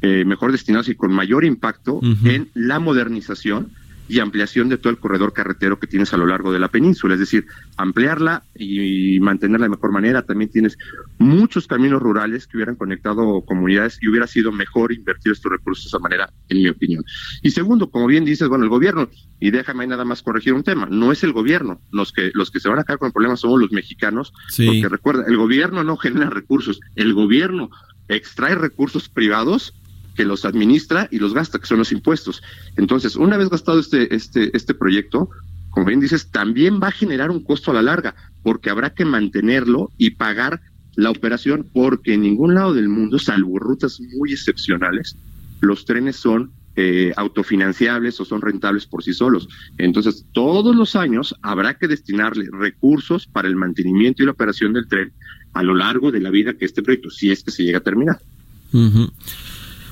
eh, 0.03 0.25
mejor 0.25 0.53
destinados 0.53 0.89
y 0.89 0.95
con 0.95 1.13
mayor 1.13 1.45
impacto 1.45 2.01
en 2.25 2.49
la 2.55 2.79
modernización 2.79 3.71
y 4.11 4.21
ampliación 4.21 4.71
de 4.71 4.79
todo 4.79 4.91
el 4.91 4.99
corredor 4.99 5.35
carretero 5.35 5.79
que 5.79 5.87
tienes 5.87 6.15
a 6.15 6.17
lo 6.17 6.27
largo 6.27 6.51
de 6.51 6.59
la 6.59 6.69
península, 6.69 7.13
es 7.13 7.21
decir, 7.21 7.45
ampliarla 7.77 8.43
y 8.55 9.21
mantenerla 9.21 9.67
de 9.67 9.71
mejor 9.71 9.93
manera. 9.93 10.23
También 10.23 10.51
tienes 10.51 10.79
muchos 11.19 11.67
caminos 11.67 12.01
rurales 12.01 12.47
que 12.47 12.57
hubieran 12.57 12.77
conectado 12.77 13.43
comunidades 13.43 13.99
y 14.01 14.09
hubiera 14.09 14.27
sido 14.27 14.51
mejor 14.51 14.95
invertir 14.95 15.33
estos 15.33 15.53
recursos 15.53 15.85
de 15.85 15.89
esa 15.89 15.99
manera, 15.99 16.33
en 16.49 16.57
mi 16.63 16.69
opinión. 16.71 17.05
Y 17.43 17.51
segundo, 17.51 17.91
como 17.91 18.07
bien 18.07 18.25
dices, 18.25 18.49
bueno, 18.49 18.65
el 18.65 18.71
gobierno, 18.71 19.11
y 19.41 19.51
déjame 19.51 19.87
nada 19.87 20.07
más 20.07 20.23
corregir 20.23 20.55
un 20.55 20.63
tema, 20.63 20.89
no 20.91 21.13
es 21.13 21.23
el 21.23 21.33
gobierno, 21.35 21.83
los 21.91 22.11
que, 22.11 22.31
los 22.33 22.51
que 22.51 22.61
se 22.61 22.71
van 22.71 22.79
a 22.79 22.85
quedar 22.85 22.99
con 22.99 23.09
el 23.09 23.13
problema 23.13 23.37
somos 23.37 23.61
los 23.61 23.73
mexicanos, 23.73 24.33
Sí. 24.49 24.65
porque 24.67 24.89
recuerda, 24.89 25.25
el 25.29 25.37
gobierno 25.37 25.85
no 25.85 25.99
genera 25.99 26.31
recursos, 26.31 26.81
el 26.97 27.13
gobierno 27.13 27.69
extrae 28.09 28.55
recursos 28.55 29.11
privados 29.11 29.75
que 30.19 30.25
los 30.25 30.45
administra 30.45 31.07
y 31.13 31.21
los 31.21 31.33
gasta, 31.33 31.61
que 31.61 31.67
son 31.67 31.79
los 31.79 31.93
impuestos. 31.93 32.43
Entonces, 32.77 33.15
una 33.15 33.37
vez 33.37 33.51
gastado 33.51 33.79
este, 33.79 34.13
este, 34.13 34.51
este 34.53 34.75
proyecto, 34.75 35.31
como 35.71 35.87
bien 35.87 36.01
dices, 36.01 36.33
también 36.33 36.81
va 36.83 36.89
a 36.89 36.91
generar 36.91 37.31
un 37.31 37.45
costo 37.45 37.71
a 37.71 37.75
la 37.75 37.83
larga, 37.83 38.17
porque 38.43 38.69
habrá 38.69 38.91
que 38.91 39.05
mantenerlo 39.05 39.93
y 39.97 40.11
pagar 40.11 40.61
la 40.97 41.11
operación, 41.11 41.69
porque 41.73 42.15
en 42.15 42.23
ningún 42.23 42.57
lado 42.57 42.75
del 42.75 42.89
mundo, 42.89 43.21
salvo 43.21 43.61
rutas 43.61 44.01
muy 44.01 44.33
excepcionales, 44.33 45.17
los 45.61 45.85
trenes 45.85 46.17
son 46.17 46.51
eh, 46.75 47.13
autofinanciables 47.17 48.21
o 48.21 48.25
son 48.25 48.41
rentables 48.41 48.87
por 48.87 49.05
sí 49.05 49.13
solos. 49.13 49.49
Entonces, 49.79 50.25
todos 50.33 50.75
los 50.75 50.97
años 50.97 51.37
habrá 51.43 51.75
que 51.75 51.87
destinarle 51.87 52.49
recursos 52.51 53.29
para 53.29 53.47
el 53.47 53.55
mantenimiento 53.55 54.25
y 54.25 54.27
la 54.27 54.33
operación 54.33 54.73
del 54.73 54.89
tren 54.89 55.13
a 55.53 55.63
lo 55.63 55.77
largo 55.77 56.11
de 56.11 56.19
la 56.19 56.31
vida 56.31 56.55
que 56.55 56.65
este 56.65 56.83
proyecto, 56.83 57.09
si 57.09 57.31
es 57.31 57.45
que 57.45 57.53
se 57.53 57.63
llega 57.63 57.79
a 57.79 57.83
terminar. 57.83 58.19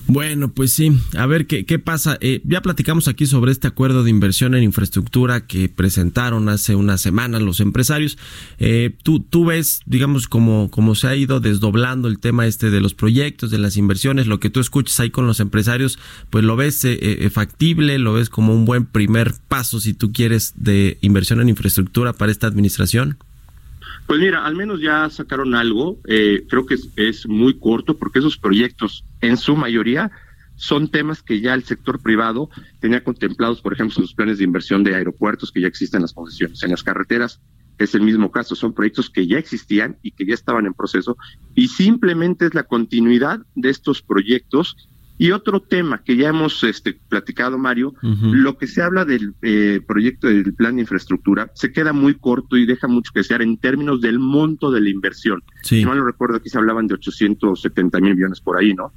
Bueno, 0.09 0.53
pues 0.53 0.73
sí, 0.73 0.93
a 1.17 1.27
ver 1.27 1.49
qué, 1.49 1.67
qué 1.67 1.81
pasa. 1.81 2.17
Eh, 2.21 2.41
ya 2.45 2.63
platicamos 2.63 3.09
aquí 3.09 3.27
sobre 3.27 3.51
este 3.51 3.67
acuerdo 3.67 4.05
de 4.05 4.11
inversión 4.11 4.55
en 4.55 4.63
infraestructura 4.63 5.47
que 5.47 5.69
presentaron 5.69 6.49
hace 6.49 6.77
una 6.77 6.97
semana 6.97 7.41
los 7.41 7.59
empresarios. 7.59 8.17
Eh, 8.59 8.95
tú, 9.03 9.19
tú 9.19 9.47
ves, 9.47 9.81
digamos, 9.85 10.29
cómo, 10.29 10.71
cómo 10.71 10.95
se 10.95 11.09
ha 11.09 11.17
ido 11.17 11.41
desdoblando 11.41 12.07
el 12.07 12.21
tema 12.21 12.47
este 12.47 12.71
de 12.71 12.81
los 12.81 12.95
proyectos, 12.95 13.51
de 13.51 13.59
las 13.59 13.77
inversiones, 13.77 14.29
lo 14.29 14.39
que 14.39 14.49
tú 14.49 14.61
escuchas 14.61 15.01
ahí 15.01 15.11
con 15.11 15.27
los 15.27 15.41
empresarios, 15.41 15.99
pues 16.31 16.45
lo 16.45 16.55
ves 16.55 16.85
eh, 16.85 17.29
factible, 17.33 17.99
lo 17.99 18.13
ves 18.13 18.31
como 18.31 18.55
un 18.55 18.65
buen 18.65 18.87
primer 18.87 19.35
paso, 19.49 19.81
si 19.81 19.93
tú 19.93 20.13
quieres, 20.13 20.55
de 20.57 20.99
inversión 21.01 21.41
en 21.41 21.49
infraestructura 21.49 22.13
para 22.13 22.31
esta 22.31 22.47
administración. 22.47 23.19
Pues 24.07 24.21
mira, 24.21 24.45
al 24.45 24.55
menos 24.55 24.81
ya 24.81 25.11
sacaron 25.11 25.55
algo, 25.55 26.01
eh, 26.07 26.45
creo 26.49 26.65
que 26.65 26.77
es, 26.97 27.27
muy 27.27 27.59
corto 27.59 27.97
porque 27.97 28.21
esos 28.21 28.39
proyectos 28.39 29.05
en 29.21 29.37
su 29.37 29.57
mayoría 29.57 30.13
son 30.55 30.89
temas 30.89 31.23
que 31.23 31.41
ya 31.41 31.55
el 31.55 31.65
sector 31.65 32.01
privado 32.01 32.49
tenía 32.81 33.03
contemplados, 33.03 33.61
por 33.61 33.73
ejemplo, 33.73 33.95
sus 33.95 34.15
planes 34.15 34.39
de 34.39 34.45
inversión 34.45 34.85
de 34.85 34.95
aeropuertos 34.95 35.51
que 35.51 35.61
ya 35.61 35.67
existen 35.67 35.99
en 35.99 36.03
las 36.03 36.15
concesiones, 36.15 36.63
en 36.63 36.71
las 36.71 36.85
carreteras, 36.85 37.41
es 37.79 37.95
el 37.95 38.03
mismo 38.03 38.31
caso, 38.31 38.55
son 38.55 38.73
proyectos 38.73 39.11
que 39.11 39.27
ya 39.27 39.39
existían 39.39 39.99
y 40.03 40.13
que 40.13 40.25
ya 40.25 40.35
estaban 40.35 40.67
en 40.67 40.73
proceso 40.73 41.19
y 41.55 41.69
simplemente 41.69 42.47
es 42.47 42.55
la 42.55 42.63
continuidad 42.63 43.41
de 43.55 43.71
estos 43.71 44.03
proyectos 44.03 44.89
y 45.19 45.31
otro 45.31 45.61
tema 45.61 46.03
que 46.03 46.17
ya 46.17 46.29
hemos 46.29 46.63
este, 46.65 46.95
platicado, 47.09 47.59
Mario, 47.59 47.95
lo 48.03 48.59
que 48.59 48.67
se 48.67 48.83
habla 48.83 49.05
del 49.05 49.35
eh, 49.43 49.81
proyecto 49.87 50.27
del 50.27 50.55
plan 50.55 50.77
de 50.77 50.83
infraestructura 50.83 51.51
se 51.55 51.73
queda 51.73 51.93
muy 51.93 52.15
corto 52.15 52.57
y 52.57 52.67
deja 52.67 52.87
mucho 52.87 53.13
que 53.13 53.21
desear 53.21 53.43
en 53.43 53.57
términos 53.57 54.01
del 54.01 54.19
monto 54.19 54.71
de 54.71 54.81
la 54.81 54.91
inversión. 54.91 55.43
Si 55.63 55.85
mal 55.87 55.99
no 55.99 56.05
recuerdo, 56.05 56.37
aquí 56.37 56.51
se 56.51 56.59
hablaban 56.59 56.87
de 56.87 56.95
870 56.95 58.01
mil 58.01 58.15
millones 58.15 58.41
por 58.41 58.59
ahí, 58.59 58.75
¿no? 58.75 58.93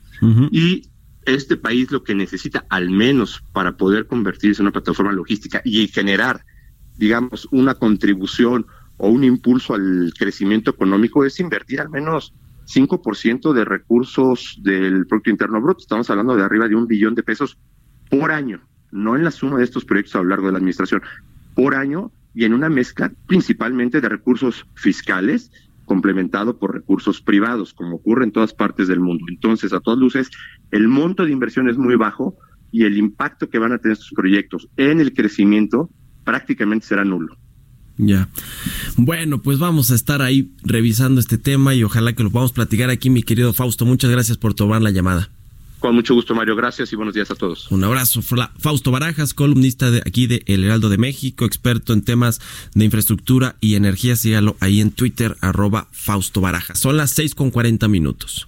Y 0.51 0.83
este 1.25 1.57
país 1.57 1.91
lo 1.91 2.03
que 2.03 2.15
necesita, 2.15 2.65
al 2.69 2.89
menos 2.89 3.43
para 3.53 3.77
poder 3.77 4.07
convertirse 4.07 4.61
en 4.61 4.67
una 4.67 4.73
plataforma 4.73 5.11
logística 5.11 5.61
y 5.63 5.87
generar, 5.87 6.43
digamos, 6.97 7.47
una 7.51 7.75
contribución 7.75 8.65
o 8.97 9.09
un 9.09 9.23
impulso 9.23 9.73
al 9.73 10.13
crecimiento 10.17 10.71
económico, 10.71 11.23
es 11.23 11.39
invertir 11.39 11.79
al 11.79 11.89
menos 11.89 12.33
5% 12.69 13.53
de 13.53 13.65
recursos 13.65 14.59
del 14.61 15.07
Producto 15.07 15.31
Interno 15.31 15.61
Bruto. 15.61 15.79
Estamos 15.79 16.09
hablando 16.09 16.35
de 16.35 16.43
arriba 16.43 16.67
de 16.67 16.75
un 16.75 16.87
billón 16.87 17.15
de 17.15 17.23
pesos 17.23 17.57
por 18.09 18.31
año, 18.31 18.61
no 18.91 19.15
en 19.15 19.23
la 19.23 19.31
suma 19.31 19.57
de 19.57 19.63
estos 19.63 19.85
proyectos 19.85 20.15
a 20.15 20.19
lo 20.19 20.29
largo 20.29 20.45
de 20.47 20.51
la 20.51 20.57
administración, 20.59 21.01
por 21.55 21.75
año 21.75 22.11
y 22.35 22.45
en 22.45 22.53
una 22.53 22.69
mezcla 22.69 23.11
principalmente 23.27 24.01
de 24.01 24.09
recursos 24.09 24.67
fiscales 24.75 25.51
complementado 25.85 26.59
por 26.59 26.75
recursos 26.75 27.19
privados, 27.19 27.73
como 27.73 27.95
ocurre 27.95 28.23
en 28.23 28.31
todas 28.31 28.53
partes 28.53 28.87
del 28.87 28.99
mundo. 28.99 29.25
Entonces, 29.27 29.73
a 29.73 29.79
todas 29.79 29.97
luces, 29.97 30.29
el 30.69 30.87
monto 30.87 31.25
de 31.25 31.31
inversión 31.31 31.67
es 31.67 31.77
muy 31.77 31.95
bajo 31.95 32.37
y 32.71 32.83
el 32.83 32.97
impacto 32.97 33.49
que 33.49 33.57
van 33.57 33.71
a 33.71 33.79
tener 33.79 33.93
estos 33.93 34.11
proyectos 34.15 34.69
en 34.77 34.99
el 34.99 35.13
crecimiento 35.13 35.89
prácticamente 36.23 36.85
será 36.85 37.03
nulo. 37.03 37.35
Ya. 38.01 38.29
Bueno, 38.95 39.41
pues 39.41 39.59
vamos 39.59 39.91
a 39.91 39.95
estar 39.95 40.21
ahí 40.21 40.51
revisando 40.63 41.19
este 41.19 41.37
tema 41.37 41.75
y 41.75 41.83
ojalá 41.83 42.13
que 42.13 42.23
lo 42.23 42.31
podamos 42.31 42.53
platicar 42.53 42.89
aquí, 42.89 43.09
mi 43.09 43.23
querido 43.23 43.51
Fausto. 43.51 43.85
Muchas 43.85 44.09
gracias 44.09 44.37
por 44.37 44.53
tomar 44.53 44.81
la 44.81 44.89
llamada. 44.89 45.29
Con 45.79 45.95
mucho 45.95 46.13
gusto, 46.13 46.33
Mario. 46.33 46.55
Gracias 46.55 46.93
y 46.93 46.95
buenos 46.95 47.13
días 47.13 47.29
a 47.29 47.35
todos. 47.35 47.69
Un 47.71 47.83
abrazo. 47.83 48.21
Fausto 48.21 48.91
Barajas, 48.91 49.33
columnista 49.33 49.91
de 49.91 49.99
aquí 49.99 50.27
de 50.27 50.43
El 50.45 50.63
Heraldo 50.63 50.87
de 50.87 50.97
México, 50.97 51.43
experto 51.45 51.91
en 51.91 52.01
temas 52.01 52.39
de 52.73 52.85
infraestructura 52.85 53.57
y 53.59 53.75
energía. 53.75 54.15
Sígalo 54.15 54.55
ahí 54.61 54.79
en 54.79 54.91
Twitter, 54.91 55.35
arroba 55.41 55.89
Fausto 55.91 56.39
Barajas. 56.39 56.79
Son 56.79 56.95
las 56.95 57.11
seis 57.11 57.35
con 57.35 57.51
cuarenta 57.51 57.89
minutos. 57.89 58.47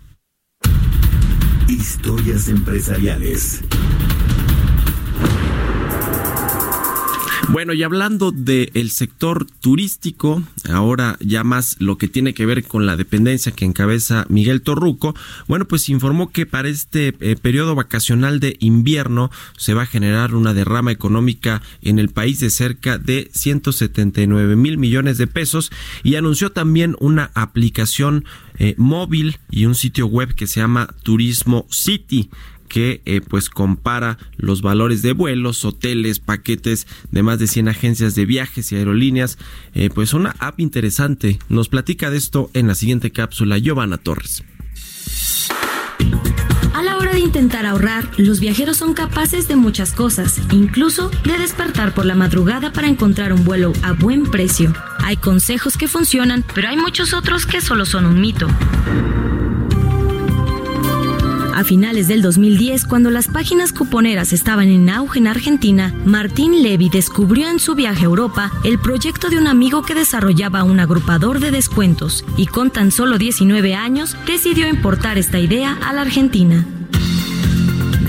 Historias 1.68 2.48
empresariales. 2.48 3.64
Bueno, 7.52 7.74
y 7.74 7.84
hablando 7.84 8.32
del 8.32 8.92
sector 8.92 9.46
turístico, 9.46 10.42
ahora 10.70 11.18
ya 11.20 11.44
más 11.44 11.76
lo 11.80 11.98
que 11.98 12.08
tiene 12.08 12.34
que 12.34 12.46
ver 12.46 12.64
con 12.64 12.86
la 12.86 12.96
dependencia 12.96 13.52
que 13.52 13.66
encabeza 13.66 14.26
Miguel 14.30 14.62
Torruco, 14.62 15.14
bueno, 15.50 15.66
pues 15.66 15.90
informó 15.90 16.32
que 16.32 16.46
para 16.46 16.70
este 16.70 17.14
eh, 17.20 17.36
periodo 17.36 17.76
vacacional 17.76 18.40
de 18.40 18.56
invierno 18.62 19.32
se 19.58 19.74
va 19.74 19.82
a 19.82 19.86
generar 19.86 20.34
una 20.34 20.54
derrama 20.54 20.94
económica 20.94 21.62
en 21.82 22.00
el 22.00 22.08
país 22.08 22.40
de 22.40 22.52
cerca 22.52 22.98
de 22.98 23.30
179 23.34 24.56
mil 24.56 24.78
millones 24.78 25.18
de 25.18 25.28
pesos 25.28 25.74
y 26.04 26.16
anunció 26.16 26.54
también 26.54 26.96
una 27.02 27.32
aplicación 27.34 28.24
eh, 28.60 28.76
móvil 28.78 29.40
y 29.50 29.66
un 29.66 29.76
sitio 29.76 30.08
web 30.08 30.36
que 30.36 30.48
se 30.48 30.62
llama 30.62 30.88
Turismo 31.04 31.68
City 31.70 32.30
que 32.72 33.02
eh, 33.04 33.20
pues 33.20 33.50
compara 33.50 34.18
los 34.38 34.62
valores 34.62 35.02
de 35.02 35.12
vuelos, 35.12 35.66
hoteles, 35.66 36.20
paquetes 36.20 36.88
de 37.12 37.22
más 37.22 37.38
de 37.38 37.48
100 37.48 37.68
agencias 37.68 38.16
de 38.16 38.26
viajes 38.26 38.72
y 38.72 38.78
aerolíneas. 38.78 39.38
Eh, 39.74 39.90
pues 39.94 40.14
una 40.14 40.38
app 40.40 40.62
interesante. 40.62 41.38
Nos 41.50 41.68
platica 41.68 42.10
de 42.10 42.18
esto 42.18 42.50
en 42.54 42.68
la 42.68 42.76
siguiente 42.76 43.12
cápsula 43.12 43.58
Giovanna 43.58 43.98
Torres. 43.98 44.46
A 46.74 46.82
la 46.82 46.96
hora 46.96 47.12
de 47.12 47.20
intentar 47.20 47.66
ahorrar, 47.66 48.10
los 48.16 48.40
viajeros 48.40 48.78
son 48.78 48.94
capaces 48.94 49.50
de 49.50 49.58
muchas 49.58 49.92
cosas, 49.92 50.40
incluso 50.54 51.12
de 51.26 51.38
despertar 51.38 51.94
por 51.94 52.06
la 52.06 52.16
madrugada 52.16 52.72
para 52.72 52.88
encontrar 52.88 53.34
un 53.34 53.44
vuelo 53.44 53.74
a 53.84 53.92
buen 53.92 54.24
precio. 54.24 54.74
Hay 55.04 55.18
consejos 55.18 55.76
que 55.76 55.90
funcionan, 55.90 56.46
pero 56.56 56.70
hay 56.70 56.78
muchos 56.78 57.14
otros 57.14 57.46
que 57.46 57.60
solo 57.60 57.86
son 57.86 58.06
un 58.06 58.22
mito. 58.22 58.48
A 61.54 61.64
finales 61.64 62.08
del 62.08 62.22
2010, 62.22 62.86
cuando 62.86 63.10
las 63.10 63.28
páginas 63.28 63.74
cuponeras 63.74 64.32
estaban 64.32 64.70
en 64.70 64.90
auge 64.90 65.20
en 65.20 65.28
Argentina, 65.28 65.94
Martín 66.06 66.64
Levy 66.64 66.90
descubrió 66.90 67.50
en 67.50 67.60
su 67.60 67.76
viaje 67.76 68.02
a 68.02 68.06
Europa 68.06 68.52
el 68.64 68.80
proyecto 68.80 69.30
de 69.30 69.38
un 69.38 69.48
amigo 69.48 69.82
que 69.82 69.94
desarrollaba 69.94 70.64
un 70.64 70.80
agrupador 70.80 71.40
de 71.40 71.52
descuentos 71.52 72.24
y 72.38 72.48
con 72.48 72.72
tan 72.72 72.92
solo 72.92 73.18
19 73.18 73.76
años 73.76 74.16
decidió 74.26 74.68
importar 74.68 75.18
esta 75.18 75.40
idea 75.40 75.78
a 75.86 75.94
la 75.94 76.02
Argentina. 76.02 76.66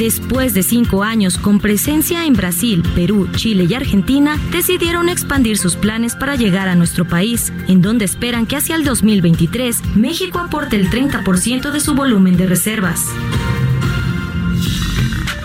Después 0.02 0.52
de 0.52 0.64
cinco 0.64 1.04
años 1.04 1.38
con 1.38 1.60
presencia 1.60 2.26
en 2.26 2.32
Brasil, 2.32 2.82
Perú, 2.96 3.28
Chile 3.36 3.68
y 3.70 3.74
Argentina, 3.74 4.36
decidieron 4.50 5.08
expandir 5.08 5.58
sus 5.58 5.76
planes 5.76 6.16
para 6.16 6.34
llegar 6.34 6.66
a 6.66 6.74
nuestro 6.74 7.06
país, 7.06 7.52
en 7.68 7.82
donde 7.82 8.04
esperan 8.04 8.46
que 8.46 8.56
hacia 8.56 8.74
el 8.74 8.82
2023 8.82 9.94
México 9.94 10.40
aporte 10.40 10.74
el 10.74 10.90
30% 10.90 11.70
de 11.70 11.78
su 11.78 11.94
volumen 11.94 12.36
de 12.36 12.46
reservas. 12.46 13.06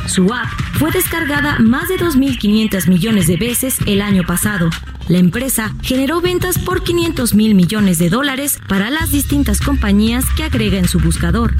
Su 0.08 0.34
app 0.34 0.48
fue 0.80 0.90
descargada 0.90 1.60
más 1.60 1.88
de 1.88 2.00
2.500 2.00 2.90
millones 2.90 3.28
de 3.28 3.38
veces 3.38 3.78
el 3.86 4.02
año 4.02 4.24
pasado. 4.24 4.72
La 5.08 5.20
empresa 5.20 5.76
generó 5.84 6.20
ventas 6.20 6.58
por 6.58 6.82
500 6.82 7.36
mil 7.36 7.54
millones 7.54 8.00
de 8.00 8.10
dólares 8.10 8.60
para 8.68 8.90
las 8.90 9.12
distintas 9.12 9.62
compañías 9.62 10.26
que 10.36 10.46
agrega 10.46 10.80
en 10.80 10.88
su 10.88 11.00
buscador. 11.00 11.54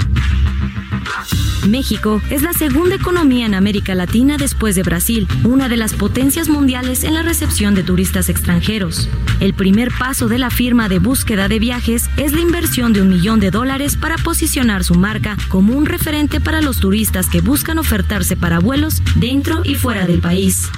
México 1.68 2.22
es 2.30 2.42
la 2.42 2.52
segunda 2.52 2.94
economía 2.94 3.46
en 3.46 3.54
América 3.54 3.94
Latina 3.94 4.36
después 4.36 4.74
de 4.74 4.82
Brasil, 4.82 5.28
una 5.44 5.68
de 5.68 5.76
las 5.76 5.94
potencias 5.94 6.48
mundiales 6.48 7.04
en 7.04 7.14
la 7.14 7.22
recepción 7.22 7.74
de 7.74 7.82
turistas 7.82 8.28
extranjeros. 8.28 9.08
El 9.40 9.54
primer 9.54 9.90
paso 9.98 10.28
de 10.28 10.38
la 10.38 10.50
firma 10.50 10.88
de 10.88 10.98
búsqueda 10.98 11.48
de 11.48 11.58
viajes 11.58 12.08
es 12.16 12.32
la 12.32 12.40
inversión 12.40 12.92
de 12.92 13.02
un 13.02 13.08
millón 13.08 13.40
de 13.40 13.50
dólares 13.50 13.96
para 13.96 14.16
posicionar 14.16 14.84
su 14.84 14.94
marca 14.94 15.36
como 15.48 15.74
un 15.74 15.86
referente 15.86 16.40
para 16.40 16.60
los 16.60 16.80
turistas 16.80 17.28
que 17.28 17.40
buscan 17.40 17.78
ofertarse 17.78 18.36
para 18.36 18.60
vuelos 18.60 19.02
dentro 19.16 19.62
y 19.64 19.74
fuera 19.74 20.06
del 20.06 20.20
país. 20.20 20.68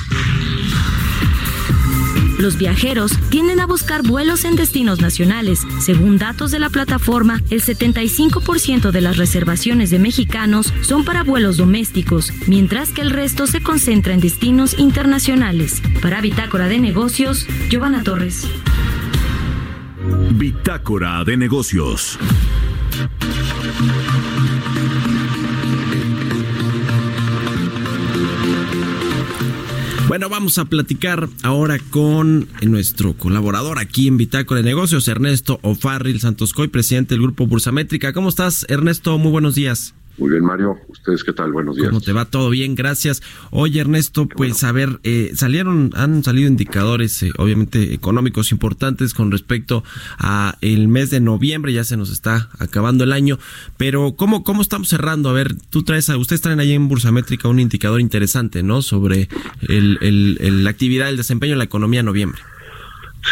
Los 2.41 2.57
viajeros 2.57 3.13
tienden 3.29 3.61
a 3.61 3.67
buscar 3.67 4.03
vuelos 4.03 4.47
en 4.47 4.57
destinos 4.57 5.03
nacionales. 5.03 5.61
Según 5.79 6.17
datos 6.17 6.51
de 6.51 6.59
la 6.59 6.71
plataforma, 6.71 7.43
el 7.51 7.63
75% 7.63 8.93
de 8.93 9.01
las 9.03 9.19
reservaciones 9.19 9.91
de 9.91 9.99
mexicanos 9.99 10.73
son 10.81 11.05
para 11.05 11.23
vuelos 11.23 11.59
domésticos, 11.59 12.33
mientras 12.47 12.93
que 12.93 13.03
el 13.03 13.11
resto 13.11 13.47
se 13.47 13.63
concentra 13.63 14.15
en 14.15 14.21
destinos 14.21 14.79
internacionales. 14.79 15.83
Para 16.01 16.23
Bitácora 16.23 16.69
de 16.69 16.79
Negocios, 16.79 17.47
Giovanna 17.69 18.03
Torres. 18.03 18.47
Bitácora 20.31 21.23
de 21.25 21.37
Negocios. 21.37 22.19
Bueno, 30.11 30.29
vamos 30.29 30.59
a 30.59 30.65
platicar 30.65 31.29
ahora 31.45 31.79
con 31.79 32.49
nuestro 32.63 33.17
colaborador 33.17 33.79
aquí 33.79 34.09
en 34.09 34.17
Bitácora 34.17 34.61
de 34.61 34.67
Negocios, 34.67 35.07
Ernesto 35.07 35.61
O'Farrill 35.63 36.19
Santoscoy, 36.19 36.67
presidente 36.67 37.15
del 37.15 37.23
Grupo 37.23 37.47
Bursamétrica. 37.47 38.13
¿Cómo 38.13 38.29
estás, 38.29 38.67
Ernesto? 38.69 39.17
Muy 39.19 39.31
buenos 39.31 39.55
días. 39.55 39.95
Muy 40.21 40.33
bien, 40.33 40.45
Mario. 40.45 40.79
¿Ustedes 40.89 41.25
qué 41.25 41.33
tal? 41.33 41.51
Buenos 41.51 41.77
días. 41.77 41.89
¿Cómo 41.89 42.03
te 42.03 42.13
va? 42.13 42.27
Todo 42.27 42.51
bien, 42.51 42.75
gracias. 42.75 43.23
Oye, 43.51 43.81
Ernesto, 43.81 44.29
pues 44.29 44.63
a 44.65 44.71
ver, 44.71 45.01
eh, 45.03 45.33
salieron, 45.35 45.93
han 45.97 46.23
salido 46.23 46.47
indicadores, 46.47 47.23
eh, 47.23 47.33
obviamente 47.39 47.95
económicos 47.95 48.53
importantes 48.53 49.15
con 49.15 49.31
respecto 49.31 49.83
a 50.19 50.59
el 50.61 50.89
mes 50.89 51.09
de 51.09 51.21
noviembre. 51.21 51.73
Ya 51.73 51.85
se 51.85 51.97
nos 51.97 52.13
está 52.13 52.51
acabando 52.59 53.05
el 53.05 53.13
año, 53.13 53.39
pero 53.79 54.13
cómo 54.15 54.45
cómo 54.45 54.61
estamos 54.61 54.91
cerrando? 54.91 55.31
A 55.31 55.33
ver, 55.33 55.55
tú 55.71 55.85
traes, 55.85 56.11
a, 56.11 56.19
ustedes 56.19 56.43
traen 56.43 56.61
ahí 56.61 56.73
en 56.73 56.87
Bursamétrica 56.87 57.49
un 57.49 57.59
indicador 57.59 57.99
interesante, 57.99 58.63
¿no? 58.63 58.83
Sobre 58.83 59.31
el, 59.69 59.97
el, 60.03 60.65
la 60.65 60.69
actividad, 60.69 61.09
el 61.09 61.17
desempeño 61.17 61.55
de 61.55 61.59
la 61.59 61.65
economía 61.65 62.01
en 62.01 62.07
noviembre. 62.07 62.43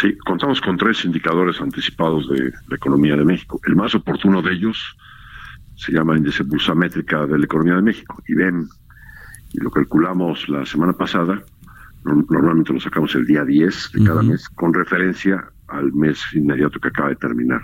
Sí, 0.01 0.17
contamos 0.25 0.59
con 0.59 0.75
tres 0.75 1.05
indicadores 1.05 1.61
anticipados 1.61 2.27
de 2.29 2.51
la 2.67 2.75
economía 2.75 3.15
de 3.15 3.25
México. 3.25 3.61
El 3.67 3.75
más 3.75 3.93
oportuno 3.93 4.41
de 4.41 4.53
ellos 4.53 4.77
se 5.79 5.93
llama 5.93 6.17
índice 6.17 6.43
métrica 6.75 7.25
de 7.25 7.39
la 7.39 7.45
economía 7.45 7.75
de 7.75 7.81
México, 7.81 8.21
y 8.27 8.33
ven, 8.33 8.67
y 9.53 9.59
lo 9.59 9.71
calculamos 9.71 10.49
la 10.49 10.65
semana 10.65 10.91
pasada, 10.91 11.41
normalmente 12.03 12.73
lo 12.73 12.81
sacamos 12.81 13.15
el 13.15 13.25
día 13.25 13.45
10 13.45 13.91
de 13.93 14.03
cada 14.03 14.21
mes, 14.21 14.49
con 14.49 14.73
referencia 14.73 15.45
al 15.69 15.93
mes 15.93 16.21
inmediato 16.33 16.79
que 16.79 16.89
acaba 16.89 17.09
de 17.09 17.15
terminar. 17.15 17.61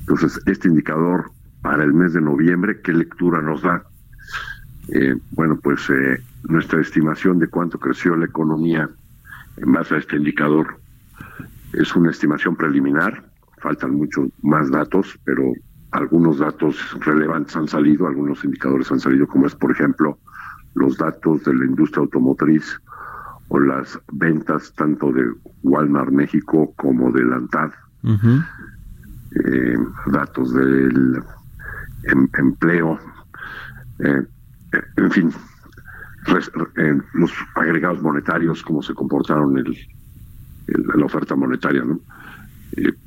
Entonces, 0.00 0.40
este 0.46 0.68
indicador 0.68 1.30
para 1.62 1.84
el 1.84 1.92
mes 1.92 2.14
de 2.14 2.20
noviembre, 2.20 2.80
¿qué 2.82 2.92
lectura 2.92 3.40
nos 3.40 3.62
da? 3.62 3.84
Eh, 4.88 5.14
bueno, 5.30 5.56
pues 5.62 5.88
eh, 5.88 6.20
nuestra 6.48 6.80
estimación 6.80 7.38
de 7.38 7.46
cuánto 7.46 7.78
creció 7.78 8.16
la 8.16 8.24
economía 8.24 8.90
en 9.56 9.72
base 9.72 9.94
a 9.94 9.98
este 9.98 10.16
indicador 10.16 10.80
es 11.74 11.94
una 11.94 12.10
estimación 12.10 12.56
preliminar, 12.56 13.22
faltan 13.58 13.94
muchos 13.94 14.30
más 14.42 14.68
datos, 14.70 15.16
pero 15.24 15.52
algunos 15.92 16.38
datos 16.38 16.76
relevantes 17.00 17.56
han 17.56 17.68
salido, 17.68 18.06
algunos 18.06 18.44
indicadores 18.44 18.90
han 18.92 19.00
salido, 19.00 19.26
como 19.26 19.46
es, 19.46 19.54
por 19.54 19.72
ejemplo, 19.72 20.18
los 20.74 20.96
datos 20.96 21.44
de 21.44 21.54
la 21.54 21.64
industria 21.64 22.02
automotriz 22.02 22.80
o 23.48 23.58
las 23.58 23.98
ventas 24.12 24.72
tanto 24.74 25.10
de 25.12 25.32
Walmart 25.64 26.12
México 26.12 26.72
como 26.76 27.10
de 27.10 27.24
Lantad, 27.24 27.70
eh, 29.44 29.76
datos 30.06 30.54
del 30.54 31.22
em, 32.04 32.28
empleo, 32.38 32.98
eh, 33.98 34.22
en 34.96 35.10
fin, 35.10 35.32
eh, 36.76 36.98
los 37.14 37.32
agregados 37.56 38.00
monetarios, 38.00 38.62
cómo 38.62 38.82
se 38.82 38.94
comportaron 38.94 39.58
el, 39.58 39.76
la 40.94 41.04
oferta 41.04 41.34
monetaria, 41.34 41.82
¿no? 41.84 41.98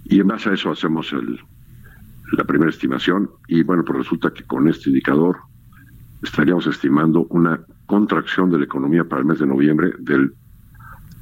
y 0.03 0.19
en 0.19 0.27
base 0.27 0.49
a 0.49 0.53
eso 0.53 0.71
hacemos 0.71 1.13
el, 1.13 1.39
la 2.33 2.43
primera 2.43 2.71
estimación 2.71 3.29
y 3.47 3.63
bueno, 3.63 3.83
pues 3.85 3.99
resulta 3.99 4.31
que 4.31 4.43
con 4.43 4.67
este 4.67 4.89
indicador 4.89 5.37
estaríamos 6.21 6.65
estimando 6.67 7.25
una 7.29 7.59
contracción 7.85 8.49
de 8.49 8.57
la 8.59 8.65
economía 8.65 9.03
para 9.03 9.21
el 9.21 9.27
mes 9.27 9.39
de 9.39 9.45
noviembre 9.45 9.93
del 9.99 10.33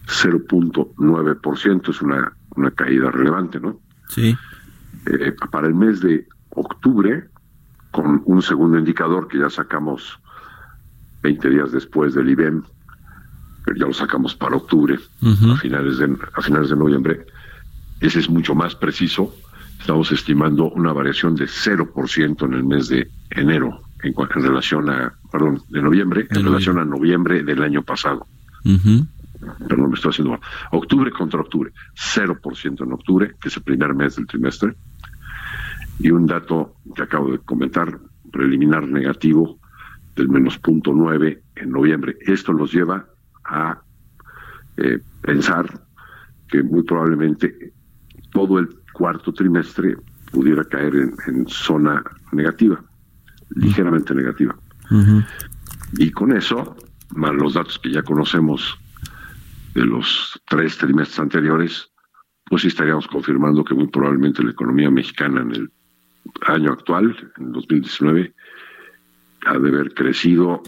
0.9%, 0.07 1.89
es 1.89 2.01
una, 2.01 2.31
una 2.55 2.71
caída 2.71 3.11
relevante, 3.11 3.59
¿no? 3.59 3.79
Sí. 4.09 4.35
Eh, 5.05 5.35
para 5.51 5.67
el 5.67 5.73
mes 5.73 6.01
de 6.01 6.27
octubre, 6.49 7.27
con 7.91 8.21
un 8.25 8.41
segundo 8.41 8.77
indicador 8.77 9.27
que 9.27 9.39
ya 9.39 9.49
sacamos 9.49 10.19
20 11.23 11.49
días 11.49 11.71
después 11.71 12.13
del 12.13 12.29
IBEM, 12.29 12.63
pero 13.65 13.77
ya 13.77 13.85
lo 13.85 13.93
sacamos 13.93 14.35
para 14.35 14.55
octubre, 14.55 14.97
a, 15.21 15.55
finales 15.57 15.97
de, 15.97 16.17
a 16.33 16.41
finales 16.41 16.69
de 16.69 16.75
noviembre, 16.75 17.25
ese 17.99 18.19
es 18.19 18.29
mucho 18.29 18.55
más 18.55 18.75
preciso, 18.75 19.33
estamos 19.81 20.11
estimando 20.11 20.69
una 20.69 20.93
variación 20.93 21.35
de 21.35 21.45
0% 21.45 22.45
en 22.45 22.53
el 22.53 22.63
mes 22.63 22.87
de 22.87 23.09
enero 23.31 23.81
en, 24.03 24.13
en, 24.15 24.43
relación 24.43 24.89
a, 24.91 25.11
perdón, 25.31 25.63
de 25.69 25.81
noviembre, 25.81 26.27
en 26.29 26.45
relación 26.45 26.77
a 26.77 26.85
noviembre 26.85 27.43
del 27.43 27.63
año 27.63 27.81
pasado. 27.81 28.27
Perdón, 28.63 29.89
me 29.89 29.95
estoy 29.95 30.11
haciendo 30.11 30.31
mal. 30.31 30.39
Octubre 30.71 31.09
contra 31.11 31.41
octubre, 31.41 31.71
0% 31.95 32.83
en 32.83 32.91
octubre, 32.91 33.35
que 33.41 33.47
es 33.47 33.57
el 33.57 33.63
primer 33.63 33.95
mes 33.95 34.15
del 34.15 34.27
trimestre. 34.27 34.75
Y 35.97 36.11
un 36.11 36.27
dato 36.27 36.75
que 36.95 37.01
acabo 37.01 37.31
de 37.31 37.39
comentar, 37.39 37.99
preliminar 38.31 38.87
negativo 38.87 39.57
del 40.15 40.29
menos 40.29 40.61
0.9 40.61 41.39
en 41.55 41.71
noviembre. 41.71 42.17
Esto 42.21 42.53
nos 42.53 42.71
lleva 42.71 43.07
a 43.45 43.81
eh, 44.77 44.99
pensar 45.21 45.65
que 46.47 46.61
muy 46.61 46.83
probablemente 46.83 47.73
todo 48.31 48.59
el 48.59 48.80
cuarto 48.93 49.33
trimestre 49.33 49.97
pudiera 50.31 50.63
caer 50.63 50.95
en, 50.95 51.47
zona 51.47 52.03
negativa, 52.31 52.81
ligeramente 53.49 54.13
negativa. 54.15 54.55
Y 55.93 56.11
con 56.11 56.35
eso, 56.35 56.75
más 57.15 57.33
los 57.33 57.53
datos 57.53 57.79
que 57.79 57.91
ya 57.91 58.01
conocemos 58.03 58.77
de 59.73 59.85
los 59.85 60.41
tres 60.47 60.77
trimestres 60.77 61.19
anteriores, 61.19 61.89
pues 62.45 62.65
estaríamos 62.65 63.07
confirmando 63.07 63.63
que 63.63 63.73
muy 63.73 63.87
probablemente 63.87 64.43
la 64.43 64.51
economía 64.51 64.89
mexicana 64.89 65.41
en 65.41 65.51
el 65.51 65.71
año 66.47 66.71
actual, 66.73 67.15
en 67.37 67.51
2019, 67.51 68.33
ha 69.45 69.57
de 69.57 69.69
haber 69.69 69.93
crecido 69.93 70.61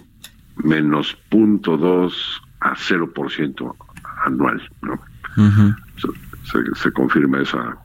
menos 0.64 1.18
0.2 1.30 2.14
a 2.62 2.76
0% 2.76 3.76
anual. 4.26 4.70
¿no? 4.82 5.00
se, 6.76 6.92
confirma 6.92 7.42
esa, 7.42 7.78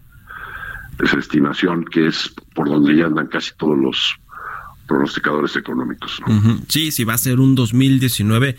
esa 0.98 1.18
estimación 1.18 1.84
que 1.84 2.08
es 2.08 2.34
por 2.54 2.68
donde 2.68 2.96
ya 2.96 3.06
andan 3.06 3.28
casi 3.28 3.54
todos 3.56 3.78
los 3.78 4.16
pronosticadores 4.88 5.54
económicos. 5.54 6.20
Sí, 6.68 6.90
sí 6.90 7.04
va 7.04 7.14
a 7.14 7.18
ser 7.18 7.38
un 7.38 7.54
2019 7.54 8.56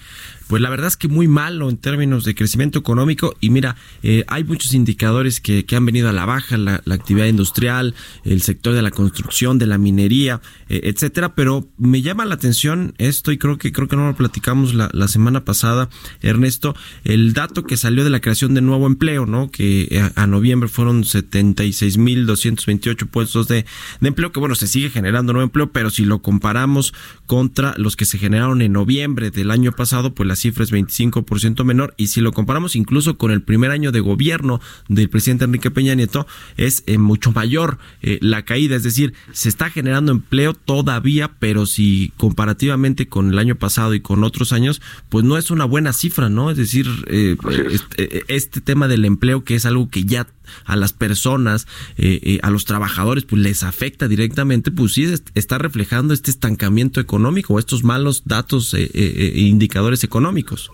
pues 0.50 0.62
la 0.64 0.72
verdad 0.72 0.88
es 0.88 0.98
que 0.98 1.08
muy 1.08 1.28
malo 1.28 1.70
en 1.70 1.78
términos 1.78 2.24
de 2.24 2.34
crecimiento 2.34 2.80
económico 2.80 3.36
y 3.40 3.52
mira, 3.52 3.76
eh, 4.02 4.26
hay 4.28 4.44
muchos 4.44 4.74
indicadores 4.74 5.40
que, 5.40 5.64
que, 5.64 5.76
han 5.76 5.86
venido 5.86 6.10
a 6.10 6.12
la 6.12 6.26
baja, 6.26 6.58
la, 6.58 6.82
actividad 6.90 7.28
industrial, 7.28 7.94
el 8.24 8.42
sector 8.42 8.74
de 8.74 8.82
la 8.82 8.90
construcción, 8.90 9.60
de 9.60 9.68
la 9.68 9.78
minería, 9.78 10.42
eh, 10.68 10.82
etcétera, 10.86 11.36
pero 11.36 11.70
me 11.78 12.02
llama 12.02 12.26
la 12.26 12.34
atención 12.34 12.96
esto 12.98 13.32
y 13.32 13.38
creo 13.38 13.60
que 13.60 13.72
creo 13.72 13.88
que 13.88 13.96
no 13.96 14.08
lo 14.08 14.16
platicamos 14.16 14.74
la, 14.74 14.90
la 14.92 15.08
semana 15.08 15.46
pasada, 15.46 15.88
Ernesto, 16.22 16.76
el 17.04 17.34
dato 17.34 17.64
que 17.64 17.78
salió 17.78 18.04
de 18.04 18.10
la 18.10 18.20
creación 18.20 18.56
de 18.56 18.62
nuevo 18.62 18.88
empleo, 18.88 19.28
¿no? 19.28 19.52
Que 19.52 19.88
eh, 19.92 20.10
a, 20.16 20.26
noviembre 20.26 20.68
fueron 20.68 21.04
76.228 21.04 23.08
puestos 23.08 23.48
de, 23.48 23.68
de 24.02 24.08
empleo, 24.08 24.32
que 24.32 24.40
bueno, 24.40 24.56
se 24.56 24.66
sigue 24.66 24.90
generando 24.90 25.32
nuevo 25.32 25.46
empleo, 25.46 25.72
pero 25.72 25.92
si 25.92 26.06
lo 26.06 26.19
comparamos 26.22 26.94
contra 27.26 27.74
los 27.78 27.96
que 27.96 28.06
se 28.06 28.18
generaron 28.18 28.62
en 28.62 28.74
noviembre 28.74 29.32
del 29.32 29.52
año 29.52 29.72
pasado, 29.72 30.14
pues 30.14 30.28
la 30.28 30.36
cifra 30.36 30.64
es 30.64 30.72
25% 30.72 31.64
menor. 31.64 31.94
Y 31.98 32.08
si 32.08 32.22
lo 32.22 32.32
comparamos 32.32 32.76
incluso 32.76 33.18
con 33.18 33.32
el 33.32 33.42
primer 33.42 33.72
año 33.72 33.92
de 33.92 34.00
gobierno 34.00 34.62
del 34.88 35.10
presidente 35.10 35.46
Enrique 35.46 35.72
Peña 35.72 35.96
Nieto 35.96 36.28
es 36.58 36.84
eh, 36.88 36.98
mucho 36.98 37.32
mayor 37.32 37.78
eh, 38.02 38.18
la 38.22 38.46
caída, 38.46 38.76
es 38.76 38.84
decir, 38.84 39.14
se 39.32 39.50
está 39.50 39.70
generando 39.70 40.12
empleo 40.12 40.54
todavía, 40.54 41.32
pero 41.40 41.66
si 41.66 42.14
comparativamente 42.18 43.08
con 43.08 43.32
el 43.32 43.40
año 43.40 43.56
pasado 43.56 43.94
y 43.94 44.02
con 44.02 44.24
otros 44.24 44.54
años, 44.54 44.82
pues 45.10 45.26
no 45.26 45.38
es 45.38 45.52
una 45.52 45.66
buena 45.66 45.94
cifra, 45.94 46.30
¿no? 46.30 46.52
Es 46.52 46.58
decir, 46.58 46.88
eh, 47.08 47.38
este, 47.72 48.24
este 48.34 48.62
tema 48.62 48.88
del 48.88 49.06
empleo 49.06 49.44
que 49.44 49.56
es 49.56 49.66
algo 49.66 49.90
que 49.90 50.04
ya 50.04 50.28
a 50.66 50.76
las 50.76 50.94
personas, 50.94 51.68
a 52.42 52.50
los 52.50 52.66
trabajadores, 52.66 53.24
pues 53.26 53.40
les 53.40 53.62
afecta 53.62 54.08
directamente, 54.08 54.72
pues 54.72 54.94
sí 54.94 55.06
está 55.36 55.60
reflejando 55.60 56.09
este 56.14 56.32
estancamiento 56.32 57.00
económico, 57.00 57.60
estos 57.60 57.84
malos 57.84 58.24
datos 58.26 58.74
e 58.74 59.34
indicadores 59.36 60.04
económicos 60.04 60.72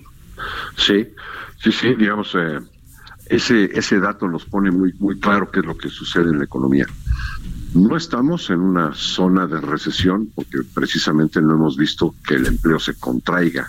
Sí, 0.77 1.07
sí, 1.61 1.71
sí, 1.71 1.95
digamos, 1.95 2.35
eh, 2.35 2.59
ese, 3.27 3.77
ese 3.77 3.99
dato 3.99 4.27
nos 4.27 4.45
pone 4.45 4.71
muy, 4.71 4.93
muy 4.99 5.19
claro 5.19 5.49
qué 5.49 5.61
es 5.61 5.65
lo 5.65 5.77
que 5.77 5.89
sucede 5.89 6.29
en 6.29 6.39
la 6.39 6.45
economía. 6.45 6.85
No 7.73 7.97
estamos 7.97 8.49
en 8.49 8.61
una 8.61 8.93
zona 8.93 9.47
de 9.47 9.59
recesión 9.59 10.29
porque 10.33 10.59
precisamente 10.73 11.41
no 11.41 11.55
hemos 11.55 11.75
visto 11.75 12.15
que 12.25 12.35
el 12.35 12.45
empleo 12.45 12.79
se 12.79 12.95
contraiga. 12.95 13.67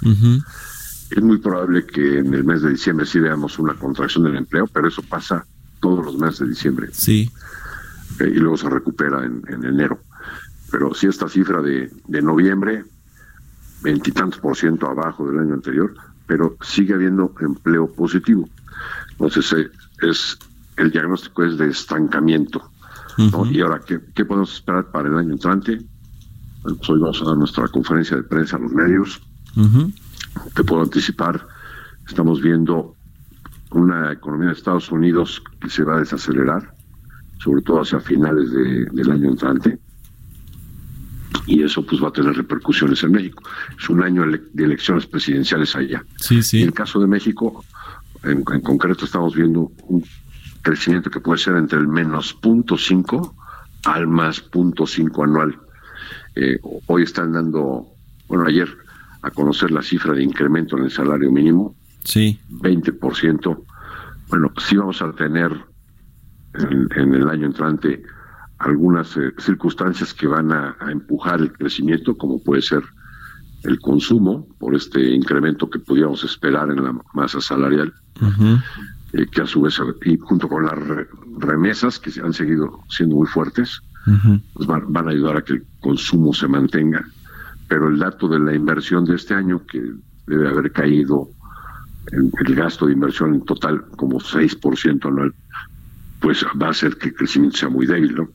Es 1.10 1.22
muy 1.22 1.38
probable 1.38 1.86
que 1.86 2.18
en 2.18 2.32
el 2.34 2.44
mes 2.44 2.62
de 2.62 2.70
diciembre 2.70 3.06
sí 3.06 3.18
veamos 3.18 3.58
una 3.58 3.74
contracción 3.74 4.24
del 4.24 4.36
empleo, 4.36 4.66
pero 4.66 4.88
eso 4.88 5.02
pasa 5.02 5.44
todos 5.80 6.04
los 6.04 6.18
meses 6.18 6.40
de 6.40 6.48
diciembre. 6.48 6.88
Sí. 6.92 7.30
Eh, 8.20 8.30
y 8.32 8.38
luego 8.38 8.56
se 8.56 8.68
recupera 8.68 9.24
en, 9.24 9.42
enero. 9.64 10.00
Pero 10.70 10.94
si 10.94 11.06
esta 11.06 11.28
cifra 11.28 11.62
de, 11.62 11.90
de 12.06 12.22
noviembre 12.22 12.84
veintitantos 13.82 14.40
por 14.40 14.56
ciento 14.56 14.88
abajo 14.88 15.26
del 15.28 15.38
año 15.38 15.54
anterior, 15.54 15.94
pero 16.26 16.56
sigue 16.62 16.94
habiendo 16.94 17.32
empleo 17.40 17.92
positivo. 17.92 18.48
Entonces, 19.12 19.52
eh, 19.52 19.70
es 20.02 20.38
el 20.76 20.90
diagnóstico 20.90 21.44
es 21.44 21.56
de 21.56 21.68
estancamiento. 21.68 22.70
Y 23.50 23.62
ahora, 23.62 23.80
¿qué, 23.80 24.24
podemos 24.26 24.52
esperar 24.52 24.90
para 24.90 25.08
el 25.08 25.16
año 25.16 25.32
entrante? 25.32 25.80
Pues 26.62 26.90
hoy 26.90 27.00
vamos 27.00 27.22
a 27.22 27.24
dar 27.24 27.36
nuestra 27.38 27.66
conferencia 27.68 28.14
de 28.14 28.22
prensa 28.24 28.56
a 28.56 28.60
los 28.60 28.72
medios. 28.72 29.22
Te 30.54 30.62
puedo 30.64 30.82
anticipar 30.82 31.46
Estamos 32.08 32.40
viendo 32.40 32.94
una 33.72 34.12
economía 34.12 34.48
de 34.48 34.54
Estados 34.54 34.90
Unidos 34.92 35.42
que 35.60 35.68
se 35.68 35.82
va 35.82 35.96
a 35.96 36.00
desacelerar, 36.00 36.72
sobre 37.38 37.62
todo 37.62 37.80
hacia 37.80 37.98
finales 37.98 38.50
del 38.52 39.10
año 39.10 39.30
entrante, 39.30 39.78
y 41.46 41.62
eso 41.62 41.84
pues 41.84 42.02
va 42.02 42.08
a 42.08 42.12
tener 42.12 42.34
repercusiones 42.34 43.02
en 43.02 43.12
México. 43.12 43.42
Es 43.78 43.88
un 43.88 44.02
año 44.02 44.24
de 44.26 44.64
elecciones 44.64 45.06
presidenciales 45.06 45.74
allá. 45.76 46.04
Sí, 46.16 46.42
sí. 46.42 46.60
En 46.60 46.68
el 46.68 46.74
caso 46.74 47.00
de 47.00 47.06
México, 47.06 47.64
en, 48.22 48.42
concreto 48.42 49.04
estamos 49.04 49.34
viendo 49.34 49.70
un 49.88 50.04
crecimiento 50.62 51.10
que 51.10 51.20
puede 51.20 51.38
ser 51.38 51.56
entre 51.56 51.78
el 51.78 51.88
menos 51.88 52.36
0.5 52.40 53.34
al 53.84 54.06
más 54.06 54.50
0.5 54.50 55.24
anual. 55.24 55.58
Eh, 56.34 56.58
hoy 56.86 57.02
están 57.02 57.32
dando, 57.32 57.86
bueno, 58.28 58.46
ayer 58.46 58.68
a 59.22 59.30
conocer 59.30 59.70
la 59.70 59.82
cifra 59.82 60.12
de 60.12 60.22
incremento 60.22 60.76
en 60.76 60.84
el 60.84 60.90
salario 60.90 61.30
mínimo. 61.30 61.76
Sí. 62.04 62.40
20%. 62.50 63.64
Bueno, 64.28 64.52
sí 64.58 64.76
vamos 64.76 65.00
a 65.02 65.12
tener 65.12 65.52
en, 66.54 67.14
el 67.14 67.28
año 67.28 67.46
entrante 67.46 68.02
algunas 68.59 69.16
eh, 69.16 69.32
circunstancias 69.38 70.14
que 70.14 70.26
van 70.26 70.52
a, 70.52 70.76
empujar 70.90 71.40
el 71.40 71.52
crecimiento, 71.52 72.16
como 72.16 72.42
puede 72.42 72.62
ser 72.62 72.82
el 73.64 73.80
consumo, 73.80 74.46
por 74.59 74.74
este 74.74 75.14
incremento 75.14 75.68
que 75.68 75.78
podíamos 75.78 76.22
esperar 76.24 76.70
en 76.70 76.84
la 76.84 76.96
masa 77.14 77.40
salarial, 77.40 77.92
eh, 79.12 79.26
que 79.30 79.42
a 79.42 79.46
su 79.46 79.62
vez, 79.62 79.80
y 80.04 80.16
junto 80.18 80.48
con 80.48 80.64
las 80.64 80.78
remesas 81.38 81.98
que 81.98 82.12
han 82.20 82.32
seguido 82.32 82.80
siendo 82.88 83.16
muy 83.16 83.26
fuertes, 83.26 83.80
pues 84.54 84.68
van, 84.68 84.92
van, 84.92 85.09
a 85.09 85.11
ayudar 85.11 85.38
a 85.38 85.42
que 85.42 85.54
el 85.54 85.66
consumo 85.80 86.32
se 86.32 86.46
mantenga. 86.46 87.04
Pero 87.66 87.88
el 87.88 87.98
dato 87.98 88.28
de 88.28 88.38
la 88.38 88.54
inversión 88.54 89.04
de 89.04 89.16
este 89.16 89.34
año, 89.34 89.66
que 89.66 89.82
debe 90.26 90.48
haber 90.48 90.70
caído 90.70 91.28
en 92.12 92.30
el 92.44 92.54
gasto 92.54 92.86
de 92.86 92.92
inversión 92.92 93.34
en 93.34 93.44
total 93.44 93.84
como 93.96 94.20
6% 94.20 95.07
anual, 95.07 95.34
pues 96.26 96.44
va 96.60 96.66
a 96.66 96.70
hacer 96.70 96.96
que 96.96 97.10
el 97.10 97.14
crecimiento 97.14 97.56
sea 97.56 97.68
muy 97.68 97.86
débil, 97.86 98.16
¿no? 98.16 98.28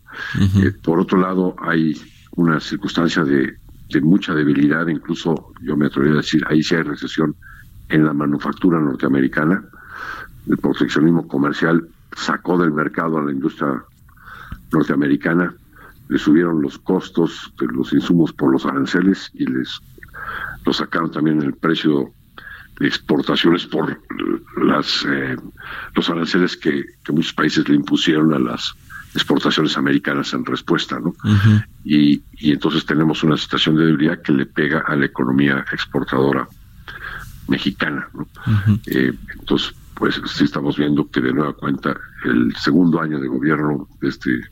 Eh, 0.64 0.72
por 0.82 0.98
otro 0.98 1.20
lado, 1.20 1.58
hay 1.60 2.02
una 2.38 2.58
circunstancia 2.62 3.26
de, 3.26 3.58
de, 3.90 4.00
mucha 4.00 4.34
debilidad, 4.34 4.88
incluso 4.88 5.52
yo 5.62 5.76
me 5.76 5.88
atrevería 5.88 6.14
a 6.14 6.22
decir, 6.22 6.42
ahí 6.48 6.64
sí 6.64 6.74
hay 6.74 6.84
recesión 6.84 7.36
en 7.90 8.06
la 8.06 8.14
manufactura 8.14 8.80
norteamericana. 8.80 9.66
El 10.48 10.58
proteccionismo 10.60 11.28
comercial 11.28 11.86
sacó 12.16 12.58
del 12.58 12.72
mercado 12.72 13.18
a 13.18 13.24
la 13.24 13.34
industria 13.34 13.84
norteamericana, 14.72 15.54
le 16.08 16.18
subieron 16.18 16.62
los 16.62 16.78
costos 16.80 17.52
de 17.60 17.68
los 17.74 17.92
insumos 17.92 18.32
por 18.32 18.54
los 18.54 18.66
aranceles 18.66 19.30
y 19.34 19.48
les 19.48 19.82
lo 20.66 20.72
sacaron 20.72 21.12
también 21.12 21.42
el 21.42 21.56
precio 21.56 22.14
exportaciones 22.80 23.66
por 23.66 24.02
las 24.64 25.06
eh, 25.08 25.36
los 25.96 26.10
aranceles 26.10 26.58
que, 26.58 26.86
muchos 27.12 27.34
países 27.34 27.68
le 27.68 27.76
impusieron 27.76 28.34
a 28.34 28.40
las 28.40 28.74
exportaciones 29.14 29.78
americanas 29.78 30.34
en 30.34 30.46
respuesta, 30.46 30.98
¿no? 31.00 31.14
y, 31.84 32.22
y 32.38 32.52
entonces 32.52 32.86
tenemos 32.86 33.24
una 33.24 33.36
situación 33.36 33.76
de 33.76 33.86
debilidad 33.86 34.22
que 34.22 34.32
le 34.32 34.46
pega 34.46 34.84
a 34.88 34.96
la 34.96 35.06
economía 35.06 35.66
exportadora 35.74 36.48
mexicana, 37.52 38.08
¿no? 38.14 38.28
Eh, 38.88 39.14
entonces, 39.38 39.76
pues 39.94 40.20
sí 40.26 40.46
estamos 40.46 40.78
viendo 40.78 41.10
que 41.12 41.22
de 41.22 41.34
nueva 41.34 41.54
cuenta 41.54 41.96
el 42.24 42.56
segundo 42.56 43.02
año 43.02 43.20
de 43.20 43.28
gobierno 43.28 43.88
de 44.00 44.10
este, 44.10 44.32
de 44.32 44.46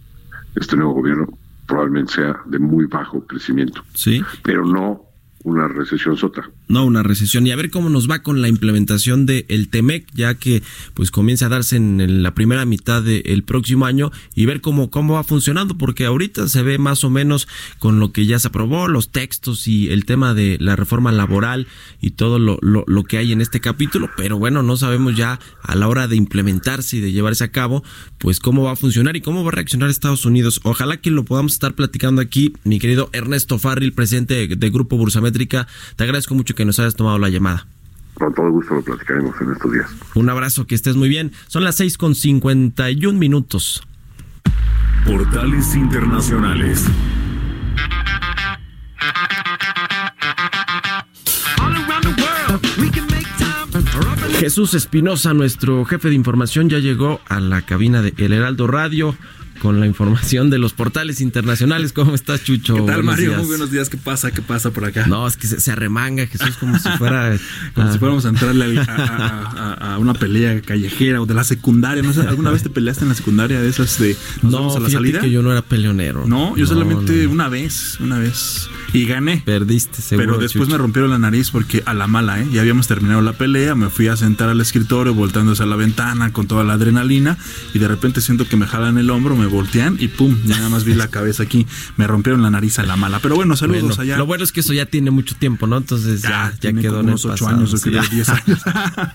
este 0.56 0.76
nuevo 0.76 0.94
gobierno 0.94 1.28
probablemente 1.66 2.14
sea 2.14 2.36
de 2.46 2.60
muy 2.60 2.86
bajo 2.86 3.26
crecimiento. 3.26 3.84
Sí. 3.94 4.24
Pero 4.44 4.66
no 4.66 5.09
una 5.44 5.68
recesión 5.68 6.18
sota. 6.18 6.50
No, 6.68 6.86
una 6.86 7.04
recesión. 7.04 7.48
Y 7.48 7.52
a 7.52 7.56
ver 7.56 7.70
cómo 7.70 7.90
nos 7.90 8.10
va 8.10 8.20
con 8.20 8.42
la 8.42 8.48
implementación 8.48 9.26
del 9.26 9.46
el 9.48 9.70
TEMEC, 9.70 10.08
ya 10.14 10.36
que 10.36 10.62
pues 10.94 11.12
comienza 11.12 11.48
a 11.48 11.50
darse 11.50 11.78
en 11.78 12.24
la 12.24 12.34
primera 12.34 12.66
mitad 12.66 13.02
del 13.02 13.44
próximo 13.44 13.86
año 13.86 14.12
y 14.36 14.46
ver 14.46 14.62
cómo, 14.62 14.92
cómo 14.92 15.14
va 15.16 15.24
funcionando, 15.24 15.78
porque 15.78 16.06
ahorita 16.06 16.48
se 16.48 16.64
ve 16.64 16.78
más 16.78 17.04
o 17.04 17.10
menos 17.10 17.48
con 17.80 18.00
lo 18.00 18.12
que 18.12 18.26
ya 18.26 18.40
se 18.40 18.50
aprobó, 18.50 18.88
los 18.88 19.10
textos 19.10 19.68
y 19.68 19.90
el 19.90 20.06
tema 20.06 20.34
de 20.34 20.58
la 20.60 20.76
reforma 20.76 21.12
laboral 21.12 21.68
y 22.02 22.12
todo 22.12 22.40
lo, 22.40 22.58
lo, 22.62 22.84
lo 22.88 23.04
que 23.04 23.18
hay 23.18 23.32
en 23.32 23.42
este 23.42 23.60
capítulo, 23.60 24.10
pero 24.18 24.38
bueno, 24.38 24.64
no 24.64 24.78
sabemos 24.78 25.16
ya 25.16 25.40
a 25.64 25.76
la 25.76 25.88
hora 25.88 26.08
de 26.08 26.16
implementarse 26.16 26.98
y 26.98 27.00
de 27.00 27.12
llevarse 27.12 27.44
a 27.44 27.52
cabo, 27.52 27.84
pues 28.18 28.40
cómo 28.40 28.64
va 28.64 28.72
a 28.72 28.76
funcionar 28.76 29.16
y 29.16 29.22
cómo 29.22 29.44
va 29.44 29.50
a 29.50 29.54
reaccionar 29.54 29.90
Estados 29.90 30.26
Unidos. 30.26 30.60
Ojalá 30.64 30.98
que 30.98 31.12
lo 31.12 31.26
podamos 31.26 31.54
estar 31.54 31.74
platicando 31.74 32.22
aquí, 32.22 32.54
mi 32.64 32.80
querido 32.80 33.10
Ernesto 33.14 33.60
Farril, 33.60 33.94
presidente 33.94 34.48
de, 34.48 34.70
Grupo 34.70 34.98
Te 35.32 36.04
agradezco 36.04 36.36
mucho 36.36 36.56
que 36.56 36.66
nos 36.66 36.80
hayas 36.80 36.96
tomado 36.96 37.18
la 37.18 37.30
llamada. 37.30 37.68
Con 38.16 38.34
todo 38.34 38.50
gusto 38.50 38.76
lo 38.76 38.82
platicaremos 38.82 39.34
en 39.42 39.52
estos 39.52 39.72
días. 39.72 39.90
Un 40.16 40.30
abrazo, 40.30 40.68
que 40.68 40.76
estés 40.76 40.96
muy 40.96 41.08
bien. 41.08 41.32
Son 41.48 41.64
las 41.64 41.76
seis 41.76 41.98
con 41.98 42.16
51 42.16 43.18
minutos. 43.18 43.84
Portales 45.06 45.76
Internacionales. 45.76 46.86
Jesús 54.40 54.74
Espinosa, 54.74 55.34
nuestro 55.34 55.84
jefe 55.86 56.10
de 56.10 56.16
información, 56.16 56.70
ya 56.70 56.80
llegó 56.80 57.20
a 57.28 57.40
la 57.40 57.62
cabina 57.62 58.02
de 58.02 58.14
El 58.18 58.34
Heraldo 58.34 58.68
Radio 58.68 59.16
con 59.60 59.80
la 59.80 59.86
información 59.86 60.50
de 60.50 60.58
los 60.58 60.74
portales 60.74 61.22
internacionales. 61.22 61.94
¿Cómo 61.94 62.16
estás, 62.16 62.44
Chucho? 62.44 62.76
¿Qué 62.76 62.82
tal, 62.82 63.04
Mario? 63.04 63.38
Muy 63.38 63.46
buenos 63.46 63.72
días. 63.72 63.90
¿Qué 63.90 63.98
pasa? 63.98 64.32
¿Qué 64.32 64.42
pasa 64.42 64.72
por 64.72 64.86
acá? 64.86 65.06
No, 65.08 65.28
es 65.28 65.38
que 65.38 65.48
se, 65.48 65.72
arremanga 65.72 66.26
Jesús 66.28 66.58
como 66.58 66.80
si 66.80 66.90
fuera... 66.98 67.38
como 67.76 67.92
si 67.92 68.00
fuéramos 68.00 68.26
a 68.26 68.30
entrarle 68.30 68.80
a, 68.88 69.98
una 70.00 70.14
pelea 70.14 70.62
callejera 70.62 71.22
o 71.22 71.26
de 71.26 71.34
la 71.34 71.44
secundaria. 71.44 72.02
No 72.02 72.14
sé, 72.14 72.22
¿alguna 72.22 72.52
vez 72.52 72.64
te 72.64 72.70
peleaste 72.70 73.04
en 73.04 73.10
la 73.10 73.16
secundaria 73.16 73.62
de 73.62 73.70
esas 73.70 74.00
de... 74.00 74.16
no, 74.42 74.76
a 74.76 74.80
la 74.80 74.90
salida? 74.90 75.20
que 75.20 75.30
yo 75.30 75.42
no 75.42 75.52
era 75.52 75.62
peleonero. 75.62 76.26
No, 76.26 76.56
yo 76.56 76.66
solamente 76.66 77.28
una 77.28 77.50
vez, 77.50 78.00
una 78.00 78.18
vez. 78.18 78.70
Y 78.94 79.06
gané. 79.06 79.42
Perdiste, 79.46 80.02
seguro. 80.02 80.28
Pero 80.28 80.40
después 80.40 80.70
me 80.70 80.78
rompieron 80.78 81.12
la 81.12 81.20
nariz 81.20 81.52
porque 81.52 81.84
a 81.86 81.94
la 81.94 82.08
mala, 82.08 82.42
¿eh? 82.42 82.48
Ya 82.52 82.62
habíamos 82.62 82.88
terminado 82.88 83.22
la 83.22 83.34
pelea, 83.34 83.76
me 83.76 83.90
fui 83.90 84.08
a 84.08 84.16
sentar 84.16 84.50
al 84.50 84.62
escritorio 84.62 85.14
voltándose 85.14 85.64
a 85.64 85.66
la 85.66 85.76
ventana 85.76 86.32
con 86.34 86.48
toda 86.48 86.64
la 86.64 86.74
adrenalina 86.74 87.38
y 87.74 87.80
de 87.80 87.88
repente 87.88 88.22
siento 88.22 88.48
que 88.48 88.58
me 88.58 88.66
jalan 88.66 88.98
el 88.98 89.10
hombro, 89.10 89.36
me 89.36 89.46
voltean 89.46 89.98
y 90.00 90.08
pum, 90.08 90.36
ya 90.46 90.58
nada 90.58 90.70
más 90.70 90.84
vi 90.84 90.94
la 90.94 91.08
cabeza 91.08 91.44
aquí, 91.44 91.68
me 91.98 92.08
rompieron 92.08 92.42
la 92.42 92.50
nariz 92.50 92.80
a 92.80 92.84
la 92.84 92.96
mala. 92.96 93.20
Pero 93.20 93.36
bueno, 93.36 93.56
saludos 93.56 94.00
allá. 94.00 94.18
Lo 94.18 94.26
bueno 94.26 94.44
es 94.44 94.52
que 94.52 94.62
eso 94.62 94.74
ya 94.74 94.86
tiene 94.86 95.12
mucho 95.12 95.36
tiempo, 95.36 95.68
¿no? 95.68 95.78
Entonces 95.78 96.22
ya, 96.22 96.54
ya, 96.62 96.74
quedó 96.74 97.02
en 97.02 97.08
unos 97.08 97.26
ocho 97.26 97.48
años, 97.48 97.74
o 97.74 97.78
10 97.78 98.30
años. 98.30 98.60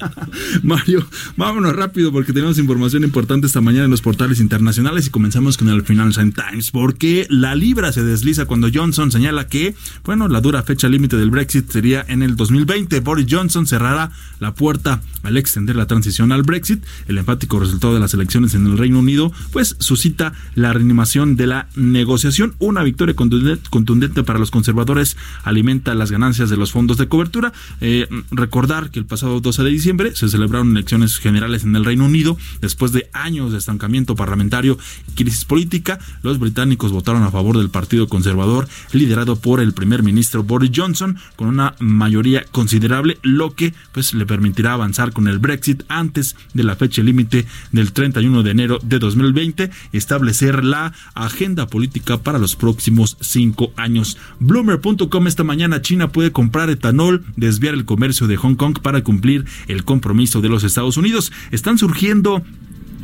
Mario, 0.63 1.07
vámonos 1.37 1.75
rápido 1.75 2.13
porque 2.13 2.33
tenemos 2.33 2.59
información 2.59 3.05
importante 3.05 3.47
esta 3.47 3.61
mañana 3.61 3.85
en 3.85 3.91
los 3.91 4.03
portales 4.03 4.41
internacionales 4.41 5.07
y 5.07 5.11
comenzamos 5.11 5.57
con 5.57 5.69
el 5.69 5.83
Financial 5.83 6.33
Times 6.33 6.71
porque 6.71 7.27
la 7.31 7.55
libra 7.55 7.93
se 7.93 8.03
desliza 8.03 8.47
cuando 8.47 8.69
Johnson 8.73 9.11
señala 9.11 9.47
que, 9.47 9.64
bueno, 10.05 10.29
la 10.29 10.41
dura 10.41 10.63
fecha 10.63 10.89
límite 10.89 11.17
del 11.17 11.31
Brexit 11.31 11.71
sería 11.71 12.05
en 12.09 12.23
el 12.23 12.37
2020. 12.37 13.01
Boris 13.01 13.27
Johnson 13.29 13.67
cerrará 13.67 14.11
la 14.41 14.55
puerta 14.55 15.01
al 15.23 15.37
extender 15.37 15.77
la 15.77 15.87
transición 15.87 16.33
al 16.33 16.43
Brexit. 16.43 16.85
El 17.09 17.19
enfático 17.19 17.59
resultado 17.59 17.95
de 17.95 18.01
las 18.01 18.15
elecciones 18.15 18.55
en 18.55 18.67
el 18.67 18.79
Reino 18.79 18.99
Unido, 18.99 19.33
pues 19.53 19.77
suscita 19.79 20.33
la 20.55 20.73
reanimación 20.73 21.37
de 21.37 21.47
la 21.47 21.69
negociación. 21.77 22.55
Una 22.59 22.83
victoria 22.83 23.15
contundente 23.15 24.23
para 24.23 24.39
los 24.39 24.51
conservadores 24.51 25.17
alimenta 25.43 25.95
las 25.95 26.11
ganancias 26.11 26.51
de 26.51 26.57
los 26.57 26.73
fondos 26.73 26.99
de 26.99 27.09
cobertura. 27.09 27.53
Eh, 27.81 28.09
recordar 28.31 28.91
que 28.91 28.99
el 28.99 29.07
pasado 29.07 29.41
12 29.41 29.63
de 29.63 29.71
diciembre 29.71 30.17
se 30.17 30.29
celebraron 30.29 30.73
elecciones 30.73 31.19
generales 31.19 31.65
en 31.65 31.75
el 31.77 31.85
Reino 31.85 32.05
Unido 32.05 32.37
después 32.61 32.93
de 32.93 33.09
años 33.13 33.53
de 33.53 33.59
estancamiento 33.59 34.15
parlamentario 34.15 34.79
y 35.09 35.13
crisis 35.13 35.45
política. 35.45 35.99
Los 36.23 36.39
británicos 36.39 36.93
votaron 36.93 37.23
a 37.23 37.31
favor 37.31 37.59
del 37.59 37.71
Partido 37.71 38.09
Conservador 38.09 38.69
liderado 38.93 39.37
por 39.37 39.54
el 39.61 39.75
primer 39.75 40.03
ministro 40.03 40.43
Boris 40.43 40.71
Johnson 40.75 41.19
con 41.37 41.49
una 41.49 41.75
mayoría 41.81 42.45
considerable, 42.51 43.19
lo 43.23 43.55
que 43.55 43.75
pues 43.93 44.15
le 44.15 44.25
permitirá 44.25 44.73
avanzar 44.73 45.13
con 45.13 45.29
el 45.29 45.39
Brexit 45.39 45.83
antes 45.89 46.37
de 46.55 46.65
la 46.65 46.77
fecha 46.77 47.03
límite 47.03 47.47
del 47.73 47.93
31 47.93 48.43
de 48.43 48.51
enero 48.51 48.79
de 48.83 48.99
2020. 48.99 49.71
Está 49.93 50.15
establecer 50.15 50.65
la 50.65 50.93
agenda 51.15 51.67
política 51.67 52.19
para 52.19 52.39
los 52.39 52.55
próximos 52.55 53.17
cinco 53.21 53.73
años. 53.75 54.17
Bloomer.com 54.39 55.27
esta 55.27 55.43
mañana 55.43 55.83
China 55.83 56.13
puede 56.13 56.31
comprar 56.31 56.71
etanol, 56.71 57.25
desviar 57.35 57.75
el 57.75 57.85
comercio 57.85 58.29
de 58.29 58.37
Hong 58.37 58.55
Kong 58.55 58.79
para 58.81 59.03
cumplir 59.03 59.45
el 59.67 59.85
compromiso 59.85 60.41
de 60.41 60.49
los 60.49 60.63
Estados 60.63 60.97
Unidos. 60.97 61.33
Están 61.51 61.79
surgiendo 61.79 62.45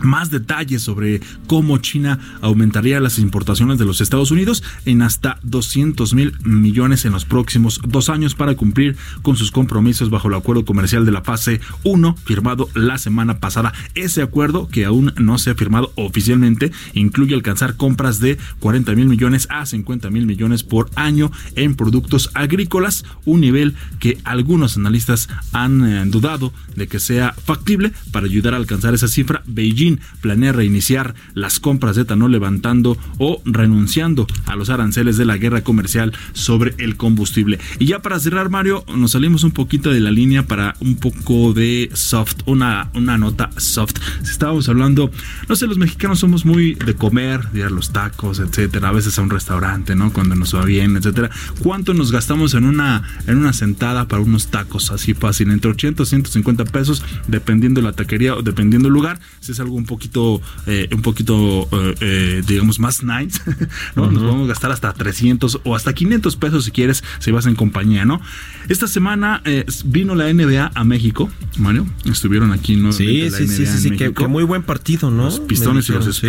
más 0.02 0.30
detalles 0.30 0.82
sobre 0.82 1.20
cómo 1.46 1.78
China 1.78 2.18
aumentaría 2.40 3.00
las 3.00 3.18
importaciones 3.18 3.78
de 3.78 3.84
los 3.84 4.00
Estados 4.00 4.30
Unidos 4.30 4.62
en 4.84 5.02
hasta 5.02 5.38
200 5.42 6.14
mil 6.14 6.34
millones 6.42 7.04
en 7.04 7.12
los 7.12 7.24
próximos 7.24 7.80
dos 7.86 8.08
años 8.08 8.34
para 8.34 8.54
cumplir 8.54 8.96
con 9.22 9.36
sus 9.36 9.50
compromisos 9.50 10.10
bajo 10.10 10.28
el 10.28 10.34
acuerdo 10.34 10.64
comercial 10.64 11.04
de 11.04 11.12
la 11.12 11.22
fase 11.22 11.60
1 11.84 12.16
firmado 12.24 12.68
la 12.74 12.98
semana 12.98 13.38
pasada. 13.38 13.72
Ese 13.94 14.22
acuerdo, 14.22 14.68
que 14.68 14.84
aún 14.84 15.12
no 15.16 15.38
se 15.38 15.50
ha 15.50 15.54
firmado 15.54 15.92
oficialmente, 15.96 16.72
incluye 16.94 17.34
alcanzar 17.34 17.76
compras 17.76 18.20
de 18.20 18.38
40 18.60 18.94
mil 18.94 19.06
millones 19.06 19.46
a 19.50 19.66
50 19.66 20.10
mil 20.10 20.26
millones 20.26 20.62
por 20.62 20.90
año 20.94 21.30
en 21.56 21.74
productos 21.74 22.30
agrícolas, 22.34 23.04
un 23.24 23.40
nivel 23.40 23.74
que 23.98 24.18
algunos 24.24 24.76
analistas 24.76 25.28
han 25.52 25.84
eh, 25.84 26.04
dudado 26.06 26.52
de 26.76 26.88
que 26.88 27.00
sea 27.00 27.32
factible 27.32 27.92
para 28.12 28.26
ayudar 28.26 28.54
a 28.54 28.56
alcanzar 28.58 28.94
esa 28.94 29.08
cifra. 29.08 29.42
Beijing 29.46 29.89
planea 30.20 30.52
reiniciar 30.52 31.14
las 31.34 31.58
compras 31.58 31.96
de 31.96 32.02
etanol 32.02 32.30
levantando 32.30 32.96
o 33.18 33.42
renunciando 33.44 34.26
a 34.46 34.56
los 34.56 34.70
aranceles 34.70 35.16
de 35.16 35.24
la 35.24 35.36
guerra 35.36 35.62
comercial 35.62 36.12
sobre 36.32 36.74
el 36.78 36.96
combustible. 36.96 37.58
Y 37.78 37.86
ya 37.86 38.00
para 38.00 38.20
cerrar, 38.20 38.50
Mario, 38.50 38.84
nos 38.94 39.12
salimos 39.12 39.44
un 39.44 39.50
poquito 39.50 39.90
de 39.90 40.00
la 40.00 40.10
línea 40.10 40.46
para 40.46 40.74
un 40.80 40.96
poco 40.96 41.52
de 41.52 41.90
soft, 41.94 42.36
una, 42.46 42.90
una 42.94 43.18
nota 43.18 43.50
soft. 43.56 43.94
Estábamos 44.22 44.68
hablando, 44.68 45.10
no 45.48 45.56
sé, 45.56 45.66
los 45.66 45.78
mexicanos 45.78 46.20
somos 46.20 46.44
muy 46.44 46.74
de 46.74 46.94
comer, 46.94 47.50
de 47.50 47.68
los 47.70 47.92
tacos, 47.92 48.38
etcétera, 48.38 48.88
a 48.88 48.92
veces 48.92 49.18
a 49.18 49.22
un 49.22 49.30
restaurante, 49.30 49.94
¿no? 49.94 50.12
Cuando 50.12 50.34
nos 50.34 50.54
va 50.54 50.64
bien, 50.64 50.96
etcétera. 50.96 51.30
¿Cuánto 51.62 51.94
nos 51.94 52.12
gastamos 52.12 52.54
en 52.54 52.64
una, 52.64 53.02
en 53.26 53.38
una 53.38 53.52
sentada 53.52 54.06
para 54.08 54.22
unos 54.22 54.48
tacos 54.48 54.90
así 54.90 55.14
fácil? 55.14 55.50
Entre 55.50 55.70
80 55.70 56.02
y 56.02 56.06
150 56.06 56.64
pesos, 56.64 57.04
dependiendo 57.28 57.80
la 57.82 57.92
taquería 57.92 58.34
o 58.34 58.42
dependiendo 58.42 58.88
el 58.88 58.94
lugar. 58.94 59.20
Si 59.40 59.52
es 59.52 59.60
algo 59.60 59.76
un 59.80 59.86
poquito, 59.86 60.40
eh, 60.66 60.88
un 60.92 61.02
poquito, 61.02 61.68
eh, 61.72 61.94
eh, 62.00 62.42
digamos, 62.46 62.78
más 62.78 63.02
nice, 63.02 63.40
¿no? 63.96 64.10
Nos 64.10 64.22
podemos 64.22 64.48
gastar 64.48 64.70
hasta 64.70 64.92
300 64.92 65.60
o 65.64 65.74
hasta 65.74 65.92
500 65.92 66.36
pesos 66.36 66.64
si 66.64 66.70
quieres, 66.70 67.02
si 67.18 67.30
vas 67.30 67.46
en 67.46 67.54
compañía, 67.54 68.04
¿no? 68.04 68.20
Esta 68.68 68.86
semana 68.86 69.42
vino 69.84 70.14
la 70.14 70.32
NBA 70.32 70.72
a 70.74 70.84
México, 70.84 71.30
Mario. 71.58 71.86
Estuvieron 72.04 72.52
aquí, 72.52 72.76
¿no? 72.76 72.92
Sí, 72.92 73.30
sí, 73.30 73.48
sí, 73.48 73.66
sí, 73.66 73.78
sí, 73.78 73.90
que, 73.96 74.28
muy 74.28 74.44
buen 74.44 74.62
partido, 74.62 75.10
¿no? 75.10 75.24
Los 75.24 75.40
Pistones 75.40 75.88
y 75.88 75.92
los 75.92 76.16
sí. 76.16 76.28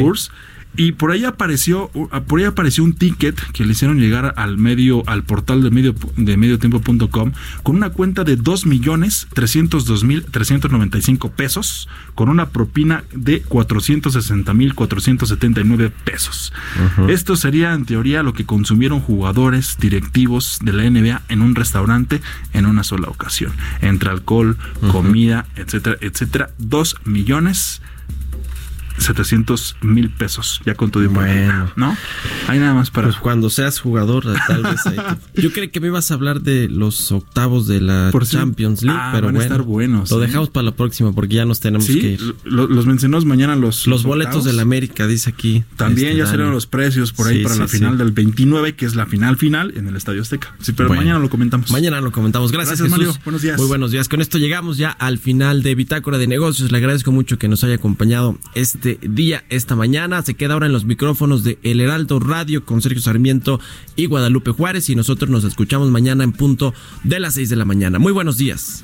Y 0.75 0.93
por 0.93 1.11
ahí 1.11 1.25
apareció, 1.25 1.89
por 2.27 2.39
ahí 2.39 2.45
apareció 2.45 2.83
un 2.83 2.93
ticket 2.93 3.39
que 3.51 3.65
le 3.65 3.73
hicieron 3.73 3.99
llegar 3.99 4.33
al 4.37 4.57
medio, 4.57 5.03
al 5.07 5.23
portal 5.23 5.61
de 5.63 5.69
medio 5.69 5.93
de 6.15 6.37
mediotiempo.com 6.37 7.33
con 7.63 7.75
una 7.75 7.89
cuenta 7.89 8.23
de 8.23 8.37
2 8.37 8.65
millones 8.65 9.27
302 9.33 10.03
mil 10.03 10.23
395 10.23 11.31
pesos 11.31 11.89
con 12.15 12.29
una 12.29 12.49
propina 12.49 13.03
de 13.13 13.41
460 13.41 14.53
mil 14.53 14.73
479 14.73 15.91
pesos. 16.05 16.53
Esto 17.09 17.35
sería 17.35 17.73
en 17.73 17.85
teoría 17.85 18.23
lo 18.23 18.33
que 18.33 18.45
consumieron 18.45 19.01
jugadores 19.01 19.77
directivos 19.79 20.59
de 20.61 20.73
la 20.73 20.89
NBA 20.89 21.21
en 21.29 21.41
un 21.41 21.55
restaurante 21.55 22.21
en 22.53 22.65
una 22.65 22.83
sola 22.83 23.09
ocasión. 23.09 23.51
Entre 23.81 24.09
alcohol, 24.09 24.57
comida, 24.91 25.47
etcétera, 25.55 25.97
etcétera. 26.01 26.51
2 26.59 26.95
millones 27.05 27.81
700 29.01 29.77
mil 29.81 30.09
pesos, 30.09 30.61
ya 30.65 30.75
con 30.75 30.91
todo 30.91 31.03
y 31.03 31.07
Bueno. 31.07 31.71
¿no? 31.75 31.97
Hay 32.47 32.59
nada 32.59 32.73
más 32.73 32.89
para... 32.91 33.07
Pues 33.07 33.19
cuando 33.19 33.49
seas 33.49 33.79
jugador, 33.79 34.25
tal 34.47 34.63
vez 34.63 34.85
ahí 34.85 34.95
te- 35.33 35.41
Yo 35.41 35.51
creí 35.51 35.69
que 35.69 35.79
me 35.79 35.87
ibas 35.87 36.11
a 36.11 36.13
hablar 36.13 36.41
de 36.41 36.69
los 36.69 37.11
octavos 37.11 37.67
de 37.67 37.81
la 37.81 38.09
Por 38.11 38.25
Champions 38.25 38.81
League, 38.83 38.99
Ah, 39.01 39.11
pero 39.13 39.27
van 39.27 39.35
a 39.35 39.39
bueno. 39.39 39.53
estar 39.53 39.61
buenos, 39.65 40.11
Lo 40.11 40.21
¿eh? 40.23 40.27
dejamos 40.27 40.49
para 40.49 40.65
la 40.65 40.71
próxima 40.75 41.11
porque 41.13 41.35
ya 41.35 41.45
nos 41.45 41.59
tenemos 41.59 41.85
que 41.87 41.93
ir. 41.93 42.35
lo- 42.43 42.67
los 42.67 42.85
mencionamos 42.85 43.25
mañana 43.25 43.55
los... 43.55 43.87
Los 43.87 44.03
boletos 44.03 44.35
octavos. 44.37 44.45
de 44.45 44.53
la 44.53 44.61
América, 44.61 45.07
dice 45.07 45.29
aquí. 45.29 45.63
También 45.75 46.09
este, 46.09 46.17
ya 46.19 46.23
Dani. 46.25 46.31
salieron 46.31 46.53
los 46.53 46.67
precios 46.67 47.11
por 47.13 47.27
ahí 47.27 47.37
Sí, 47.37 47.43
para 47.43 47.55
la 47.55 47.67
final 47.67 47.97
del 47.97 48.11
29, 48.11 48.75
que 48.75 48.85
es 48.85 48.95
la 48.95 49.05
final 49.05 49.37
final 49.37 49.73
en 49.75 49.87
el 49.87 49.95
Estadio 49.95 50.21
Azteca. 50.21 50.53
Sí, 50.61 50.73
pero 50.73 50.87
Bueno. 50.89 51.01
mañana 51.01 51.19
lo 51.19 51.29
comentamos. 51.29 51.71
Mañana 51.71 51.99
lo 52.01 52.11
comentamos. 52.11 52.51
Gracias, 52.51 52.79
Gracias, 52.79 52.97
Jesús. 52.99 53.07
Mario. 53.15 53.21
Buenos 53.25 53.41
días. 53.41 53.57
Muy 53.57 53.67
buenos 53.67 53.91
días. 53.91 54.07
Con 54.09 54.21
esto 54.21 54.37
llegamos 54.37 54.77
ya 54.77 54.89
al 54.91 55.17
final 55.17 55.63
de 55.63 55.75
Bitácora 55.75 56.17
de 56.17 56.27
Negocios. 56.27 56.71
Le 56.71 56.77
agradezco 56.77 57.11
mucho 57.11 57.37
que 57.37 57.47
nos 57.47 57.63
haya 57.63 57.75
acompañado 57.75 58.37
este 58.55 58.90
día, 59.01 59.43
esta 59.49 59.75
mañana. 59.75 60.21
Se 60.21 60.33
queda 60.33 60.53
ahora 60.53 60.65
en 60.65 60.73
los 60.73 60.85
micrófonos 60.85 61.43
de 61.43 61.59
El 61.63 61.81
Heraldo 61.81 62.19
Radio 62.19 62.65
con 62.65 62.81
Sergio 62.81 63.01
Sarmiento 63.01 63.59
y 63.95 64.05
Guadalupe 64.05 64.51
Juárez. 64.51 64.89
Y 64.89 64.95
nosotros 64.95 65.29
nos 65.29 65.43
escuchamos 65.43 65.89
mañana 65.89 66.23
en 66.23 66.31
punto 66.31 66.73
de 67.03 67.19
las 67.19 67.35
6 67.35 67.49
de 67.49 67.55
la 67.55 67.65
mañana. 67.65 67.99
Muy 67.99 68.11
buenos 68.11 68.37
días. 68.37 68.83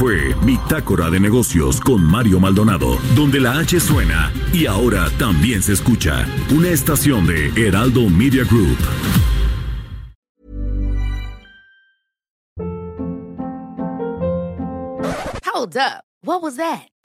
Fue 0.00 0.34
Bitácora 0.46 1.10
de 1.10 1.20
Negocios 1.20 1.78
con 1.78 2.02
Mario 2.02 2.40
Maldonado, 2.40 2.96
donde 3.14 3.38
la 3.38 3.58
H 3.58 3.78
suena 3.80 4.32
y 4.50 4.64
ahora 4.64 5.10
también 5.18 5.62
se 5.62 5.74
escucha 5.74 6.26
una 6.56 6.70
estación 6.70 7.26
de 7.26 7.52
Heraldo 7.54 8.08
Media 8.08 8.44
Group. 8.44 8.78
Hold 15.44 15.76
up. 15.76 16.02
What 16.22 16.40
was 16.40 16.56
that? 16.56 16.88